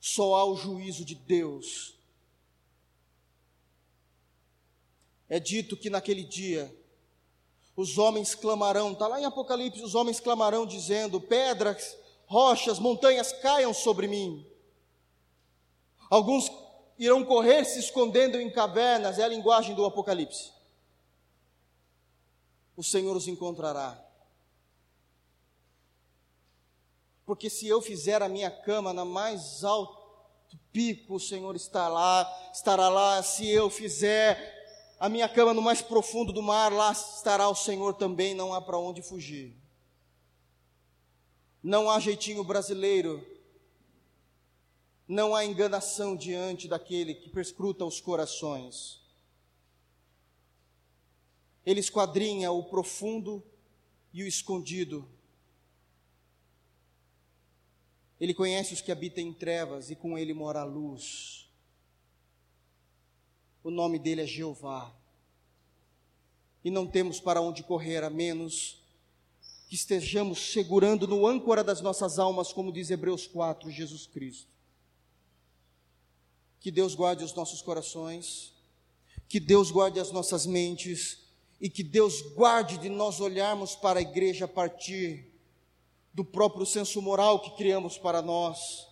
só 0.00 0.36
há 0.36 0.44
o 0.46 0.56
juízo 0.56 1.04
de 1.04 1.14
Deus. 1.14 1.98
É 5.28 5.38
dito 5.38 5.76
que 5.76 5.90
naquele 5.90 6.24
dia 6.24 6.74
os 7.76 7.98
homens 7.98 8.34
clamarão, 8.34 8.92
está 8.92 9.06
lá 9.06 9.20
em 9.20 9.26
Apocalipse, 9.26 9.82
os 9.82 9.94
homens 9.94 10.18
clamarão 10.18 10.64
dizendo: 10.64 11.20
pedras, 11.20 11.94
rochas, 12.24 12.78
montanhas 12.78 13.32
caiam 13.32 13.74
sobre 13.74 14.08
mim. 14.08 14.46
Alguns 16.10 16.48
irão 17.00 17.24
correr 17.24 17.64
se 17.64 17.80
escondendo 17.80 18.40
em 18.40 18.48
cavernas, 18.48 19.18
é 19.18 19.24
a 19.24 19.28
linguagem 19.28 19.74
do 19.74 19.84
Apocalipse. 19.84 20.52
O 22.76 22.84
Senhor 22.84 23.16
os 23.16 23.26
encontrará. 23.26 24.10
porque 27.30 27.48
se 27.48 27.68
eu 27.68 27.80
fizer 27.80 28.22
a 28.22 28.28
minha 28.28 28.50
cama 28.50 28.92
na 28.92 29.04
mais 29.04 29.62
alto 29.62 30.58
pico, 30.72 31.14
o 31.14 31.20
Senhor 31.20 31.54
está 31.54 31.86
lá, 31.86 32.28
estará 32.52 32.88
lá. 32.88 33.22
Se 33.22 33.48
eu 33.48 33.70
fizer 33.70 34.96
a 34.98 35.08
minha 35.08 35.28
cama 35.28 35.54
no 35.54 35.62
mais 35.62 35.80
profundo 35.80 36.32
do 36.32 36.42
mar, 36.42 36.72
lá 36.72 36.90
estará 36.90 37.48
o 37.48 37.54
Senhor 37.54 37.94
também, 37.94 38.34
não 38.34 38.52
há 38.52 38.60
para 38.60 38.76
onde 38.76 39.00
fugir. 39.00 39.56
Não 41.62 41.88
há 41.88 42.00
jeitinho 42.00 42.42
brasileiro, 42.42 43.24
não 45.10 45.34
há 45.34 45.44
enganação 45.44 46.16
diante 46.16 46.68
daquele 46.68 47.14
que 47.14 47.28
perscruta 47.28 47.84
os 47.84 48.00
corações. 48.00 49.00
Ele 51.64 51.80
esquadrinha 51.80 52.50
o 52.50 52.64
profundo 52.64 53.42
e 54.12 54.22
o 54.22 54.26
escondido 54.26 55.08
Ele 58.20 58.34
conhece 58.34 58.74
os 58.74 58.82
que 58.82 58.92
habitam 58.92 59.24
em 59.24 59.32
trevas 59.32 59.90
e 59.90 59.96
com 59.96 60.18
ele 60.18 60.34
mora 60.34 60.60
a 60.60 60.64
luz. 60.64 61.48
O 63.64 63.70
nome 63.70 63.98
dele 63.98 64.20
é 64.20 64.26
Jeová. 64.26 64.94
E 66.62 66.70
não 66.70 66.86
temos 66.86 67.18
para 67.18 67.40
onde 67.40 67.62
correr 67.62 68.04
a 68.04 68.10
menos 68.10 68.78
que 69.68 69.74
estejamos 69.74 70.52
segurando 70.52 71.08
no 71.08 71.26
âncora 71.26 71.64
das 71.64 71.80
nossas 71.80 72.18
almas, 72.18 72.52
como 72.52 72.72
diz 72.72 72.90
Hebreus 72.90 73.26
4, 73.26 73.70
Jesus 73.70 74.06
Cristo. 74.06 74.59
Que 76.60 76.70
Deus 76.70 76.94
guarde 76.94 77.24
os 77.24 77.34
nossos 77.34 77.62
corações, 77.62 78.52
que 79.28 79.40
Deus 79.40 79.70
guarde 79.70 79.98
as 79.98 80.12
nossas 80.12 80.44
mentes 80.46 81.18
e 81.60 81.68
que 81.68 81.82
Deus 81.82 82.20
guarde 82.20 82.78
de 82.78 82.88
nós 82.88 83.20
olharmos 83.20 83.74
para 83.74 83.98
a 83.98 84.02
igreja 84.02 84.44
a 84.44 84.48
partir 84.48 85.30
do 86.12 86.24
próprio 86.24 86.66
senso 86.66 87.00
moral 87.00 87.40
que 87.40 87.56
criamos 87.56 87.96
para 87.96 88.20
nós, 88.20 88.86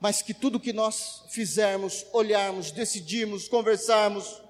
mas 0.00 0.22
que 0.22 0.34
tudo 0.34 0.60
que 0.60 0.72
nós 0.72 1.24
fizermos, 1.28 2.04
olharmos, 2.12 2.70
decidirmos, 2.70 3.48
conversarmos, 3.48 4.42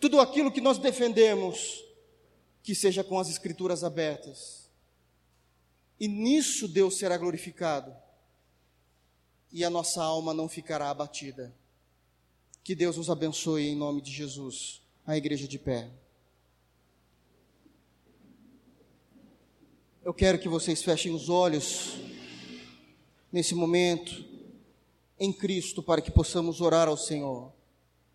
tudo 0.00 0.20
aquilo 0.20 0.50
que 0.50 0.60
nós 0.60 0.78
defendemos, 0.78 1.84
que 2.62 2.74
seja 2.74 3.04
com 3.04 3.18
as 3.18 3.28
Escrituras 3.28 3.84
abertas. 3.84 4.68
E 6.00 6.08
nisso 6.08 6.66
Deus 6.66 6.96
será 6.98 7.16
glorificado, 7.16 7.94
e 9.52 9.64
a 9.64 9.70
nossa 9.70 10.02
alma 10.02 10.34
não 10.34 10.48
ficará 10.48 10.90
abatida. 10.90 11.54
Que 12.64 12.74
Deus 12.74 12.96
nos 12.96 13.10
abençoe 13.10 13.68
em 13.68 13.76
nome 13.76 14.00
de 14.00 14.10
Jesus. 14.10 14.80
A 15.06 15.18
igreja 15.18 15.46
de 15.46 15.58
pé. 15.58 15.90
Eu 20.02 20.14
quero 20.14 20.38
que 20.38 20.48
vocês 20.48 20.82
fechem 20.82 21.12
os 21.12 21.28
olhos 21.28 21.98
nesse 23.30 23.54
momento 23.54 24.24
em 25.20 25.30
Cristo 25.30 25.82
para 25.82 26.00
que 26.00 26.10
possamos 26.10 26.62
orar 26.62 26.88
ao 26.88 26.96
Senhor. 26.96 27.52